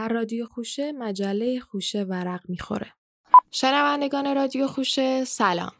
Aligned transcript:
در 0.00 0.08
رادیو 0.08 0.46
خوشه 0.46 0.92
مجله 0.92 1.60
خوشه 1.60 2.02
ورق 2.02 2.40
می‌خوره. 2.48 2.92
شنوندگان 3.50 4.34
رادیو 4.34 4.66
خوشه 4.66 5.24
سلام. 5.24 5.72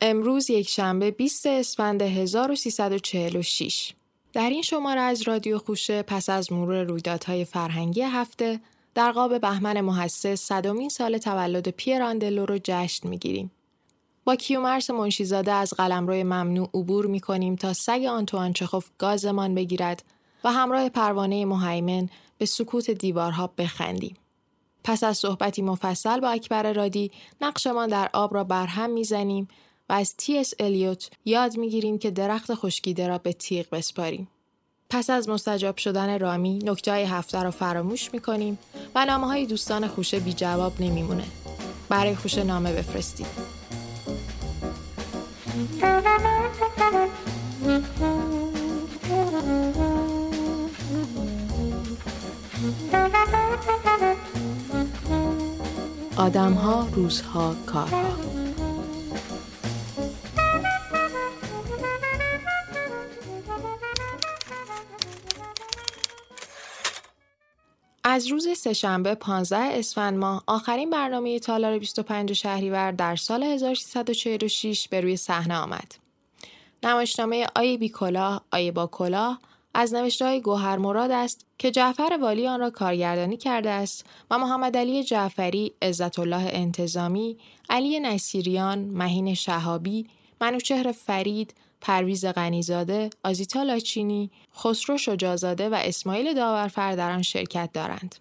امروز 0.00 0.50
یک 0.50 0.68
شنبه 0.68 1.10
20 1.10 1.46
اسفند 1.46 2.02
1346. 2.02 3.92
در 4.32 4.50
این 4.50 4.62
شماره 4.62 5.00
از 5.00 5.22
رادیو 5.22 5.58
خوشه 5.58 6.02
پس 6.02 6.30
از 6.30 6.52
مرور 6.52 6.82
رویدادهای 6.82 7.44
فرهنگی 7.44 8.02
هفته 8.02 8.60
در 8.94 9.12
قاب 9.12 9.40
بهمن 9.40 9.80
محسس 9.80 10.40
صدومین 10.40 10.88
سال 10.88 11.18
تولد 11.18 11.68
پیر 11.68 12.02
آندلو 12.02 12.46
رو 12.46 12.58
جشن 12.64 13.08
می‌گیریم. 13.08 13.50
با 14.24 14.36
کیومرس 14.36 14.90
منشیزاده 14.90 15.52
از 15.52 15.74
قلمرو 15.74 16.14
ممنوع 16.14 16.70
عبور 16.74 17.06
می‌کنیم 17.06 17.56
تا 17.56 17.72
سگ 17.72 18.06
آنتوان 18.10 18.52
چخوف 18.52 18.90
گازمان 18.98 19.54
بگیرد 19.54 20.02
و 20.44 20.52
همراه 20.52 20.88
پروانه 20.88 21.44
مهیمن 21.44 22.08
به 22.38 22.46
سکوت 22.46 22.90
دیوارها 22.90 23.46
بخندیم. 23.58 24.16
پس 24.84 25.04
از 25.04 25.18
صحبتی 25.18 25.62
مفصل 25.62 26.20
با 26.20 26.28
اکبر 26.28 26.72
رادی 26.72 27.10
نقشمان 27.40 27.88
در 27.88 28.10
آب 28.12 28.34
را 28.34 28.44
برهم 28.44 28.90
می‌زنیم 28.90 29.48
و 29.88 29.92
از 29.92 30.16
تی 30.16 30.38
اس 30.38 30.54
الیوت 30.58 31.10
یاد 31.24 31.56
می‌گیریم 31.56 31.98
که 31.98 32.10
درخت 32.10 32.54
خشکیده 32.54 33.08
را 33.08 33.18
به 33.18 33.32
تیغ 33.32 33.66
بسپاریم. 33.70 34.28
پس 34.90 35.10
از 35.10 35.28
مستجاب 35.28 35.76
شدن 35.76 36.18
رامی 36.18 36.58
نکته 36.58 36.90
های 36.90 37.04
هفته 37.04 37.42
را 37.42 37.50
فراموش 37.50 38.14
می‌کنیم 38.14 38.58
و 38.94 39.06
نامه 39.06 39.26
های 39.26 39.46
دوستان 39.46 39.88
خوشه 39.88 40.20
بی 40.20 40.32
جواب 40.32 40.72
نمیمونه. 40.80 41.24
برای 41.88 42.14
خوشه 42.14 42.44
نامه 42.44 42.72
بفرستید. 42.72 43.26
آدمها، 56.16 56.88
روزها، 56.92 57.54
کارها 57.66 58.08
از 68.04 68.26
روز 68.26 68.48
سهشنبه 68.58 69.14
15 69.14 69.56
اسفند 69.56 70.18
ماه 70.18 70.42
آخرین 70.46 70.90
برنامه 70.90 71.38
تالار 71.38 71.78
25 71.78 72.32
شهریور 72.32 72.92
در 72.92 73.16
سال 73.16 73.42
1346 73.42 74.88
به 74.88 75.00
روی 75.00 75.16
صحنه 75.16 75.56
آمد. 75.56 75.94
نمایشنامه 76.82 77.46
آیه 77.56 77.78
بی 77.78 77.88
کلاه، 77.88 78.44
آیه 78.52 78.72
با 78.72 78.86
کلاه 78.86 79.40
از 79.74 79.94
نوشته 79.94 80.24
های 80.24 80.40
گوهر 80.40 80.76
مراد 80.76 81.10
است 81.10 81.46
که 81.58 81.70
جعفر 81.70 82.18
والی 82.20 82.46
آن 82.46 82.60
را 82.60 82.70
کارگردانی 82.70 83.36
کرده 83.36 83.70
است 83.70 84.06
و 84.30 84.38
محمد 84.38 84.76
علی 84.76 85.04
جعفری، 85.04 85.72
عزت 85.82 86.18
الله 86.18 86.50
انتظامی، 86.52 87.38
علی 87.70 88.00
نصیریان، 88.00 88.78
مهین 88.78 89.34
شهابی، 89.34 90.06
منوچهر 90.40 90.92
فرید، 90.92 91.54
پرویز 91.80 92.24
غنیزاده، 92.24 93.10
آزیتا 93.24 93.62
لاچینی، 93.62 94.30
خسرو 94.56 94.98
شجازاده 94.98 95.68
و 95.68 95.74
اسماعیل 95.74 96.34
داورفر 96.34 96.96
در 96.96 97.10
آن 97.10 97.22
شرکت 97.22 97.70
دارند. 97.72 98.16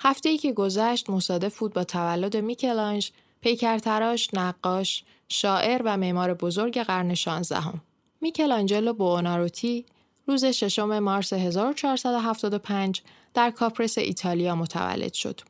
هفته 0.00 0.28
ای 0.28 0.38
که 0.38 0.52
گذشت 0.52 1.10
مصادف 1.10 1.58
بود 1.58 1.72
با 1.72 1.84
تولد 1.84 2.36
میکلانج، 2.36 3.10
پیکرتراش، 3.40 4.28
نقاش، 4.32 5.04
شاعر 5.34 5.82
و 5.84 5.96
معمار 5.96 6.34
بزرگ 6.34 6.78
قرن 6.78 7.14
شانزدهم. 7.14 7.80
میکلانجلو 8.20 8.92
بوناروتی 8.92 9.86
روز 10.26 10.44
ششم 10.44 10.98
مارس 10.98 11.32
1475 11.32 13.02
در 13.34 13.50
کاپرس 13.50 13.98
ایتالیا 13.98 14.54
متولد 14.54 15.12
شد. 15.12 15.40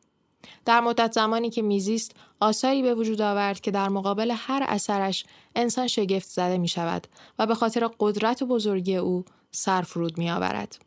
در 0.65 0.81
مدت 0.81 1.13
زمانی 1.13 1.51
که 1.51 1.63
میزیست 1.63 2.13
آثاری 2.41 2.83
به 2.83 2.95
وجود 2.95 3.21
آورد 3.21 3.61
که 3.61 3.71
در 3.71 3.89
مقابل 3.89 4.35
هر 4.37 4.65
اثرش 4.69 5.25
انسان 5.55 5.87
شگفت 5.87 6.29
زده 6.29 6.59
می 6.59 6.69
شود 6.69 7.07
و 7.39 7.47
به 7.47 7.55
خاطر 7.55 7.91
قدرت 8.01 8.43
و 8.43 8.47
بزرگی 8.47 8.97
او 8.97 9.25
سرفرود 9.51 10.19
می 10.19 10.31
آورد. 10.31 10.79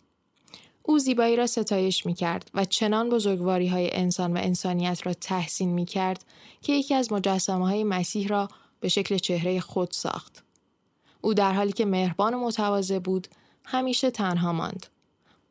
او 0.83 0.99
زیبایی 0.99 1.35
را 1.35 1.47
ستایش 1.47 2.05
می 2.05 2.13
کرد 2.13 2.51
و 2.53 2.65
چنان 2.65 3.09
بزرگواری 3.09 3.67
های 3.67 3.89
انسان 3.93 4.33
و 4.33 4.37
انسانیت 4.41 5.05
را 5.05 5.13
تحسین 5.13 5.69
می 5.69 5.85
کرد 5.85 6.25
که 6.61 6.73
یکی 6.73 6.93
از 6.93 7.11
مجسمه 7.11 7.67
های 7.67 7.83
مسیح 7.83 8.27
را 8.27 8.47
به 8.79 8.89
شکل 8.89 9.17
چهره 9.17 9.59
خود 9.59 9.91
ساخت. 9.91 10.43
او 11.21 11.33
در 11.33 11.53
حالی 11.53 11.71
که 11.71 11.85
مهربان 11.85 12.33
و 12.33 12.39
متواضع 12.39 12.99
بود 12.99 13.27
همیشه 13.65 14.11
تنها 14.11 14.53
ماند. 14.53 14.85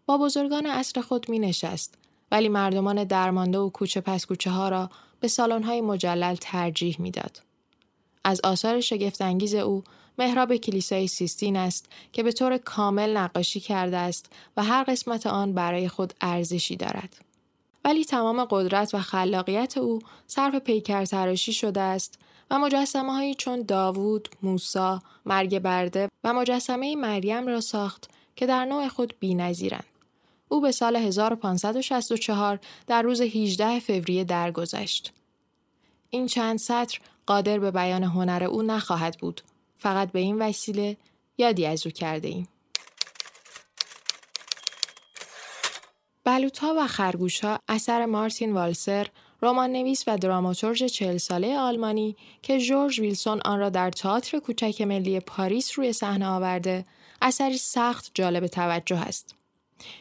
با 0.07 0.19
بزرگان 0.19 0.67
عصر 0.67 1.01
خود 1.01 1.29
می 1.29 1.39
نشست 1.39 1.95
ولی 2.31 2.49
مردمان 2.49 3.05
درمانده 3.05 3.59
و 3.59 3.71
کوچه 3.71 4.01
پس 4.01 4.27
کوچه 4.27 4.51
ها 4.51 4.69
را 4.69 4.91
به 5.21 5.29
سالن 5.29 5.63
های 5.63 5.81
مجلل 5.81 6.35
ترجیح 6.35 6.97
می‌داد. 6.99 7.43
از 8.25 8.41
آثار 8.45 8.81
شگفتانگیز 8.81 9.55
او 9.55 9.85
محراب 10.19 10.57
کلیسای 10.57 11.07
سیستین 11.07 11.57
است 11.57 11.87
که 12.13 12.23
به 12.23 12.33
طور 12.33 12.59
کامل 12.59 13.17
نقاشی 13.17 13.61
کرده 13.61 13.97
است 13.97 14.33
و 14.57 14.65
هر 14.65 14.85
قسمت 14.85 15.27
آن 15.27 15.53
برای 15.53 15.89
خود 15.89 16.15
ارزشی 16.21 16.77
دارد. 16.77 17.17
ولی 17.85 18.05
تمام 18.05 18.45
قدرت 18.51 18.95
و 18.95 18.99
خلاقیت 18.99 19.79
او 19.79 19.99
صرف 20.27 20.55
پیکر 20.55 21.05
تراشی 21.05 21.53
شده 21.53 21.81
است 21.81 22.19
و 22.51 22.59
مجسمه 22.59 23.13
هایی 23.13 23.35
چون 23.35 23.63
داوود، 23.63 24.29
موسا، 24.43 25.03
مرگ 25.27 25.59
برده 25.59 26.11
و 26.25 26.33
مجسمه 26.33 26.97
مریم 26.97 27.47
را 27.47 27.61
ساخت 27.61 28.11
که 28.37 28.47
در 28.47 28.65
نوع 28.65 28.89
خود 28.89 29.15
بی 29.21 29.35
نظیرند. 29.35 29.85
او 30.49 30.61
به 30.61 30.73
سال 30.73 30.97
1564 30.97 32.59
در 32.87 33.03
روز 33.03 33.21
18 33.21 33.81
فوریه 33.81 34.25
درگذشت. 34.25 35.13
این 36.11 36.27
چند 36.27 36.59
سطر 36.59 36.99
قادر 37.27 37.59
به 37.59 37.71
بیان 37.71 38.03
هنر 38.05 38.45
او 38.45 38.63
نخواهد 38.63 39.19
بود. 39.19 39.41
فقط 39.79 40.13
به 40.13 40.19
این 40.19 40.43
وسیله 40.43 40.97
یادی 41.39 41.67
از 41.67 41.87
او 41.87 41.93
کرده 41.93 42.29
ایم. 42.29 42.49
بلوتا 46.25 46.75
و 46.79 46.87
خرگوشها 46.87 47.61
اثر 47.69 48.07
مارتین 48.07 48.53
والسر 48.53 49.07
رمان 49.43 49.73
نویس 49.73 50.05
و 50.07 50.17
دراماتورژ 50.17 50.83
چهل 50.85 51.17
ساله 51.17 51.59
آلمانی 51.59 52.17
که 52.43 52.61
جورج 52.61 53.01
ویلسون 53.01 53.41
آن 53.45 53.59
را 53.59 53.69
در 53.69 53.91
تئاتر 53.91 54.39
کوچک 54.39 54.81
ملی 54.81 55.21
پاریس 55.21 55.79
روی 55.79 55.93
صحنه 55.93 56.29
آورده 56.29 56.85
اثری 57.23 57.59
سخت 57.59 58.11
جالب 58.15 58.47
توجه 58.47 58.99
است 58.99 59.35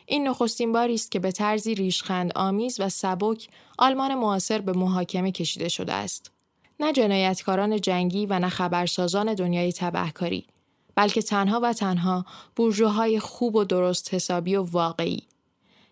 این 0.05 0.27
نخستین 0.27 0.71
باری 0.71 0.93
است 0.93 1.11
که 1.11 1.19
به 1.19 1.31
طرزی 1.31 1.75
ریشخند 1.75 2.31
آمیز 2.35 2.79
و 2.79 2.89
سبک 2.89 3.47
آلمان 3.77 4.15
معاصر 4.15 4.61
به 4.61 4.73
محاکمه 4.73 5.31
کشیده 5.31 5.69
شده 5.69 5.93
است. 5.93 6.31
نه 6.79 6.93
جنایتکاران 6.93 7.81
جنگی 7.81 8.25
و 8.25 8.39
نه 8.39 8.49
خبرسازان 8.49 9.33
دنیای 9.33 9.73
تبهکاری 9.73 10.47
بلکه 10.95 11.21
تنها 11.21 11.59
و 11.63 11.73
تنها 11.73 12.25
بورژوهای 12.55 13.19
خوب 13.19 13.55
و 13.55 13.63
درست 13.63 14.13
حسابی 14.13 14.55
و 14.55 14.63
واقعی 14.63 15.23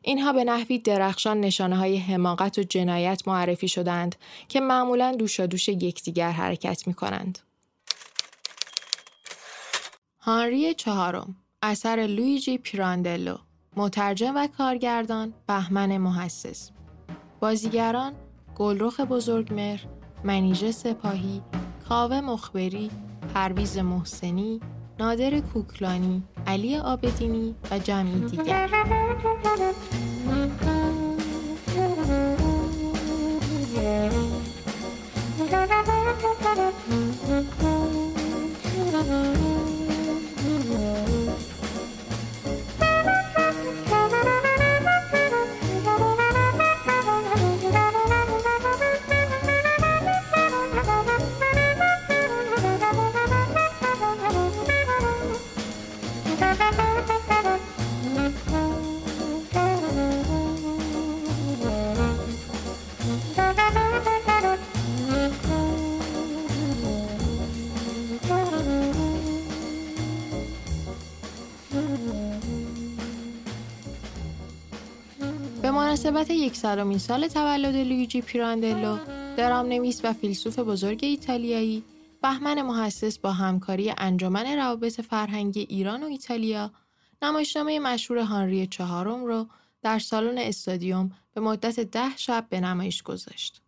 اینها 0.06 0.34
به 0.34 0.44
نحوی 0.44 0.80
درخشان 0.80 1.40
نشانه 1.40 1.76
های 1.76 1.98
حماقت 1.98 2.60
و 2.60 2.64
جنایت 2.64 3.28
معرفی 3.28 3.68
شدند 3.68 4.16
که 4.48 4.60
معمولا 4.60 5.12
دوش 5.12 5.70
یکدیگر 5.70 6.32
حرکت 6.32 6.88
می 6.88 6.94
کنند. 6.94 7.40
هانری 10.20 10.74
چهارم 10.74 11.36
اثر 11.62 11.96
لویجی 11.96 12.58
پیراندلو 12.58 13.38
مترجم 13.76 14.34
و 14.36 14.48
کارگردان 14.48 15.34
بهمن 15.48 15.98
محسس 15.98 16.72
بازیگران 17.40 18.14
گلرخ 18.56 19.00
بزرگمهر 19.00 19.86
منیژه 20.24 20.72
سپاهی 20.72 21.42
کاوه 21.90 22.22
مخبری 22.22 22.92
پرویز 23.34 23.78
محسنی 23.78 24.60
نادر 25.04 25.40
کوکلانی، 25.40 26.24
علی 26.48 26.78
آبدینی 26.78 27.56
و 27.72 27.80
جمعی 27.80 28.20
دیگر. 28.20 28.70
به 75.62 75.72
مناسبت 75.72 76.30
یکصدمین 76.30 76.98
سال 76.98 77.28
تولد 77.28 77.76
لویجی 77.76 78.22
پیراندلو، 78.22 78.98
درامنویس 79.38 80.02
و 80.04 80.14
فیلسوف 80.14 80.60
بزرگ 80.60 81.00
ایتالیایی، 81.04 81.84
بهمن 82.22 82.62
محصص 82.62 83.20
با 83.20 83.32
همکاری 83.32 83.94
انجمن 83.98 84.46
روابط 84.46 85.02
فرهنگی 85.02 85.60
ایران 85.60 86.04
و 86.04 86.06
ایتالیا 86.06 86.72
نمایشنامه 87.22 87.80
مشهور 87.80 88.20
هانری 88.20 88.68
چهارم 88.68 89.26
رو 89.26 89.48
در 89.82 90.00
سالن 90.00 90.38
استادیوم 90.38 91.12
به 91.34 91.42
مدت 91.42 91.80
ده 91.80 92.18
شب 92.18 92.46
به 92.50 92.60
نمایش 92.60 93.04
گذاشت. 93.04 93.62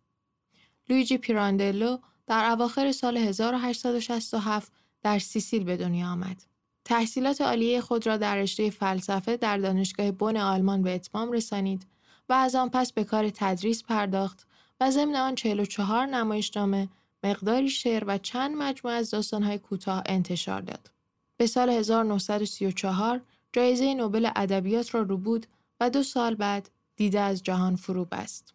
لویجی 0.88 1.18
پیراندلو 1.18 1.98
در 2.26 2.50
اواخر 2.50 2.92
سال 2.92 3.16
1867 3.16 4.72
در 5.02 5.18
سیسیل 5.18 5.64
به 5.64 5.76
دنیا 5.76 6.06
آمد. 6.06 6.55
تحصیلات 6.86 7.40
عالیه 7.40 7.80
خود 7.80 8.06
را 8.06 8.16
در 8.16 8.36
رشته 8.36 8.70
فلسفه 8.70 9.36
در 9.36 9.58
دانشگاه 9.58 10.10
بن 10.10 10.36
آلمان 10.36 10.82
به 10.82 10.94
اتمام 10.94 11.32
رسانید 11.32 11.86
و 12.28 12.32
از 12.32 12.54
آن 12.54 12.68
پس 12.68 12.92
به 12.92 13.04
کار 13.04 13.30
تدریس 13.30 13.82
پرداخت 13.82 14.46
و 14.80 14.90
ضمن 14.90 15.16
آن 15.16 15.34
44 15.34 16.06
نمایشنامه، 16.06 16.88
مقداری 17.24 17.68
شعر 17.68 18.04
و 18.06 18.18
چند 18.18 18.56
مجموعه 18.56 18.96
از 18.96 19.10
داستانهای 19.10 19.58
کوتاه 19.58 20.02
انتشار 20.06 20.60
داد. 20.60 20.90
به 21.36 21.46
سال 21.46 21.70
1934 21.70 23.20
جایزه 23.52 23.94
نوبل 23.94 24.30
ادبیات 24.36 24.94
را 24.94 25.02
رو 25.02 25.16
بود 25.16 25.46
و 25.80 25.90
دو 25.90 26.02
سال 26.02 26.34
بعد 26.34 26.70
دیده 26.96 27.20
از 27.20 27.42
جهان 27.42 27.76
فرو 27.76 28.04
بست. 28.04 28.54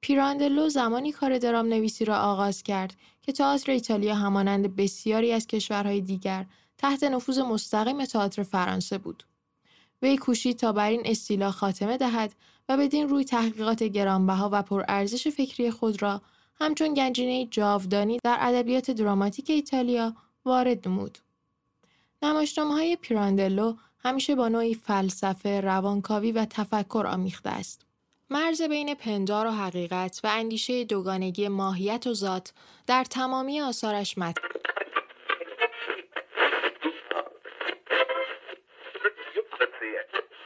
پیراندلو 0.00 0.68
زمانی 0.68 1.12
کار 1.12 1.38
درام 1.38 1.66
نویسی 1.66 2.04
را 2.04 2.16
آغاز 2.16 2.62
کرد 2.62 2.96
که 3.22 3.32
تئاتر 3.32 3.72
ایتالیا 3.72 4.14
همانند 4.14 4.76
بسیاری 4.76 5.32
از 5.32 5.46
کشورهای 5.46 6.00
دیگر 6.00 6.46
تحت 6.78 7.04
نفوذ 7.04 7.38
مستقیم 7.38 8.04
تئاتر 8.04 8.42
فرانسه 8.42 8.98
بود. 8.98 9.24
وی 10.02 10.16
کوشید 10.16 10.58
تا 10.58 10.72
بر 10.72 10.88
این 10.88 11.02
استیلا 11.04 11.50
خاتمه 11.50 11.96
دهد 11.96 12.34
و 12.68 12.76
بدین 12.76 13.08
روی 13.08 13.24
تحقیقات 13.24 13.82
گرانبها 13.82 14.50
و 14.52 14.62
پرارزش 14.62 15.28
فکری 15.28 15.70
خود 15.70 16.02
را 16.02 16.22
همچون 16.60 16.94
گنجینه 16.94 17.46
جاودانی 17.46 18.18
در 18.24 18.36
ادبیات 18.40 18.90
دراماتیک 18.90 19.50
ایتالیا 19.50 20.14
وارد 20.44 20.88
نمود. 20.88 21.18
نمایشنامه 22.22 22.74
های 22.74 22.96
پیراندلو 22.96 23.74
همیشه 23.98 24.34
با 24.34 24.48
نوعی 24.48 24.74
فلسفه، 24.74 25.60
روانکاوی 25.60 26.32
و 26.32 26.44
تفکر 26.44 27.06
آمیخته 27.06 27.50
است. 27.50 27.86
مرز 28.30 28.62
بین 28.62 28.94
پندار 28.94 29.46
و 29.46 29.50
حقیقت 29.50 30.20
و 30.24 30.26
اندیشه 30.26 30.84
دوگانگی 30.84 31.48
ماهیت 31.48 32.06
و 32.06 32.14
ذات 32.14 32.52
در 32.86 33.04
تمامی 33.04 33.60
آثارش 33.60 34.18
مد 34.18 34.34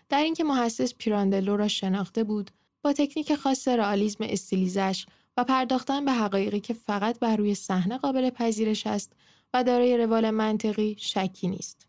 در 0.08 0.22
اینکه 0.22 0.44
محسس 0.44 0.94
پیراندلو 0.94 1.56
را 1.56 1.68
شناخته 1.68 2.24
بود 2.24 2.50
با 2.82 2.92
تکنیک 2.92 3.34
خاص 3.34 3.68
رئالیسم 3.68 4.24
استیلیزش 4.28 5.06
و 5.36 5.44
پرداختن 5.44 6.04
به 6.04 6.12
حقایقی 6.12 6.60
که 6.60 6.74
فقط 6.74 7.18
بر 7.18 7.36
روی 7.36 7.54
صحنه 7.54 7.98
قابل 7.98 8.30
پذیرش 8.30 8.86
است 8.86 9.12
و 9.54 9.64
دارای 9.64 9.96
روال 9.96 10.30
منطقی 10.30 10.96
شکی 10.98 11.48
نیست. 11.48 11.86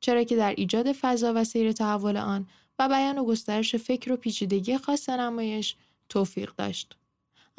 چرا 0.00 0.22
که 0.22 0.36
در 0.36 0.54
ایجاد 0.56 0.92
فضا 0.92 1.32
و 1.36 1.44
سیر 1.44 1.72
تحول 1.72 2.16
آن 2.16 2.46
و 2.78 2.88
بیان 2.88 3.18
و 3.18 3.24
گسترش 3.24 3.76
فکر 3.76 4.12
و 4.12 4.16
پیچیدگی 4.16 4.78
خاص 4.78 5.08
نمایش 5.08 5.76
توفیق 6.08 6.52
داشت. 6.54 6.96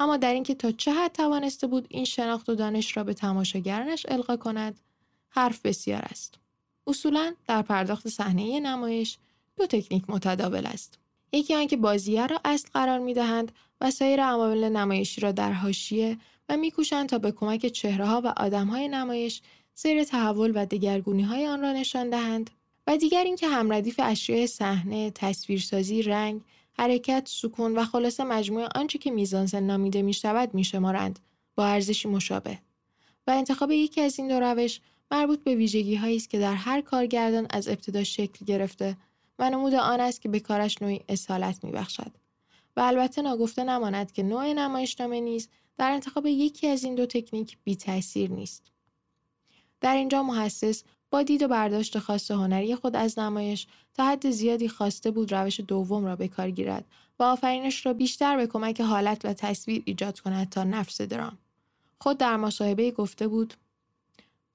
اما 0.00 0.16
در 0.16 0.32
اینکه 0.32 0.54
تا 0.54 0.72
چه 0.72 0.92
حد 0.92 1.12
توانسته 1.12 1.66
بود 1.66 1.86
این 1.90 2.04
شناخت 2.04 2.48
و 2.48 2.54
دانش 2.54 2.96
را 2.96 3.04
به 3.04 3.14
تماشاگرانش 3.14 4.06
القا 4.08 4.36
کند 4.36 4.80
حرف 5.28 5.66
بسیار 5.66 6.02
است. 6.02 6.38
اصولا 6.86 7.34
در 7.46 7.62
پرداخت 7.62 8.08
صحنه 8.08 8.60
نمایش 8.60 9.18
دو 9.56 9.66
تکنیک 9.66 10.10
متداول 10.10 10.66
است. 10.66 10.98
یکی 11.32 11.54
آنکه 11.54 11.76
بازیگر 11.76 12.26
را 12.26 12.40
اصل 12.44 12.68
قرار 12.74 12.98
می‌دهند 12.98 13.52
و 13.80 13.90
سایر 13.90 14.22
عوامل 14.22 14.68
نمایشی 14.68 15.20
را 15.20 15.32
در 15.32 15.52
حاشیه 15.52 16.18
و 16.48 16.56
میکوشند 16.56 17.08
تا 17.08 17.18
به 17.18 17.32
کمک 17.32 17.66
چهره 17.66 18.06
ها 18.06 18.20
و 18.24 18.34
آدم 18.36 18.66
های 18.66 18.88
نمایش 18.88 19.42
سیر 19.74 20.04
تحول 20.04 20.52
و 20.54 20.66
دگرگونی 20.66 21.22
های 21.22 21.46
آن 21.46 21.60
را 21.60 21.72
نشان 21.72 22.10
دهند. 22.10 22.50
و 22.86 22.96
دیگر 22.96 23.24
اینکه 23.24 23.48
همردیف 23.48 24.00
اشیاء 24.02 24.46
صحنه، 24.46 25.10
تصویرسازی، 25.10 26.02
رنگ، 26.02 26.40
حرکت، 26.72 27.28
سکون 27.30 27.78
و 27.78 27.84
خلاصه 27.84 28.24
مجموعه 28.24 28.68
آنچه 28.74 28.98
که 28.98 29.10
میزانسن 29.10 29.62
نامیده 29.62 30.02
می 30.02 30.12
شود 30.12 30.54
می 30.54 30.64
شمارند 30.64 31.18
با 31.54 31.66
ارزشی 31.66 32.08
مشابه. 32.08 32.58
و 33.26 33.30
انتخاب 33.30 33.70
یکی 33.70 34.00
از 34.00 34.18
این 34.18 34.28
دو 34.28 34.40
روش 34.40 34.80
مربوط 35.10 35.42
به 35.42 35.54
ویژگی 35.54 35.94
هایی 35.94 36.16
است 36.16 36.30
که 36.30 36.38
در 36.38 36.54
هر 36.54 36.80
کارگردان 36.80 37.46
از 37.50 37.68
ابتدا 37.68 38.04
شکل 38.04 38.44
گرفته 38.44 38.96
و 39.38 39.50
نمود 39.50 39.74
آن 39.74 40.00
است 40.00 40.22
که 40.22 40.28
به 40.28 40.40
کارش 40.40 40.82
نوعی 40.82 41.00
اصالت 41.08 41.64
می 41.64 41.72
بخشد. 41.72 42.12
و 42.76 42.80
البته 42.80 43.22
ناگفته 43.22 43.64
نماند 43.64 44.12
که 44.12 44.22
نوع 44.22 44.52
نمایشنامه 44.52 45.20
نیز 45.20 45.48
در 45.78 45.90
انتخاب 45.90 46.26
یکی 46.26 46.68
از 46.68 46.84
این 46.84 46.94
دو 46.94 47.06
تکنیک 47.06 47.58
بی 47.64 47.76
تاثیر 47.76 48.30
نیست. 48.30 48.62
در 49.80 49.96
اینجا 49.96 50.22
محسس 50.22 50.82
با 51.10 51.22
دید 51.22 51.42
و 51.42 51.48
برداشت 51.48 51.98
خاص 51.98 52.30
هنری 52.30 52.74
خود 52.74 52.96
از 52.96 53.18
نمایش 53.18 53.66
تا 53.94 54.06
حد 54.06 54.30
زیادی 54.30 54.68
خواسته 54.68 55.10
بود 55.10 55.32
روش 55.32 55.60
دوم 55.60 56.04
را 56.04 56.16
به 56.16 56.28
کار 56.28 56.50
گیرد 56.50 56.84
و 57.18 57.22
آفرینش 57.22 57.86
را 57.86 57.92
بیشتر 57.92 58.36
به 58.36 58.46
کمک 58.46 58.80
حالت 58.80 59.24
و 59.24 59.32
تصویر 59.32 59.82
ایجاد 59.86 60.20
کند 60.20 60.48
تا 60.48 60.64
نفس 60.64 61.00
درام. 61.00 61.38
خود 62.00 62.18
در 62.18 62.36
مصاحبه 62.36 62.90
گفته 62.90 63.28
بود 63.28 63.54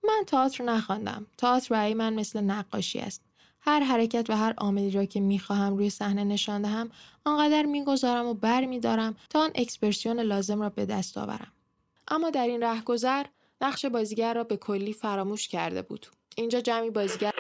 من 0.04 0.24
تئاتر 0.28 0.64
نخواندم. 0.64 1.28
تئاتر 1.38 1.70
برای 1.70 1.94
من 1.94 2.14
مثل 2.14 2.42
نقاشی 2.42 3.00
است. 3.00 3.24
هر 3.62 3.80
حرکت 3.80 4.30
و 4.30 4.34
هر 4.34 4.54
عاملی 4.58 4.92
را 4.92 5.06
که 5.06 5.20
می‌خواهم 5.20 5.78
روی 5.78 5.90
صحنه 5.90 6.24
نشان 6.24 6.62
دهم 6.62 6.92
آنقدر 7.26 7.64
می‌گذارم 7.64 8.26
و 8.26 8.34
بر 8.34 8.66
میدارم 8.66 9.16
تا 9.30 9.40
آن 9.40 9.52
اکسپرسیون 9.56 10.20
لازم 10.20 10.62
را 10.62 10.70
به 10.70 10.86
دست 10.86 11.18
آورم 11.18 11.52
اما 12.08 12.30
در 12.30 12.48
این 12.48 12.64
رهگذر 12.64 13.26
نقش 13.62 13.86
بازیگر 13.86 14.34
را 14.34 14.44
به 14.44 14.58
کلی 14.58 14.94
فراموش 14.94 15.48
کرده 15.48 15.82
بود 15.82 16.06
اینجا 16.36 16.62
جمعی 16.62 16.90
بازیگر 16.90 17.32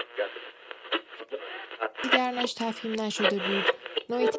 بازیگرنش 2.04 2.54
تفهیم 2.54 3.02
نشده 3.02 3.36
بود 3.36 3.65
نوعی 4.10 4.30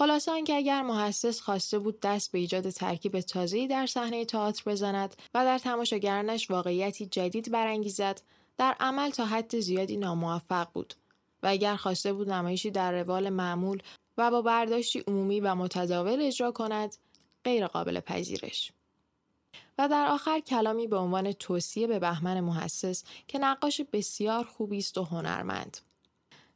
خلاصه 0.00 0.32
آنکه 0.32 0.54
اگر 0.54 0.82
محسس 0.82 1.40
خواسته 1.40 1.78
بود 1.78 2.00
دست 2.00 2.32
به 2.32 2.38
ایجاد 2.38 2.70
ترکیب 2.70 3.20
تازه‌ای 3.20 3.66
در 3.66 3.86
صحنه 3.86 4.24
تئاتر 4.24 4.62
بزند 4.66 5.16
و 5.34 5.44
در 5.44 5.58
تماشاگرانش 5.58 6.50
واقعیتی 6.50 7.06
جدید 7.06 7.50
برانگیزد 7.50 8.22
در 8.58 8.76
عمل 8.80 9.10
تا 9.10 9.26
حد 9.26 9.58
زیادی 9.60 9.96
ناموفق 9.96 10.68
بود 10.72 10.94
و 11.42 11.46
اگر 11.46 11.76
خواسته 11.76 12.12
بود 12.12 12.30
نمایشی 12.30 12.70
در 12.70 12.92
روال 13.02 13.28
معمول 13.28 13.82
و 14.18 14.30
با 14.30 14.42
برداشتی 14.42 15.04
عمومی 15.06 15.40
و 15.40 15.54
متداول 15.54 16.18
اجرا 16.20 16.52
کند 16.52 16.96
غیر 17.44 17.66
قابل 17.66 18.00
پذیرش. 18.00 18.72
و 19.78 19.88
در 19.88 20.06
آخر 20.06 20.40
کلامی 20.40 20.86
به 20.86 20.96
عنوان 20.96 21.32
توصیه 21.32 21.86
به 21.86 21.98
بهمن 21.98 22.40
محسس 22.40 23.04
که 23.28 23.38
نقاش 23.38 23.80
بسیار 23.92 24.44
خوبی 24.44 24.78
است 24.78 24.98
و 24.98 25.04
هنرمند. 25.04 25.78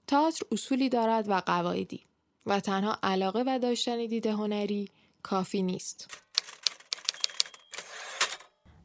تئاتر 0.06 0.46
اصولی 0.52 0.88
دارد 0.88 1.28
و 1.28 1.42
قواعدی 1.46 2.04
و 2.46 2.60
تنها 2.60 2.98
علاقه 3.02 3.44
و 3.46 3.58
داشتن 3.58 4.06
دید 4.06 4.26
هنری 4.26 4.88
کافی 5.22 5.62
نیست. 5.62 6.10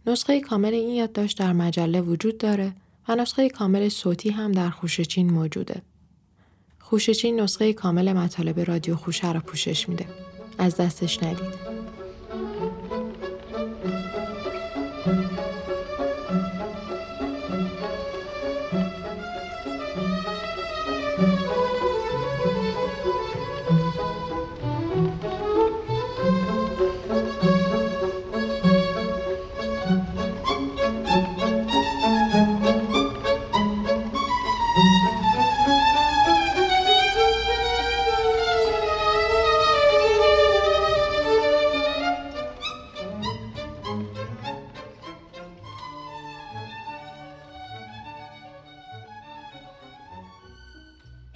نسخه 0.06 0.42
کامل 0.42 0.74
این 0.74 0.89
یادداشت 0.89 1.38
در 1.38 1.54
مجله 1.54 2.01
وجود 2.01 2.38
داره 2.38 2.74
و 3.08 3.16
نسخه 3.16 3.50
کامل 3.50 3.89
صوتی 3.89 4.30
هم 4.30 4.51
در 4.51 4.70
خوشچین 4.70 5.30
موجوده. 5.30 5.82
خوشچین 6.80 7.39
نسخه 7.39 7.74
کامل 7.74 8.13
مطالب 8.13 8.60
رادیو 8.60 8.96
خوشه 8.96 9.32
را 9.32 9.39
پوشش 9.39 9.89
میده. 9.89 10.06
از 10.58 10.78
دستش 10.78 11.24
ندید. 11.24 11.69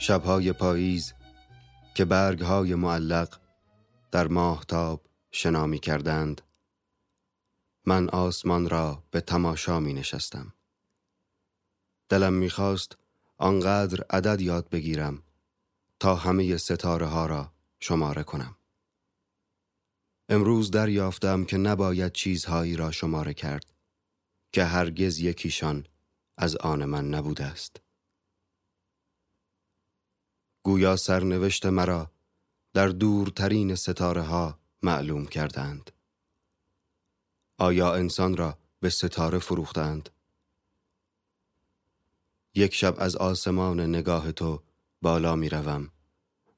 شبهای 0.03 0.53
پاییز 0.53 1.13
که 1.95 2.05
برگهای 2.05 2.75
معلق 2.75 3.39
در 4.11 4.27
ماهتاب 4.27 5.05
شنا 5.31 5.67
می 5.67 5.79
کردند 5.79 6.41
من 7.85 8.09
آسمان 8.09 8.69
را 8.69 9.03
به 9.11 9.21
تماشا 9.21 9.79
می 9.79 9.93
نشستم 9.93 10.53
دلم 12.09 12.33
می 12.33 12.49
خواست 12.49 12.97
آنقدر 13.37 14.03
عدد 14.09 14.41
یاد 14.41 14.69
بگیرم 14.69 15.23
تا 15.99 16.15
همه 16.15 16.57
ستاره 16.57 17.05
ها 17.05 17.25
را 17.25 17.51
شماره 17.79 18.23
کنم. 18.23 18.55
امروز 20.29 20.71
دریافتم 20.71 21.45
که 21.45 21.57
نباید 21.57 22.11
چیزهایی 22.11 22.75
را 22.75 22.91
شماره 22.91 23.33
کرد 23.33 23.73
که 24.51 24.63
هرگز 24.63 25.19
یکیشان 25.19 25.87
از 26.37 26.55
آن 26.55 26.85
من 26.85 27.09
نبوده 27.09 27.45
است. 27.45 27.92
گویا 30.63 30.95
سرنوشت 30.95 31.65
مرا 31.65 32.11
در 32.73 32.87
دورترین 32.87 33.75
ستاره 33.75 34.21
ها 34.21 34.59
معلوم 34.81 35.25
کردند. 35.25 35.91
آیا 37.57 37.93
انسان 37.93 38.37
را 38.37 38.57
به 38.79 38.89
ستاره 38.89 39.39
فروختند؟ 39.39 40.09
یک 42.55 42.73
شب 42.73 42.95
از 42.97 43.15
آسمان 43.15 43.79
نگاه 43.79 44.31
تو 44.31 44.63
بالا 45.01 45.35
می 45.35 45.49
روم 45.49 45.89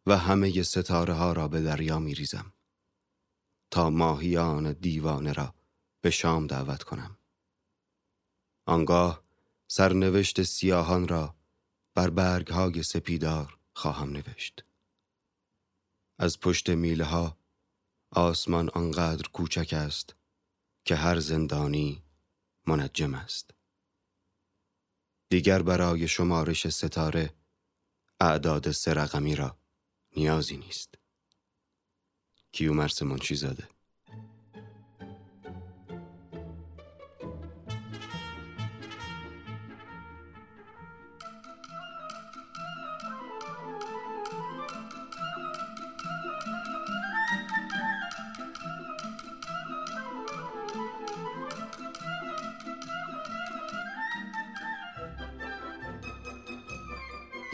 و 0.05 0.17
همه 0.17 0.63
ستاره 0.63 1.13
ها 1.13 1.33
را 1.33 1.47
به 1.47 1.61
دریا 1.61 1.99
می 1.99 2.15
ریزم 2.15 2.53
تا 3.71 3.89
ماهیان 3.89 4.73
دیوانه 4.73 5.33
را 5.33 5.53
به 6.01 6.09
شام 6.09 6.47
دعوت 6.47 6.83
کنم. 6.83 7.17
آنگاه 8.65 9.23
سرنوشت 9.67 10.43
سیاهان 10.43 11.07
را 11.07 11.35
بر 11.95 12.09
برگ 12.09 12.47
های 12.47 12.83
سپیدار 12.83 13.57
خواهم 13.75 14.09
نوشت. 14.09 14.63
از 16.19 16.39
پشت 16.39 16.69
میله 16.69 17.03
ها 17.03 17.37
آسمان 18.11 18.69
آنقدر 18.69 19.29
کوچک 19.29 19.73
است 19.73 20.15
که 20.85 20.95
هر 20.95 21.19
زندانی 21.19 22.03
منجم 22.67 23.13
است. 23.13 23.51
دیگر 25.29 25.61
برای 25.61 26.07
شمارش 26.07 26.67
ستاره 26.67 27.33
اعداد 28.19 28.71
سرقمی 28.71 29.35
را 29.35 29.57
نیازی 30.17 30.57
نیست. 30.57 30.95
کیومرس 32.51 33.01
منشی 33.01 33.35
زاده 33.35 33.74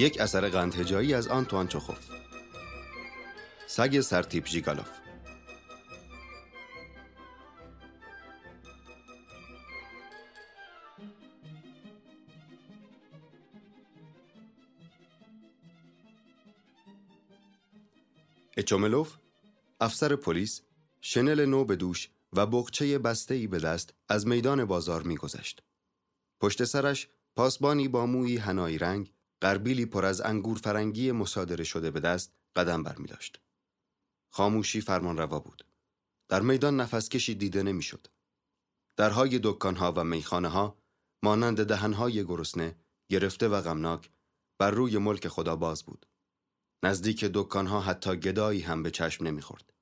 یک 0.01 0.21
اثر 0.21 0.49
قندهجایی 0.49 1.13
از 1.13 1.27
آنتوان 1.27 1.67
چخوف 1.67 2.09
سگ 3.67 4.01
سرتیپ 4.01 4.45
جیگالوف 4.45 4.89
اچوملوف 18.57 19.17
افسر 19.81 20.15
پلیس 20.15 20.61
شنل 21.01 21.45
نو 21.45 21.65
به 21.65 21.75
دوش 21.75 22.09
و 22.33 22.45
بغچه 22.45 22.99
بسته 22.99 23.33
ای 23.33 23.47
به 23.47 23.59
دست 23.59 23.93
از 24.09 24.27
میدان 24.27 24.65
بازار 24.65 25.03
میگذشت. 25.03 25.63
پشت 26.39 26.63
سرش 26.63 27.07
پاسبانی 27.35 27.87
با 27.87 28.05
مویی 28.05 28.37
هنایی 28.37 28.77
رنگ 28.77 29.11
قربیلی 29.41 29.85
پر 29.85 30.05
از 30.05 30.21
انگور 30.21 30.57
فرنگی 30.57 31.11
مصادره 31.11 31.63
شده 31.63 31.91
به 31.91 31.99
دست 31.99 32.33
قدم 32.55 32.83
بر 32.83 32.97
می 32.97 33.07
داشت. 33.07 33.41
خاموشی 34.29 34.81
فرمان 34.81 35.17
روا 35.17 35.39
بود. 35.39 35.65
در 36.29 36.41
میدان 36.41 36.79
نفس 36.79 37.09
کشی 37.09 37.35
دیده 37.35 37.63
نمی‌شد. 37.63 38.07
درهای 38.97 39.39
دکانها 39.43 39.91
و 39.91 40.03
میخانه 40.03 40.47
ها 40.47 40.77
مانند 41.23 41.63
دهنهای 41.63 42.25
گرسنه 42.25 42.75
گرفته 43.09 43.47
و 43.47 43.61
غمناک 43.61 44.09
بر 44.59 44.71
روی 44.71 44.97
ملک 44.97 45.27
خدا 45.27 45.55
باز 45.55 45.83
بود. 45.83 46.05
نزدیک 46.83 47.25
دکانها 47.25 47.81
حتی 47.81 48.15
گدایی 48.15 48.61
هم 48.61 48.83
به 48.83 48.91
چشم 48.91 49.27
نمی‌خورد. 49.27 49.73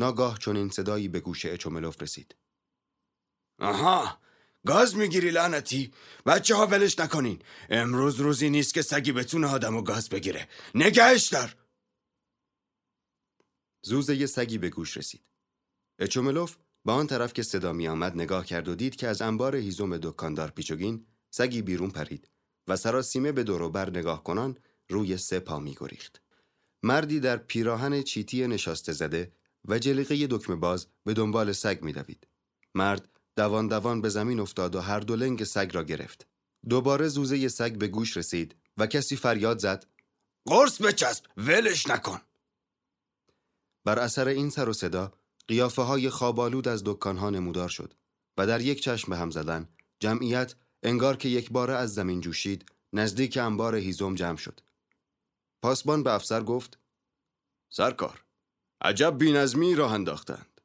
ناگاه 0.00 0.38
چون 0.38 0.56
این 0.56 0.70
صدایی 0.70 1.08
به 1.08 1.20
گوش 1.20 1.46
اچوملوف 1.46 2.02
رسید. 2.02 2.36
آها 3.58 4.18
گاز 4.66 4.96
می‌گیری 4.96 5.30
لعنتی. 5.30 5.92
بچه 6.26 6.54
ها 6.54 6.66
ولش 6.66 6.98
نکنین. 6.98 7.42
امروز 7.70 8.20
روزی 8.20 8.50
نیست 8.50 8.74
که 8.74 8.82
سگی 8.82 9.12
بتونه 9.12 9.46
آدم 9.46 9.80
گاز 9.80 10.08
بگیره. 10.08 10.48
نگهش 10.74 11.28
دار 11.28 11.56
زوزه 13.82 14.26
سگی 14.26 14.58
به 14.58 14.70
گوش 14.70 14.96
رسید. 14.96 15.22
اچوملوف 15.98 16.56
با 16.84 16.94
آن 16.94 17.06
طرف 17.06 17.32
که 17.32 17.42
صدا 17.42 17.72
می 17.72 17.88
آمد 17.88 18.14
نگاه 18.14 18.46
کرد 18.46 18.68
و 18.68 18.74
دید 18.74 18.96
که 18.96 19.08
از 19.08 19.22
انبار 19.22 19.56
هیزم 19.56 19.96
دکاندار 19.96 20.50
پیچوگین 20.50 21.06
سگی 21.30 21.62
بیرون 21.62 21.90
پرید 21.90 22.28
و 22.68 22.76
سراسیمه 22.76 23.32
به 23.32 23.42
دور 23.42 23.70
بر 23.70 23.90
نگاه 23.90 24.24
کنان 24.24 24.58
روی 24.88 25.16
سه 25.16 25.40
پا 25.40 25.58
می 25.58 25.76
گریخت. 25.80 26.22
مردی 26.82 27.20
در 27.20 27.36
پیراهن 27.36 28.02
چیتی 28.02 28.46
نشاسته 28.46 28.92
زده 28.92 29.32
و 29.64 29.78
جلیقه 29.78 30.26
دکمه 30.26 30.56
باز 30.56 30.86
به 31.04 31.14
دنبال 31.14 31.52
سگ 31.52 31.78
می 31.82 31.92
دوید. 31.92 32.26
مرد 32.74 33.13
دوان 33.36 33.68
دوان 33.68 34.00
به 34.00 34.08
زمین 34.08 34.40
افتاد 34.40 34.74
و 34.74 34.80
هر 34.80 35.00
دو 35.00 35.16
لنگ 35.16 35.44
سگ 35.44 35.70
را 35.74 35.84
گرفت. 35.84 36.26
دوباره 36.68 37.08
زوزه 37.08 37.48
سگ 37.48 37.78
به 37.78 37.88
گوش 37.88 38.16
رسید 38.16 38.56
و 38.76 38.86
کسی 38.86 39.16
فریاد 39.16 39.58
زد 39.58 39.86
قرص 40.46 40.82
بچسب 40.82 41.24
ولش 41.36 41.86
نکن 41.86 42.20
بر 43.84 43.98
اثر 43.98 44.28
این 44.28 44.50
سر 44.50 44.68
و 44.68 44.72
صدا 44.72 45.12
قیافه 45.48 45.82
های 45.82 46.10
خوابالود 46.10 46.68
از 46.68 46.82
دکانها 46.84 47.30
نمودار 47.30 47.68
شد 47.68 47.94
و 48.38 48.46
در 48.46 48.60
یک 48.60 48.82
چشم 48.82 49.10
به 49.10 49.16
هم 49.16 49.30
زدن 49.30 49.68
جمعیت 50.00 50.54
انگار 50.82 51.16
که 51.16 51.28
یک 51.28 51.50
بار 51.50 51.70
از 51.70 51.94
زمین 51.94 52.20
جوشید 52.20 52.64
نزدیک 52.92 53.36
انبار 53.36 53.74
هیزم 53.74 54.14
جمع 54.14 54.36
شد. 54.36 54.60
پاسبان 55.62 56.02
به 56.02 56.12
افسر 56.12 56.42
گفت 56.42 56.78
سرکار 57.70 58.24
عجب 58.80 59.18
بینظمی 59.18 59.74
راه 59.74 59.92
انداختند. 59.92 60.60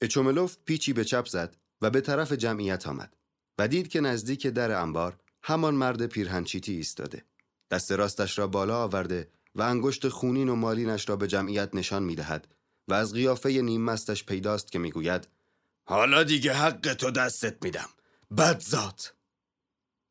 اچوملوف 0.00 0.56
پیچی 0.64 0.92
به 0.92 1.04
چپ 1.04 1.26
زد 1.26 1.56
و 1.84 1.90
به 1.90 2.00
طرف 2.00 2.32
جمعیت 2.32 2.86
آمد 2.86 3.16
و 3.58 3.68
دید 3.68 3.88
که 3.88 4.00
نزدیک 4.00 4.46
در 4.46 4.72
انبار 4.72 5.16
همان 5.42 5.74
مرد 5.74 6.06
پیرهنچیتی 6.06 6.72
ایستاده. 6.72 7.24
دست 7.70 7.92
راستش 7.92 8.38
را 8.38 8.46
بالا 8.46 8.82
آورده 8.82 9.30
و 9.54 9.62
انگشت 9.62 10.08
خونین 10.08 10.48
و 10.48 10.54
مالینش 10.54 11.08
را 11.08 11.16
به 11.16 11.26
جمعیت 11.26 11.74
نشان 11.74 12.02
می 12.02 12.14
دهد 12.14 12.48
و 12.88 12.94
از 12.94 13.12
قیافه 13.12 13.62
نیم 13.62 13.84
مستش 13.84 14.24
پیداست 14.24 14.72
که 14.72 14.78
می‌گوید 14.78 15.28
حالا 15.84 16.22
دیگه 16.22 16.52
حق 16.52 16.94
تو 16.94 17.10
دستت 17.10 17.64
میدم 17.64 17.88
بدزاد 18.38 19.00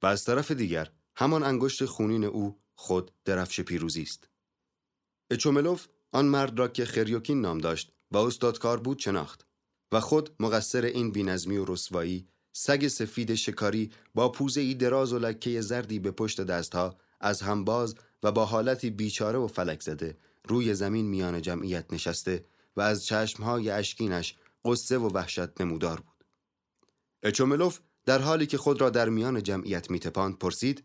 و 0.02 0.06
از 0.06 0.24
طرف 0.24 0.52
دیگر 0.52 0.90
همان 1.16 1.44
انگشت 1.44 1.86
خونین 1.86 2.24
او 2.24 2.60
خود 2.76 3.12
درفش 3.26 3.60
پیروزی 3.60 4.02
است. 4.02 4.30
اچوملوف 5.32 5.88
آن 6.12 6.26
مرد 6.26 6.60
را 6.60 6.68
که 6.68 6.86
خریوکین 6.86 7.42
نام 7.42 7.58
داشت 7.58 7.92
و 8.12 8.18
استادکار 8.18 8.80
بود 8.80 9.00
شناخت. 9.00 9.46
و 9.94 10.00
خود 10.00 10.36
مقصر 10.40 10.86
این 10.86 11.12
بینظمی 11.12 11.58
و 11.58 11.66
رسوایی 11.66 12.28
سگ 12.54 12.88
سفید 12.88 13.36
شکاری 13.36 13.92
با 14.16 14.32
پوزه 14.32 14.62
ای 14.62 14.74
دراز 14.74 15.14
و 15.14 15.20
لکه 15.20 15.62
زردی 15.62 16.00
به 16.00 16.12
پشت 16.12 16.42
دستها 16.42 16.98
از 17.20 17.42
همباز 17.42 17.96
و 18.24 18.32
با 18.32 18.46
حالتی 18.46 18.90
بیچاره 18.90 19.40
و 19.40 19.48
فلک 19.48 19.82
زده 19.82 20.18
روی 20.48 20.74
زمین 20.74 21.06
میان 21.06 21.42
جمعیت 21.42 21.94
نشسته 21.94 22.46
و 22.76 22.82
از 22.82 23.06
چشمهای 23.06 23.70
اشکینش 23.70 24.36
قصه 24.66 24.98
و 24.98 25.10
وحشت 25.10 25.62
نمودار 25.62 26.00
بود. 26.00 26.26
اچوملوف 27.24 27.80
در 28.06 28.22
حالی 28.22 28.46
که 28.46 28.58
خود 28.58 28.82
را 28.82 28.90
در 28.90 29.10
میان 29.10 29.44
جمعیت 29.44 29.92
میتپاند 29.92 30.38
پرسید 30.38 30.84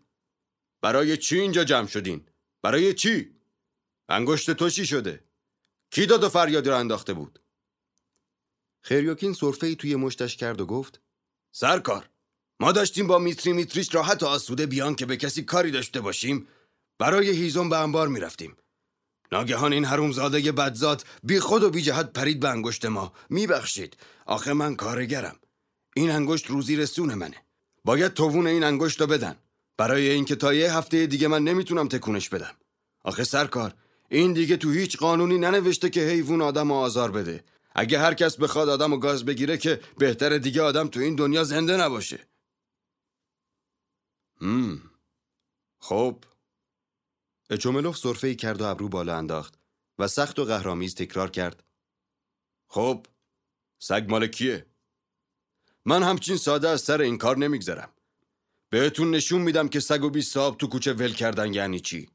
برای 0.83 1.17
چی 1.17 1.41
اینجا 1.41 1.65
جمع 1.65 1.87
شدین؟ 1.87 2.27
برای 2.63 2.95
چی؟ 2.95 3.37
انگشت 4.09 4.51
تو 4.51 4.71
چی 4.71 4.87
شده؟ 4.87 5.25
کی 5.91 6.07
داد 6.07 6.25
و 6.25 6.29
فریادی 6.29 6.71
را 6.71 6.79
انداخته 6.79 7.15
بود؟ 7.15 7.41
خریوکین 8.81 9.33
صرفه 9.33 9.75
توی 9.75 9.97
مشتش 9.97 10.37
کرد 10.37 10.61
و 10.61 10.67
گفت 10.67 11.01
سرکار 11.53 12.09
ما 12.61 12.73
داشتیم 12.73 13.07
با 13.07 13.19
میتری 13.19 13.53
میتریش 13.53 13.95
راحت 13.95 14.23
و 14.23 14.27
آسوده 14.27 14.67
بیان 14.67 14.95
که 14.95 15.07
به 15.07 15.17
کسی 15.17 15.43
کاری 15.43 15.71
داشته 15.71 16.01
باشیم. 16.01 16.49
برای 16.99 17.31
هیزم 17.31 17.69
به 17.69 17.79
انبار 17.79 18.09
می‌رفتیم. 18.09 18.57
ناگهان 19.33 19.73
این 19.73 19.85
حرومزاده 19.85 20.53
بدزاد 20.53 21.05
بی 21.23 21.41
خود 21.41 21.63
و 21.63 21.71
بی 21.71 21.83
جهت 21.83 22.13
پرید 22.13 22.41
به 22.41 22.49
انگشت 22.49 22.85
ما. 22.85 23.13
میبخشید. 23.31 23.97
آخه 24.27 24.53
من 24.53 24.77
کارگرم. 24.77 25.37
این 25.97 26.11
انگشت 26.11 26.47
روزی 26.47 26.77
رسون 26.77 27.15
منه. 27.15 27.37
باید 27.85 28.15
توون 28.15 28.47
این 28.47 28.65
انگشت 28.65 29.01
رو 29.01 29.07
بدن. 29.07 29.37
برای 29.77 30.11
اینکه 30.11 30.37
تا 30.37 30.55
یه 30.55 30.75
هفته 30.75 31.07
دیگه 31.07 31.29
من 31.29 31.45
نمی‌تونم 31.45 31.89
تکونش 31.89 32.29
بدم. 32.29 32.55
آخه 33.05 33.25
سرکار 33.25 33.75
این 34.09 34.33
دیگه 34.33 34.57
تو 34.57 34.71
هیچ 34.71 34.97
قانونی 34.97 35.39
ننوشته 35.39 35.91
که 35.91 36.01
حیوان 36.01 36.43
آدم 36.43 36.73
آزار 36.73 37.11
بده. 37.11 37.45
اگه 37.71 37.99
هر 37.99 38.15
کس 38.15 38.37
بخواد 38.37 38.69
آدم 38.69 38.93
و 38.93 38.97
گاز 38.97 39.25
بگیره 39.25 39.59
که 39.59 39.81
بهتر 39.99 40.39
دیگه 40.39 40.63
آدم 40.63 40.89
تو 40.89 41.01
این 41.01 41.17
دنیا 41.17 41.45
زنده 41.45 41.77
نباشه 41.77 42.29
هم 44.41 44.91
خب 45.79 46.25
اچوملوف 47.51 47.97
صرفه 47.97 48.35
کرد 48.35 48.61
و 48.61 48.65
ابرو 48.65 48.89
بالا 48.89 49.17
انداخت 49.17 49.59
و 49.99 50.09
سخت 50.09 50.39
و 50.39 50.45
قهرامیز 50.45 50.95
تکرار 50.95 51.31
کرد. 51.31 51.63
خب 52.69 53.07
سگ 53.79 54.07
مال 54.09 54.27
کیه؟ 54.27 54.67
من 55.85 56.03
همچین 56.03 56.37
ساده 56.37 56.69
از 56.69 56.81
سر 56.81 57.01
این 57.01 57.19
کار 57.19 57.39
نمیگذرم. 57.39 57.93
بهتون 58.71 59.11
نشون 59.11 59.43
میدم 59.43 59.69
که 59.69 59.81
سگ 59.81 60.05
و 60.05 60.11
بی 60.11 60.23
صاحب 60.23 60.57
تو 60.57 60.67
کوچه 60.67 60.93
ول 60.93 61.13
کردن 61.13 61.55
یعنی 61.55 61.81
چی. 61.81 62.11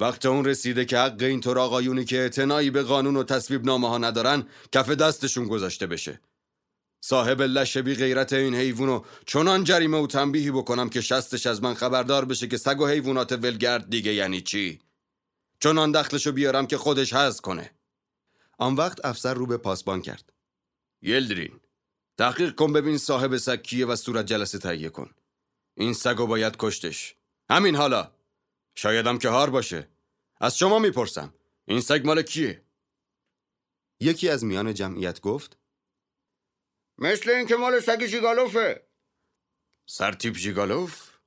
وقت 0.00 0.26
اون 0.26 0.44
رسیده 0.44 0.84
که 0.84 0.98
حق 0.98 1.22
اینطور 1.22 1.58
آقایونی 1.58 2.04
که 2.04 2.18
اعتنایی 2.18 2.70
به 2.70 2.82
قانون 2.82 3.16
و 3.16 3.22
تصویب 3.22 3.64
نامه 3.64 3.88
ها 3.88 3.98
ندارن 3.98 4.46
کف 4.72 4.90
دستشون 4.90 5.48
گذاشته 5.48 5.86
بشه. 5.86 6.20
صاحب 7.00 7.42
لش 7.42 7.76
بی 7.76 7.94
غیرت 7.94 8.32
این 8.32 8.54
حیوانو 8.54 9.04
چنان 9.26 9.64
جریمه 9.64 9.98
و 9.98 10.06
تنبیهی 10.06 10.50
بکنم 10.50 10.88
که 10.88 11.00
شستش 11.00 11.46
از 11.46 11.62
من 11.62 11.74
خبردار 11.74 12.24
بشه 12.24 12.46
که 12.46 12.56
سگ 12.56 12.80
و 12.80 12.86
حیوانات 12.86 13.32
ولگرد 13.32 13.90
دیگه 13.90 14.14
یعنی 14.14 14.40
چی؟ 14.40 14.80
چنان 15.60 15.92
دخلشو 15.92 16.32
بیارم 16.32 16.66
که 16.66 16.76
خودش 16.76 17.12
هز 17.12 17.40
کنه. 17.40 17.70
آن 18.58 18.74
وقت 18.74 19.04
افسر 19.04 19.34
رو 19.34 19.46
به 19.46 19.56
پاسبان 19.56 20.02
کرد. 20.02 20.32
یلدرین 21.02 21.60
تحقیق 22.18 22.54
کن 22.54 22.72
ببین 22.72 22.98
صاحب 22.98 23.36
سگ 23.36 23.62
کیه 23.62 23.86
و 23.86 23.96
صورت 23.96 24.26
جلسه 24.26 24.58
تهیه 24.58 24.88
کن. 24.88 25.10
این 25.76 25.92
سگو 25.92 26.26
باید 26.26 26.56
کشتش. 26.58 27.14
همین 27.50 27.76
حالا. 27.76 28.17
شایدم 28.78 29.18
که 29.18 29.28
هار 29.28 29.50
باشه. 29.50 29.88
از 30.40 30.58
شما 30.58 30.78
می‌پرسم. 30.78 31.34
این 31.64 31.80
سگ 31.80 32.02
مال 32.04 32.22
کیه؟ 32.22 32.64
یکی 34.00 34.28
از 34.28 34.44
میان 34.44 34.74
جمعیت 34.74 35.20
گفت 35.20 35.58
مثل 36.98 37.30
این 37.30 37.46
که 37.46 37.56
مال 37.56 37.80
سگ 37.80 38.06
جیگالوفه. 38.06 38.88
سرتیپ 39.86 40.36
جیگالوف؟ 40.36 41.18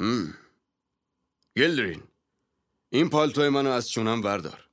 هم. 0.00 0.34
گلدرین 1.56 2.02
این 2.88 3.10
پالتو 3.10 3.50
منو 3.50 3.70
از 3.70 3.90
چونم 3.90 4.22
وردار. 4.22 4.70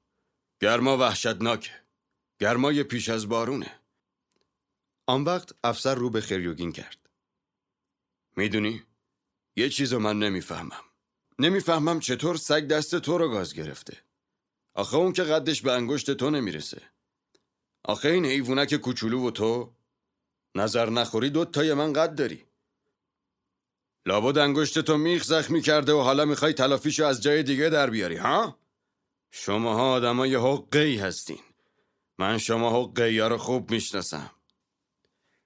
گرما 0.62 0.98
وحشتناکه. 0.98 1.84
گرمای 2.40 2.84
پیش 2.84 3.10
از 3.10 3.30
بارونه. 3.30 3.80
آن 5.06 5.24
وقت 5.24 5.52
افسر 5.64 5.96
رو 5.96 6.10
به 6.10 6.22
خریوگین 6.22 6.72
کرد. 6.72 7.10
می‌دونی؟ 8.38 8.84
یه 9.56 9.70
چیزو 9.70 10.00
من 10.00 10.20
نمی‌فهمم. 10.20 10.93
نمی‌فهمم 11.40 12.00
چطور 12.00 12.38
سگ 12.38 12.68
دست 12.68 12.96
تو 12.96 13.18
رو 13.18 13.30
گاز 13.30 13.54
گرفته. 13.54 13.98
آخه 14.74 14.96
اون 14.96 15.14
که 15.14 15.24
قدش 15.24 15.62
به 15.62 15.72
انگشت 15.72 16.12
تو 16.12 16.30
نمی‌رسه. 16.30 16.82
آخه 17.84 18.10
این 18.10 18.26
حیوونک 18.26 18.76
کوچولو 18.76 19.28
و 19.28 19.32
تو 19.32 19.74
نظر 20.56 20.90
نخوری 20.90 21.30
دو 21.30 21.46
تای 21.46 21.74
من 21.74 21.94
قد 21.94 22.16
داری. 22.16 22.46
لابد 24.06 24.38
انگشت 24.38 24.80
تو 24.80 24.98
میخ 24.98 25.24
زخمی 25.24 25.62
کرده 25.62 25.94
و 25.94 26.02
حالا 26.02 26.26
می‌خوای 26.26 26.54
تلافیشو 26.54 27.06
از 27.06 27.24
جای 27.24 27.44
دیگه 27.44 27.70
در 27.70 27.90
بیاری 27.90 28.16
ها؟ 28.16 28.60
شماها 29.32 29.92
آدمای 29.92 30.36
حقی 30.36 30.98
هستین. 30.98 31.40
من 32.18 32.38
شما 32.38 32.84
حقی 32.84 33.20
رو 33.20 33.38
خوب 33.38 33.72
می‌شناسم. 33.72 34.32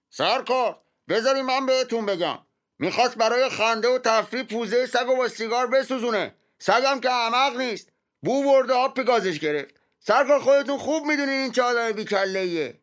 سرکار 0.10 0.82
بذاری 1.10 1.42
من 1.42 1.66
بهتون 1.66 2.06
بگم. 2.06 2.47
می‌خواست 2.80 3.18
برای 3.18 3.50
خنده 3.50 3.88
و 3.88 3.98
تفریح 3.98 4.44
پوزه 4.44 4.86
سگ 4.86 5.10
و 5.10 5.16
با 5.16 5.28
سیگار 5.28 5.68
بسوزونه. 5.68 6.36
سگم 6.60 7.00
که 7.00 7.10
عمق 7.10 7.58
نیست. 7.58 7.90
بو 8.24 8.44
برده 8.44 8.74
آب 8.74 9.04
گازش 9.04 9.40
گرفت. 9.40 9.76
سرکار 10.00 10.40
خودتون 10.40 10.78
خوب 10.78 11.04
می‌دونین 11.04 11.42
این 11.42 11.52
چه 11.52 11.62
آدم 11.62 11.92
بیکله 11.92 12.80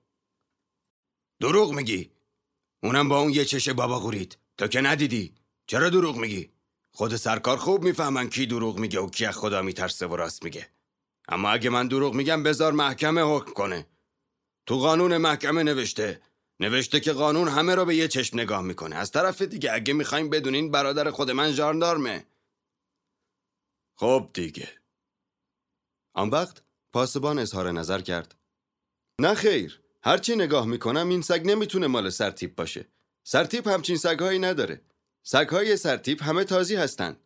دروغ 1.40 1.72
میگی. 1.72 2.11
اونم 2.83 3.09
با 3.09 3.20
اون 3.20 3.30
یه 3.33 3.44
چشه 3.44 3.72
بابا 3.72 3.98
غورید 3.98 4.38
تو 4.59 4.66
که 4.66 4.80
ندیدی. 4.80 5.35
چرا 5.66 5.90
دروغ 5.90 6.16
میگی؟ 6.16 6.50
خود 6.92 7.16
سرکار 7.16 7.57
خوب 7.57 7.85
می‌فهمن 7.85 8.28
کی 8.28 8.46
دروغ 8.46 8.78
میگه 8.78 9.00
و 9.00 9.11
کی 9.11 9.26
خدا 9.26 9.62
میترسه 9.62 10.07
و 10.07 10.16
راست 10.16 10.44
میگه. 10.44 10.68
اما 11.28 11.50
اگه 11.50 11.70
من 11.70 11.88
دروغ 11.88 12.14
میگم 12.14 12.42
بذار 12.42 12.72
محکمه 12.72 13.22
حکم 13.22 13.52
کنه. 13.52 13.87
تو 14.66 14.78
قانون 14.78 15.16
محکمه 15.16 15.62
نوشته. 15.62 16.20
نوشته 16.60 17.00
که 17.00 17.12
قانون 17.12 17.48
همه 17.48 17.74
را 17.74 17.84
به 17.84 17.96
یه 17.96 18.08
چشم 18.08 18.40
نگاه 18.40 18.62
می‌کنه. 18.62 18.96
از 18.96 19.10
طرف 19.10 19.42
دیگه 19.42 19.72
اگه 19.72 19.94
می‌خوایم 19.94 20.30
بدونین 20.30 20.70
برادر 20.70 21.10
خود 21.10 21.30
من 21.30 21.52
ژاندارمه. 21.52 22.26
خب 23.96 24.30
دیگه. 24.34 24.68
آن 26.14 26.28
وقت 26.28 26.62
پاسبان 26.92 27.38
اظهار 27.38 27.72
نظر 27.72 28.00
کرد. 28.00 28.34
نه 29.20 29.34
خیر. 29.34 29.80
هرچی 30.02 30.36
نگاه 30.36 30.66
می‌کنم 30.66 31.08
این 31.08 31.22
سگ 31.22 31.42
نمی‌تونه 31.44 31.86
مال 31.86 32.10
سرتیپ 32.10 32.54
باشه. 32.54 32.88
سرتیپ 33.26 33.68
همچین 33.68 33.96
سگهایی 33.96 34.38
نداره. 34.38 34.80
سگهای 35.22 35.76
سرتیپ 35.76 36.22
همه 36.22 36.44
تازی 36.44 36.76
هستن. 36.76 37.16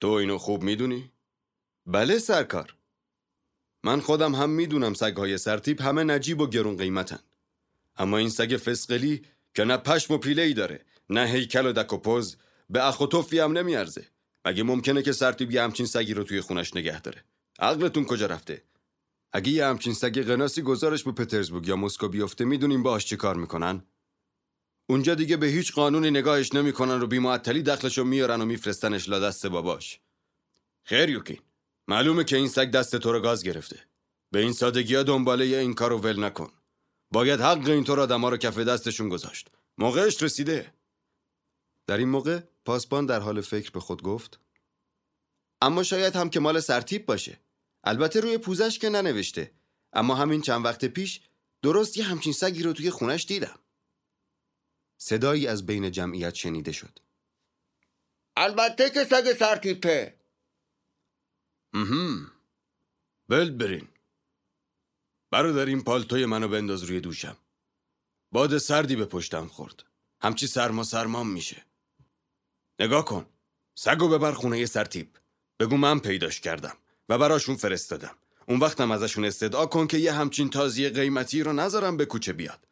تو 0.00 0.08
اینو 0.08 0.38
خوب 0.38 0.62
می‌دونی؟ 0.62 1.12
بله 1.86 2.18
سرکار. 2.18 2.76
من 3.84 4.00
خودم 4.00 4.34
هم 4.34 4.50
می‌دونم 4.50 4.94
سگهای 4.94 5.38
سرتیپ 5.38 5.82
همه 5.82 6.04
نجیب 6.04 6.40
و 6.40 6.46
گرون 6.46 6.76
قیمتن. 6.76 7.20
اما 7.98 8.16
این 8.18 8.30
سگ 8.30 8.60
فسقلی 8.64 9.22
که 9.54 9.64
نه 9.64 9.76
پشم 9.76 10.14
و 10.14 10.18
پیله 10.18 10.42
ای 10.42 10.54
داره 10.54 10.84
نه 11.10 11.26
هیکل 11.26 11.66
و 11.66 11.72
دک 11.72 11.92
و 11.92 11.96
پوز 11.96 12.36
به 12.70 12.88
اخ 12.88 13.00
و 13.00 13.06
توفی 13.06 13.38
هم 13.38 13.58
نمیارزه. 13.58 14.06
مگه 14.44 14.62
ممکنه 14.62 15.02
که 15.02 15.12
سرتیپ 15.12 15.50
یه 15.52 15.62
همچین 15.62 15.86
سگی 15.86 16.14
رو 16.14 16.24
توی 16.24 16.40
خونش 16.40 16.76
نگه 16.76 17.00
داره؟ 17.00 17.24
عقلتون 17.58 18.04
کجا 18.04 18.26
رفته؟ 18.26 18.62
اگه 19.32 19.50
یه 19.50 19.66
همچین 19.66 19.94
سگ 19.94 20.22
قناسی 20.22 20.62
گزارش 20.62 21.04
به 21.04 21.12
پترزبورگ 21.12 21.68
یا 21.68 21.76
مسکو 21.76 22.08
بیفته 22.08 22.44
می‌دونیم 22.44 22.82
باهاش 22.82 23.06
چی 23.06 23.16
کار 23.16 23.36
می‌کنن؟ 23.36 23.82
اونجا 24.86 25.14
دیگه 25.14 25.36
به 25.36 25.46
هیچ 25.46 25.72
قانونی 25.72 26.10
نگاهش 26.10 26.54
نمی‌کنن 26.54 27.02
و 27.02 27.06
بیمعطلی 27.06 27.62
دخلشو 27.62 28.04
میارن 28.04 28.40
و 28.40 28.44
میفرستنش 28.44 29.08
لا 29.08 29.18
دست 29.18 29.46
باباش. 29.46 30.00
خیر 30.84 31.08
یوکین. 31.08 31.40
معلومه 31.88 32.24
که 32.24 32.36
این 32.36 32.48
سگ 32.48 32.70
دست 32.70 32.96
تو 32.96 33.12
رو 33.12 33.20
گاز 33.20 33.42
گرفته. 33.42 33.80
به 34.30 34.40
این 34.40 34.52
سادگی 34.52 34.94
ها 34.94 35.02
دنباله 35.02 35.44
این 35.44 35.74
کارو 35.74 35.98
ول 35.98 36.24
نکن. 36.24 36.52
باید 37.12 37.40
حق 37.40 37.68
اینطور 37.68 38.00
آدما 38.00 38.28
رو 38.28 38.36
کف 38.36 38.58
دستشون 38.58 39.08
گذاشت. 39.08 39.50
موقعش 39.78 40.22
رسیده. 40.22 40.74
در 41.86 41.96
این 41.96 42.08
موقع 42.08 42.40
پاسبان 42.64 43.06
در 43.06 43.20
حال 43.20 43.40
فکر 43.40 43.70
به 43.70 43.80
خود 43.80 44.02
گفت 44.02 44.40
اما 45.62 45.82
شاید 45.82 46.16
هم 46.16 46.30
که 46.30 46.40
مال 46.40 46.60
سرتیپ 46.60 47.06
باشه. 47.06 47.40
البته 47.84 48.20
روی 48.20 48.38
پوزش 48.38 48.78
که 48.78 48.88
ننوشته. 48.88 49.52
اما 49.92 50.14
همین 50.14 50.40
چند 50.40 50.64
وقت 50.64 50.84
پیش 50.84 51.20
درست 51.62 51.96
یه 51.96 52.04
همچین 52.04 52.32
سگی 52.32 52.62
رو 52.62 52.72
توی 52.72 52.90
خونش 52.90 53.26
دیدم. 53.26 53.58
صدایی 55.00 55.46
از 55.46 55.66
بین 55.66 55.90
جمعیت 55.90 56.34
شنیده 56.34 56.72
شد. 56.72 56.98
البته 58.36 58.90
که 58.90 59.04
سگ 59.04 59.32
سرتیپه. 59.38 60.14
مهم. 61.72 62.32
بلد 63.28 63.58
برین. 63.58 63.88
برادر 65.30 65.66
این 65.66 65.82
پالتوی 65.82 66.26
منو 66.26 66.48
بنداز 66.48 66.82
روی 66.82 67.00
دوشم. 67.00 67.36
باد 68.32 68.58
سردی 68.58 68.96
به 68.96 69.04
پشتم 69.04 69.46
خورد. 69.46 69.84
همچی 70.20 70.46
سرما 70.46 70.84
سرمام 70.84 71.30
میشه. 71.30 71.64
نگاه 72.78 73.04
کن. 73.04 73.26
سگو 73.74 74.08
ببر 74.08 74.32
خونه 74.32 74.66
سرتیپ. 74.66 75.08
بگو 75.60 75.76
من 75.76 75.98
پیداش 75.98 76.40
کردم 76.40 76.76
و 77.08 77.18
براشون 77.18 77.56
فرستادم. 77.56 78.16
اون 78.46 78.60
وقتم 78.60 78.90
ازشون 78.90 79.24
استدعا 79.24 79.66
کن 79.66 79.86
که 79.86 79.98
یه 79.98 80.12
همچین 80.12 80.50
تازی 80.50 80.88
قیمتی 80.88 81.42
رو 81.42 81.52
نذارم 81.52 81.96
به 81.96 82.06
کوچه 82.06 82.32
بیاد. 82.32 82.68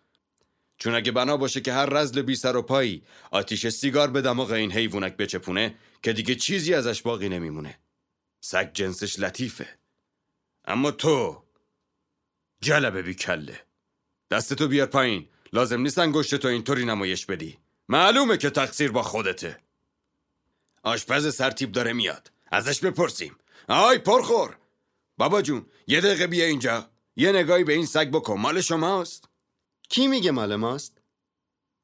چون 0.79 0.95
اگه 0.95 1.12
بنا 1.12 1.37
باشه 1.37 1.61
که 1.61 1.73
هر 1.73 1.87
رزل 1.87 2.23
بی 2.23 2.37
سر 2.37 2.57
و 2.57 2.62
پایی 2.62 3.03
آتیش 3.31 3.69
سیگار 3.69 4.11
به 4.11 4.23
دماغ 4.23 4.51
این 4.51 4.73
حیوانک 4.73 5.16
بچپونه 5.16 5.75
که 6.03 6.12
دیگه 6.12 6.35
چیزی 6.35 6.75
ازش 6.75 7.03
باقی 7.03 7.29
نمیمونه. 7.29 7.79
سگ 8.40 8.71
جنسش 8.73 9.19
لطیفه. 9.19 9.69
اما 10.64 10.90
تو 10.90 11.42
جلبه 12.61 13.03
بی 13.03 13.14
کله. 13.14 13.61
دستتو 14.31 14.69
بیار 14.69 14.87
پایین. 14.87 15.29
لازم 15.53 15.81
نیست 15.81 15.99
انگشت 15.99 16.35
تو 16.35 16.49
اینطوری 16.49 16.85
نمایش 16.85 17.27
بدی. 17.27 17.59
معلومه 17.88 18.37
که 18.37 18.51
تقصیر 18.51 18.92
با 18.92 19.03
خودته. 19.03 19.59
آشپز 20.83 21.35
سرتیب 21.35 21.73
داره 21.73 21.92
میاد. 21.92 22.33
ازش 22.47 22.81
بپرسیم. 22.81 23.37
آی 23.69 23.99
پرخور! 23.99 24.57
بابا 25.19 25.42
جون 25.42 25.66
یه 25.87 26.01
دقیقه 26.01 26.27
بیا 26.27 26.47
اینجا. 26.47 26.90
یه 27.16 27.33
نگاهی 27.33 27.64
به 27.64 27.73
این 27.73 27.87
سگ 27.87 28.11
بکن. 28.11 28.40
مال 28.40 28.61
شماست. 28.61 29.29
کی 29.88 30.07
میگه 30.07 30.31
مال 30.31 30.57
ماست؟ 30.57 31.01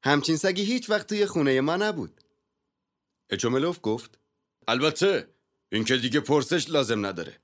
همچین 0.04 0.36
سگی 0.36 0.62
هیچ 0.62 0.90
وقت 0.90 1.06
توی 1.06 1.26
خونه 1.26 1.60
ما 1.60 1.76
نبود. 1.76 2.20
اچوملوف 3.30 3.78
گفت 3.82 4.18
البته 4.68 5.28
این 5.72 5.84
که 5.84 5.96
دیگه 5.96 6.20
پرسش 6.20 6.70
لازم 6.70 7.06
نداره. 7.06 7.38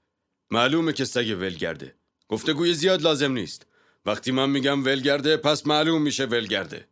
معلومه 0.50 0.92
که 0.92 1.04
سگ 1.04 1.36
ولگرده. 1.40 1.97
گفتگوی 2.28 2.74
زیاد 2.74 3.02
لازم 3.02 3.32
نیست. 3.32 3.66
وقتی 4.06 4.30
من 4.30 4.50
میگم 4.50 4.84
ولگرده 4.84 5.36
پس 5.36 5.66
معلوم 5.66 6.02
میشه 6.02 6.24
ولگرده. 6.24 6.88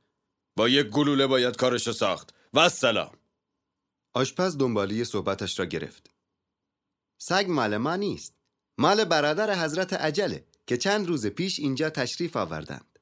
با 0.56 0.68
یک 0.68 0.86
گلوله 0.86 1.26
باید 1.26 1.56
کارشو 1.56 1.92
ساخت. 1.92 2.34
و 2.54 2.68
سلام 2.68 3.16
آشپز 4.14 4.58
دنبالی 4.58 5.04
صحبتش 5.04 5.58
را 5.58 5.64
گرفت. 5.64 6.10
سگ 7.18 7.46
مال 7.48 7.76
ما 7.76 7.96
نیست. 7.96 8.34
مال 8.78 9.04
برادر 9.04 9.64
حضرت 9.64 9.92
عجله 9.92 10.46
که 10.66 10.76
چند 10.76 11.06
روز 11.06 11.26
پیش 11.26 11.58
اینجا 11.58 11.90
تشریف 11.90 12.36
آوردند. 12.36 12.98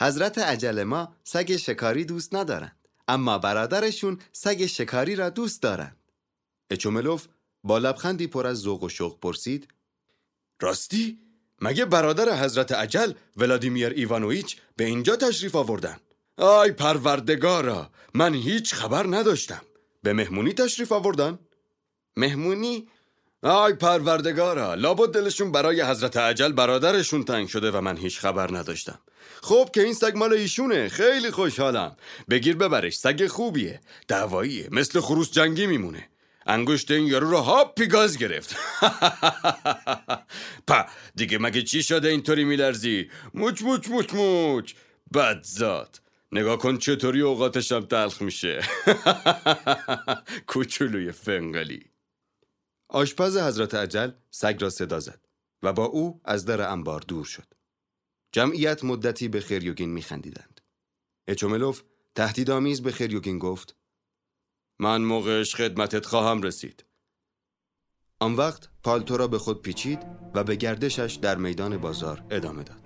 حضرت 0.00 0.38
عجله 0.38 0.84
ما 0.84 1.16
سگ 1.24 1.56
شکاری 1.56 2.04
دوست 2.04 2.34
ندارند 2.34 2.88
اما 3.08 3.38
برادرشون 3.38 4.20
سگ 4.32 4.66
شکاری 4.66 5.16
را 5.16 5.30
دوست 5.30 5.62
دارند. 5.62 6.12
اچوملوف 6.70 7.26
با 7.64 7.78
لبخندی 7.78 8.26
پر 8.26 8.46
از 8.46 8.56
ذوق 8.56 8.82
و 8.82 8.88
شوق 8.88 9.20
پرسید 9.20 9.68
راستی؟ 10.60 11.25
مگه 11.60 11.84
برادر 11.84 12.44
حضرت 12.44 12.72
اجل 12.72 13.12
ولادیمیر 13.36 13.92
ایوانویچ 13.92 14.56
به 14.76 14.84
اینجا 14.84 15.16
تشریف 15.16 15.54
آوردن؟ 15.54 15.96
آی 16.38 16.72
پروردگارا 16.72 17.90
من 18.14 18.34
هیچ 18.34 18.74
خبر 18.74 19.06
نداشتم 19.06 19.62
به 20.02 20.12
مهمونی 20.12 20.52
تشریف 20.52 20.92
آوردن؟ 20.92 21.38
مهمونی؟ 22.16 22.88
آی 23.42 23.72
پروردگارا 23.72 24.74
لابد 24.74 25.14
دلشون 25.14 25.52
برای 25.52 25.82
حضرت 25.82 26.16
اجل 26.16 26.52
برادرشون 26.52 27.24
تنگ 27.24 27.48
شده 27.48 27.70
و 27.70 27.80
من 27.80 27.96
هیچ 27.96 28.18
خبر 28.18 28.56
نداشتم 28.56 28.98
خب 29.42 29.70
که 29.72 29.82
این 29.82 29.94
سگ 29.94 30.12
مال 30.16 30.32
ایشونه 30.32 30.88
خیلی 30.88 31.30
خوشحالم 31.30 31.96
بگیر 32.30 32.56
ببرش 32.56 32.98
سگ 32.98 33.26
خوبیه 33.26 33.80
دواییه 34.08 34.68
مثل 34.70 35.00
خروس 35.00 35.30
جنگی 35.30 35.66
میمونه 35.66 36.08
انگشت 36.46 36.90
این 36.90 37.06
یارو 37.06 37.30
رو 37.30 37.38
هاپی 37.38 37.86
گاز 37.86 38.18
گرفت. 38.18 38.56
پا 40.68 40.86
دیگه 41.14 41.38
مگه 41.38 41.62
چی 41.62 41.82
شده 41.82 42.08
اینطوری 42.08 42.44
میلرزی؟ 42.44 43.10
موچ 43.34 43.62
موچ 43.62 43.88
موچ 43.88 44.14
موچ. 44.14 44.74
بدزاد 45.14 46.00
نگاه 46.32 46.58
کن 46.58 46.78
چطوری 46.78 47.20
اوقاتشم 47.20 47.80
تلخ 47.80 48.22
میشه. 48.22 48.60
کوچولوی 50.46 51.12
فنگلی. 51.12 51.90
آشپز 52.88 53.36
حضرت 53.36 53.74
عجل 53.74 54.10
سگ 54.30 54.56
را 54.60 54.70
صدا 54.70 55.00
زد 55.00 55.20
و 55.62 55.72
با 55.72 55.84
او 55.84 56.20
از 56.24 56.44
در 56.44 56.70
انبار 56.70 57.00
دور 57.00 57.24
شد. 57.24 57.54
جمعیت 58.32 58.84
مدتی 58.84 59.28
به 59.28 59.40
خریوگین 59.40 59.90
میخندیدند. 59.90 60.60
اچوملوف 61.28 61.82
تهدیدآمیز 62.14 62.82
به 62.82 62.92
خریوگین 62.92 63.38
گفت 63.38 63.75
من 64.78 65.02
موقعش 65.02 65.54
خدمتت 65.54 66.06
خواهم 66.06 66.42
رسید. 66.42 66.84
آن 68.20 68.34
وقت 68.34 68.68
پالتو 68.82 69.16
را 69.16 69.28
به 69.28 69.38
خود 69.38 69.62
پیچید 69.62 69.98
و 70.34 70.44
به 70.44 70.56
گردشش 70.56 71.18
در 71.22 71.36
میدان 71.36 71.76
بازار 71.76 72.24
ادامه 72.30 72.62
داد. 72.62 72.85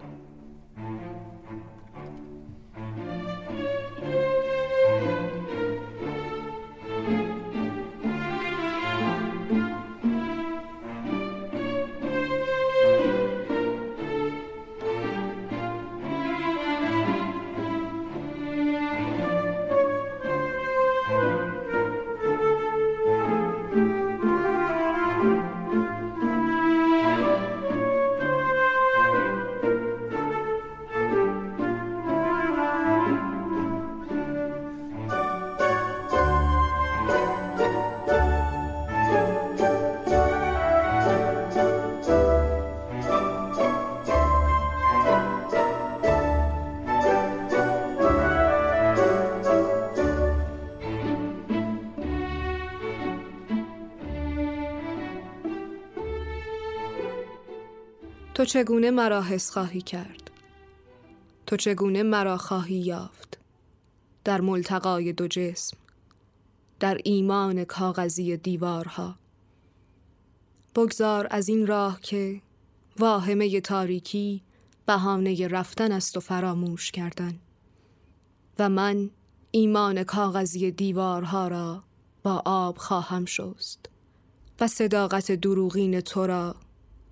چگونه 58.50 58.90
مرا 58.90 59.22
حس 59.22 59.50
خواهی 59.50 59.82
کرد؟ 59.82 60.30
تو 61.46 61.56
چگونه 61.56 62.02
مرا 62.02 62.36
خواهی 62.36 62.74
یافت؟ 62.74 63.38
در 64.24 64.40
ملتقای 64.40 65.12
دو 65.12 65.28
جسم 65.28 65.76
در 66.80 67.00
ایمان 67.04 67.64
کاغذی 67.64 68.36
دیوارها. 68.36 69.16
بگذار 70.74 71.26
از 71.30 71.48
این 71.48 71.66
راه 71.66 72.00
که 72.00 72.42
واهمه 72.98 73.60
تاریکی 73.60 74.42
بهانه 74.86 75.48
رفتن 75.48 75.92
است 75.92 76.16
و 76.16 76.20
فراموش 76.20 76.90
کردن 76.90 77.38
و 78.58 78.68
من 78.68 79.10
ایمان 79.50 80.04
کاغذی 80.04 80.70
دیوارها 80.70 81.48
را 81.48 81.82
با 82.22 82.42
آب 82.44 82.78
خواهم 82.78 83.24
شست 83.24 83.88
و 84.60 84.66
صداقت 84.66 85.32
دروغین 85.32 86.00
تو 86.00 86.26
را 86.26 86.56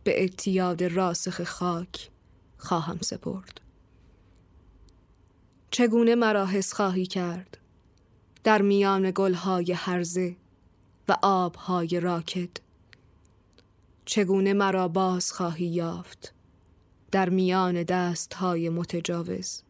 به 0.08 0.24
اتیاد 0.24 0.84
راسخ 0.84 1.44
خاک 1.44 2.10
خواهم 2.58 2.98
سپرد. 3.02 3.60
چگونه 5.70 6.14
مرا 6.14 6.46
حس 6.46 6.72
خواهی 6.72 7.06
کرد؟ 7.06 7.58
در 8.44 8.62
میان 8.62 9.12
گلهای 9.14 9.72
هرزه 9.72 10.36
و 11.08 11.16
آبهای 11.22 12.00
راکد. 12.00 12.48
چگونه 14.04 14.52
مرا 14.52 14.88
باز 14.88 15.32
خواهی 15.32 15.66
یافت 15.66 16.34
در 17.10 17.28
میان 17.28 17.82
دستهای 17.82 18.68
متجاوز؟ 18.68 19.62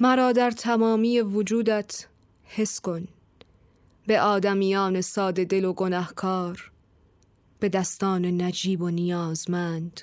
مرا 0.00 0.32
در 0.32 0.50
تمامی 0.50 1.20
وجودت 1.20 2.06
حس 2.44 2.80
کن. 2.80 3.08
به 4.06 4.20
آدمیان 4.20 5.00
ساده 5.00 5.44
دل 5.44 5.64
و 5.64 5.72
گنهکار 5.72 6.71
به 7.62 7.68
دستان 7.68 8.42
نجیب 8.42 8.82
و 8.82 8.90
نیازمند. 8.90 10.00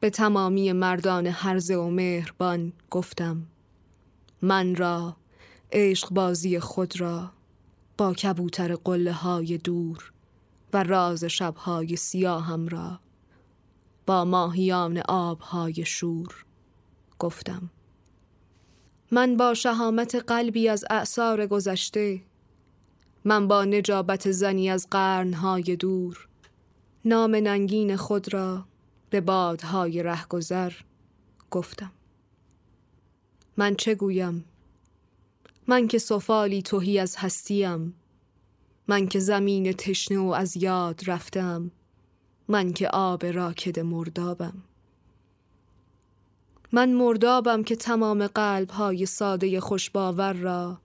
به 0.00 0.10
تمامی 0.10 0.72
مردان 0.72 1.26
هرزه 1.26 1.76
و 1.76 1.90
مهربان 1.90 2.72
گفتم 2.90 3.46
من 4.42 4.74
را 4.74 5.16
عشق 5.72 6.10
بازی 6.10 6.60
خود 6.60 7.00
را 7.00 7.30
با 7.98 8.14
کبوتر 8.14 8.74
قله 8.74 9.12
های 9.12 9.58
دور 9.58 10.12
و 10.72 10.82
راز 10.82 11.24
شبهای 11.24 11.96
سیاهم 11.96 12.68
را 12.68 13.00
با 14.06 14.24
ماهیان 14.24 15.02
آبهای 15.08 15.84
شور 15.84 16.44
گفتم. 17.18 17.70
من 19.10 19.36
با 19.36 19.54
شهامت 19.54 20.14
قلبی 20.14 20.68
از 20.68 20.84
اعثار 20.90 21.46
گذشته 21.46 22.22
من 23.24 23.48
با 23.48 23.64
نجابت 23.64 24.30
زنی 24.30 24.70
از 24.70 24.86
قرنهای 24.90 25.76
دور 25.76 26.28
نام 27.04 27.34
ننگین 27.34 27.96
خود 27.96 28.32
را 28.34 28.64
به 29.10 29.20
بادهای 29.20 30.02
رهگذر 30.02 30.72
گفتم. 31.50 31.92
من 33.56 33.74
چه 33.74 33.94
گویم؟ 33.94 34.44
من 35.66 35.88
که 35.88 35.98
سفالی 35.98 36.62
توهی 36.62 36.98
از 36.98 37.16
هستیم. 37.16 37.94
من 38.88 39.08
که 39.08 39.18
زمین 39.18 39.72
تشنه 39.72 40.18
و 40.18 40.28
از 40.28 40.56
یاد 40.56 41.00
رفتم. 41.06 41.70
من 42.48 42.72
که 42.72 42.88
آب 42.88 43.26
راکد 43.26 43.80
مردابم. 43.80 44.54
من 46.72 46.92
مردابم 46.92 47.62
که 47.62 47.76
تمام 47.76 48.26
قلب 48.26 48.70
های 48.70 49.06
ساده 49.06 49.60
خوشباور 49.60 50.32
را 50.32 50.78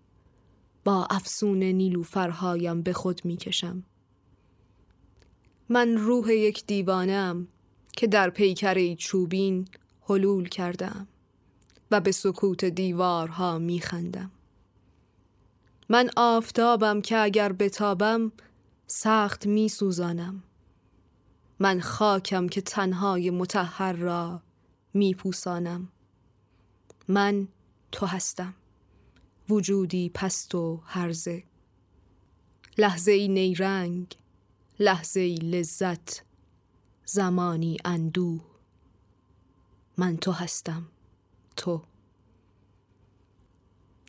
با 0.84 1.08
افسون 1.10 1.64
نیلوفرهایم 1.64 2.82
به 2.82 2.94
خود 2.94 3.22
می‌کشم. 3.26 3.84
من 5.70 5.98
روح 5.98 6.32
یک 6.32 6.66
دیوانم 6.66 7.48
که 7.92 8.08
در 8.08 8.30
پیکره 8.30 8.96
چوبین 8.96 9.68
حلول 10.02 10.50
کردم 10.50 11.08
و 11.92 12.02
به 12.02 12.12
سکوت 12.12 12.66
دیوارها 12.66 13.58
میخندم. 13.58 14.32
من 15.90 16.10
آفتابم 16.18 17.02
که 17.02 17.18
اگر 17.18 17.54
بتابم 17.54 18.32
سخت 18.88 19.48
میسوزانم. 19.48 20.44
من 21.60 21.80
خاکم 21.80 22.48
که 22.48 22.62
تنهای 22.62 23.30
متحر 23.30 23.94
را 23.94 24.42
میپوسانم. 24.94 25.90
من 27.08 27.48
تو 27.92 28.06
هستم. 28.06 28.54
وجودی 29.50 30.10
پست 30.10 30.56
و 30.56 30.82
هرزه. 30.86 31.44
لحظه 32.78 33.12
ای 33.12 33.28
نیرنگ 33.28 34.18
لحظه 34.80 35.36
لذت 35.42 36.24
زمانی 37.06 37.78
اندوه. 37.86 38.42
من 39.98 40.18
تو 40.18 40.32
هستم 40.32 40.86
تو. 41.56 41.82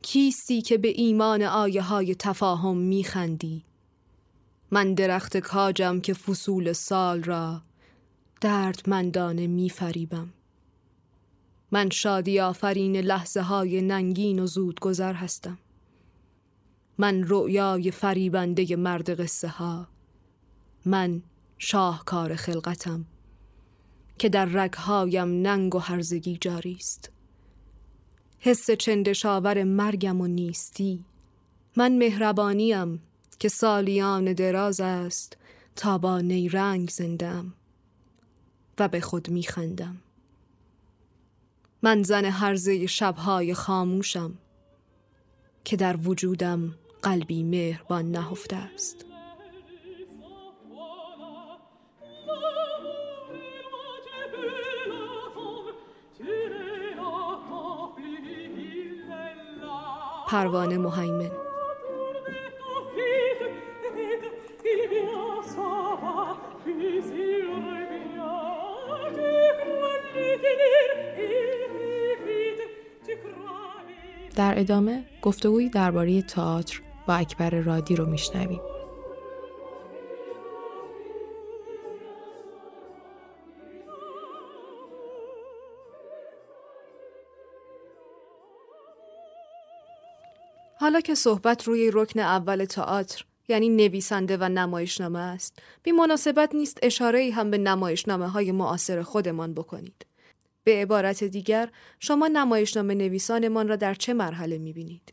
کیستی 0.02 0.62
که 0.62 0.78
به 0.78 0.88
ایمان 0.88 1.42
آیه 1.42 1.82
های 1.82 2.14
تفاهم 2.14 2.76
میخندی؟ 2.76 3.64
من 4.70 4.94
درخت 4.94 5.36
کاجم 5.36 6.00
که 6.00 6.14
فصول 6.14 6.72
سال 6.72 7.22
را 7.22 7.62
دردمندانه 8.40 9.46
میفریبم. 9.46 10.32
من 11.72 11.90
شادی 11.90 12.40
آفرین 12.40 12.96
لحظه 12.96 13.40
های 13.42 13.82
ننگین 13.82 14.38
و 14.38 14.46
زود 14.46 14.80
گذر 14.80 15.12
هستم. 15.12 15.58
من 16.98 17.24
رؤیای 17.28 17.90
فریبنده 17.90 18.76
مرد 18.76 19.20
قصه 19.20 19.48
ها 19.48 19.88
من 20.88 21.22
شاهکار 21.58 22.36
خلقتم 22.36 23.04
که 24.18 24.28
در 24.28 24.44
رگهایم 24.44 25.28
ننگ 25.28 25.74
و 25.74 25.78
هرزگی 25.78 26.38
جاری 26.40 26.76
است 26.80 27.10
حس 28.38 28.70
چندشاور 28.70 29.64
مرگم 29.64 30.20
و 30.20 30.26
نیستی. 30.26 31.04
من 31.76 31.98
مهربانیم 31.98 33.02
که 33.38 33.48
سالیان 33.48 34.32
دراز 34.32 34.80
است 34.80 35.36
تا 35.76 35.98
با 35.98 36.20
نیرنگ 36.20 36.90
زندم 36.90 37.52
و 38.78 38.88
به 38.88 39.00
خود 39.00 39.30
میخندم 39.30 39.96
من 41.82 42.02
زن 42.02 42.24
هرزه 42.24 42.86
شبهای 42.86 43.54
خاموشم 43.54 44.34
که 45.64 45.76
در 45.76 45.96
وجودم 45.96 46.74
قلبی 47.02 47.42
مهربان 47.42 48.10
نهفته 48.10 48.56
است. 48.56 49.07
پروانه 60.28 60.78
مهیمن 60.78 61.30
در 74.36 74.58
ادامه 74.58 75.04
گفتگویی 75.22 75.68
درباره 75.68 76.22
تئاتر 76.22 76.80
با 77.06 77.14
اکبر 77.14 77.50
رادی 77.50 77.96
رو 77.96 78.06
میشنویم. 78.06 78.60
حالا 90.88 91.00
که 91.00 91.14
صحبت 91.14 91.64
روی 91.64 91.90
رکن 91.94 92.20
اول 92.20 92.64
تئاتر 92.64 93.24
یعنی 93.48 93.68
نویسنده 93.68 94.36
و 94.36 94.48
نمایشنامه 94.48 95.18
است 95.18 95.58
بی 95.82 95.92
مناسبت 95.92 96.54
نیست 96.54 96.78
اشاره 96.82 97.30
هم 97.30 97.50
به 97.50 97.58
نمایشنامه 97.58 98.28
های 98.28 98.52
معاصر 98.52 99.02
خودمان 99.02 99.54
بکنید. 99.54 100.06
به 100.64 100.82
عبارت 100.82 101.24
دیگر 101.24 101.70
شما 102.00 102.28
نمایشنامه 102.28 102.94
نویسانمان 102.94 103.68
را 103.68 103.76
در 103.76 103.94
چه 103.94 104.14
مرحله 104.14 104.58
می 104.58 104.72
بینید؟ 104.72 105.12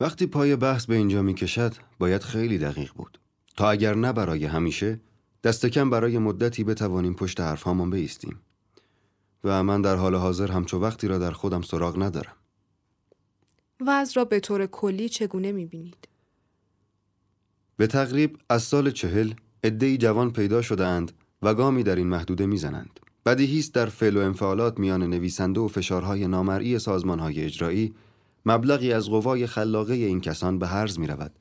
وقتی 0.00 0.26
پای 0.26 0.56
بحث 0.56 0.86
به 0.86 0.94
اینجا 0.94 1.22
می 1.22 1.34
کشد 1.34 1.74
باید 1.98 2.22
خیلی 2.22 2.58
دقیق 2.58 2.92
بود. 2.94 3.18
تا 3.56 3.70
اگر 3.70 3.94
نه 3.94 4.12
برای 4.12 4.44
همیشه 4.44 5.00
دست 5.44 5.66
کم 5.66 5.90
برای 5.90 6.18
مدتی 6.18 6.64
بتوانیم 6.64 7.14
پشت 7.14 7.40
حرفهامان 7.40 7.90
بیستیم. 7.90 8.40
و 9.44 9.62
من 9.62 9.82
در 9.82 9.96
حال 9.96 10.14
حاضر 10.14 10.50
همچو 10.50 10.78
وقتی 10.78 11.08
را 11.08 11.18
در 11.18 11.30
خودم 11.30 11.62
سراغ 11.62 12.02
ندارم. 12.02 12.36
وضع 13.80 14.12
را 14.16 14.24
به 14.24 14.40
طور 14.40 14.66
کلی 14.66 15.08
چگونه 15.08 15.52
می 15.52 15.66
بینید؟ 15.66 16.08
به 17.76 17.86
تقریب 17.86 18.38
از 18.50 18.62
سال 18.62 18.90
چهل 18.90 19.32
ادهی 19.62 19.98
جوان 19.98 20.32
پیدا 20.32 20.62
شده 20.62 20.86
اند 20.86 21.12
و 21.42 21.54
گامی 21.54 21.82
در 21.82 21.96
این 21.96 22.06
محدوده 22.06 22.46
می‌زنند. 22.46 23.00
بدیهی 23.26 23.58
است 23.58 23.74
در 23.74 23.86
فعل 23.86 24.16
و 24.16 24.20
انفعالات 24.20 24.78
میان 24.78 25.02
نویسنده 25.02 25.60
و 25.60 25.68
فشارهای 25.68 26.26
نامرئی 26.26 26.78
سازمانهای 26.78 27.40
اجرایی 27.40 27.94
مبلغی 28.46 28.92
از 28.92 29.10
قوای 29.10 29.46
خلاقه 29.46 29.94
این 29.94 30.20
کسان 30.20 30.58
به 30.58 30.66
هرز 30.66 30.98
می 30.98 31.06
رود 31.06 31.32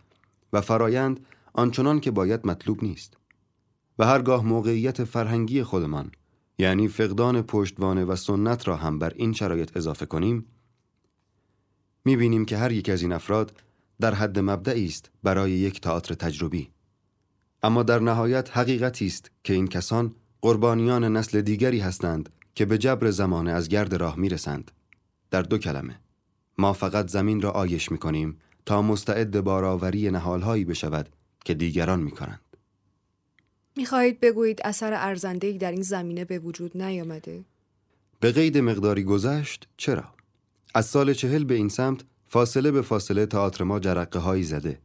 و 0.54 0.62
فرایند 0.62 1.20
آنچنان 1.54 2.00
که 2.00 2.12
باید 2.12 2.48
مطلوب 2.48 2.84
نیست 2.84 3.18
و 4.00 4.06
هرگاه 4.06 4.46
موقعیت 4.46 5.04
فرهنگی 5.04 5.64
خودمان 5.64 6.12
یعنی 6.58 6.88
فقدان 6.88 7.42
پشتوانه 7.42 8.06
و 8.06 8.16
سنت 8.16 8.68
را 8.68 8.76
هم 8.76 9.00
بر 9.00 9.14
این 9.16 9.34
شرایط 9.34 9.78
اضافه 9.78 10.06
کنیم 10.06 10.46
می 12.06 12.16
بینیم 12.16 12.46
که 12.46 12.58
هر 12.58 12.72
یک 12.72 12.90
از 12.90 13.02
این 13.02 13.12
افراد 13.12 13.52
در 14.00 14.14
حد 14.14 14.40
مبدعی 14.40 14.86
است 14.86 15.12
برای 15.24 15.52
یک 15.52 15.82
تئاتر 15.82 16.14
تجربی 16.14 16.70
اما 17.64 17.84
در 17.84 18.00
نهایت 18.00 18.58
حقیقتی 18.58 19.08
است 19.08 19.32
که 19.44 19.54
این 19.54 19.68
کسان 19.68 20.16
قربانیان 20.42 21.18
نسل 21.18 21.42
دیگری 21.42 21.80
هستند 21.80 22.30
که 22.56 22.66
به 22.66 22.78
جبر 22.78 23.12
زمانه 23.12 23.52
از 23.52 23.70
گرد 23.70 23.96
راه 23.96 24.20
می 24.20 24.30
رسند. 24.30 24.72
در 25.32 25.42
دو 25.42 25.58
کلمه 25.58 26.00
ما 26.58 26.74
فقط 26.74 27.10
زمین 27.10 27.42
را 27.42 27.52
آیش 27.52 27.92
می 27.92 27.98
کنیم 27.98 28.40
تا 28.66 28.82
مستعد 28.82 29.42
باراوری 29.42 30.12
نهالهایی 30.12 30.66
بشود 30.66 31.10
که 31.46 31.54
دیگران 31.54 32.00
می 32.00 32.12
کنند. 32.12 32.42
می 33.78 33.86
خواهید 33.86 34.20
بگویید 34.20 34.62
اثر 34.64 34.94
ارزندهی 34.94 35.58
در 35.58 35.72
این 35.72 35.82
زمینه 35.82 36.26
به 36.26 36.40
وجود 36.40 36.78
نیامده؟ 36.78 37.46
به 38.20 38.32
قید 38.32 38.58
مقداری 38.58 39.04
گذشت 39.04 39.68
چرا؟ 39.78 40.04
از 40.78 40.86
سال 40.86 41.14
چهل 41.14 41.44
به 41.44 41.54
این 41.54 41.70
سمت 41.70 42.02
فاصله 42.28 42.72
به 42.72 42.82
فاصله 42.82 43.26
تئاتر 43.26 43.64
ما 43.64 43.80
جرقه 43.80 44.20
هایی 44.20 44.44
زده. 44.44 44.80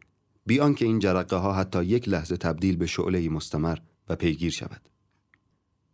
بیان 0.47 0.75
که 0.75 0.85
این 0.85 0.99
جرقه 0.99 1.37
ها 1.37 1.53
حتی 1.53 1.85
یک 1.85 2.09
لحظه 2.09 2.37
تبدیل 2.37 2.77
به 2.77 2.87
شعله 2.87 3.29
مستمر 3.29 3.79
و 4.09 4.17
پیگیر 4.17 4.51
شود. 4.51 4.81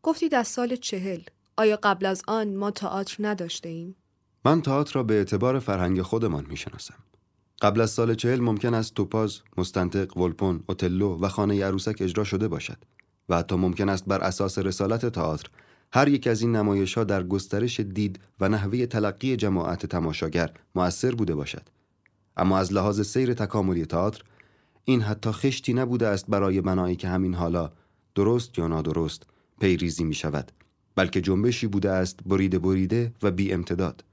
گفتید 0.02 0.34
از 0.34 0.48
سال 0.48 0.76
چهل 0.76 1.20
آیا 1.56 1.78
قبل 1.82 2.06
از 2.06 2.22
آن 2.28 2.54
ما 2.54 2.70
تئاتر 2.70 3.16
نداشته 3.18 3.68
ایم؟ 3.68 3.96
من 4.44 4.62
تئاتر 4.62 4.94
را 4.94 5.02
به 5.02 5.14
اعتبار 5.14 5.58
فرهنگ 5.58 6.02
خودمان 6.02 6.46
می‌شناسم. 6.48 6.98
قبل 7.62 7.80
از 7.80 7.90
سال 7.90 8.14
چهل 8.14 8.40
ممکن 8.40 8.74
است 8.74 8.94
توپاز، 8.94 9.40
مستنطق، 9.56 10.16
ولپون، 10.16 10.64
اوتلو 10.68 11.18
و 11.20 11.28
خانه 11.28 11.64
عروسک 11.64 11.96
اجرا 12.00 12.24
شده 12.24 12.48
باشد 12.48 12.78
و 13.28 13.36
حتی 13.36 13.56
ممکن 13.56 13.88
است 13.88 14.04
بر 14.04 14.20
اساس 14.20 14.58
رسالت 14.58 15.06
تئاتر 15.06 15.50
هر 15.96 16.08
یک 16.08 16.26
از 16.26 16.42
این 16.42 16.56
نمایش 16.56 16.94
ها 16.94 17.04
در 17.04 17.22
گسترش 17.22 17.80
دید 17.80 18.20
و 18.40 18.48
نحوه 18.48 18.86
تلقی 18.86 19.36
جماعت 19.36 19.86
تماشاگر 19.86 20.50
مؤثر 20.74 21.14
بوده 21.14 21.34
باشد. 21.34 21.68
اما 22.36 22.58
از 22.58 22.72
لحاظ 22.72 23.00
سیر 23.00 23.34
تکاملی 23.34 23.86
تئاتر 23.86 24.22
این 24.84 25.02
حتی 25.02 25.30
خشتی 25.30 25.74
نبوده 25.74 26.06
است 26.06 26.26
برای 26.28 26.60
بنایی 26.60 26.96
که 26.96 27.08
همین 27.08 27.34
حالا 27.34 27.72
درست 28.14 28.58
یا 28.58 28.66
نادرست 28.66 29.22
پیریزی 29.60 30.04
می 30.04 30.14
شود 30.14 30.52
بلکه 30.94 31.20
جنبشی 31.20 31.66
بوده 31.66 31.90
است 31.90 32.20
بریده 32.26 32.58
بریده 32.58 33.12
و 33.22 33.30
بی 33.30 33.52
امتداد. 33.52 34.04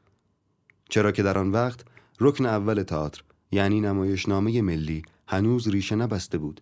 چرا 0.90 1.12
که 1.12 1.24
در 1.24 1.38
آن 1.38 1.52
وقت 1.52 1.86
رکن 2.20 2.46
اول 2.46 2.84
تئاتر 2.84 3.24
یعنی 3.52 3.82
نمایشنامه 3.82 4.62
ملی 4.62 5.02
هنوز 5.28 5.68
ریشه 5.68 5.96
نبسته 5.96 6.38
بود 6.38 6.62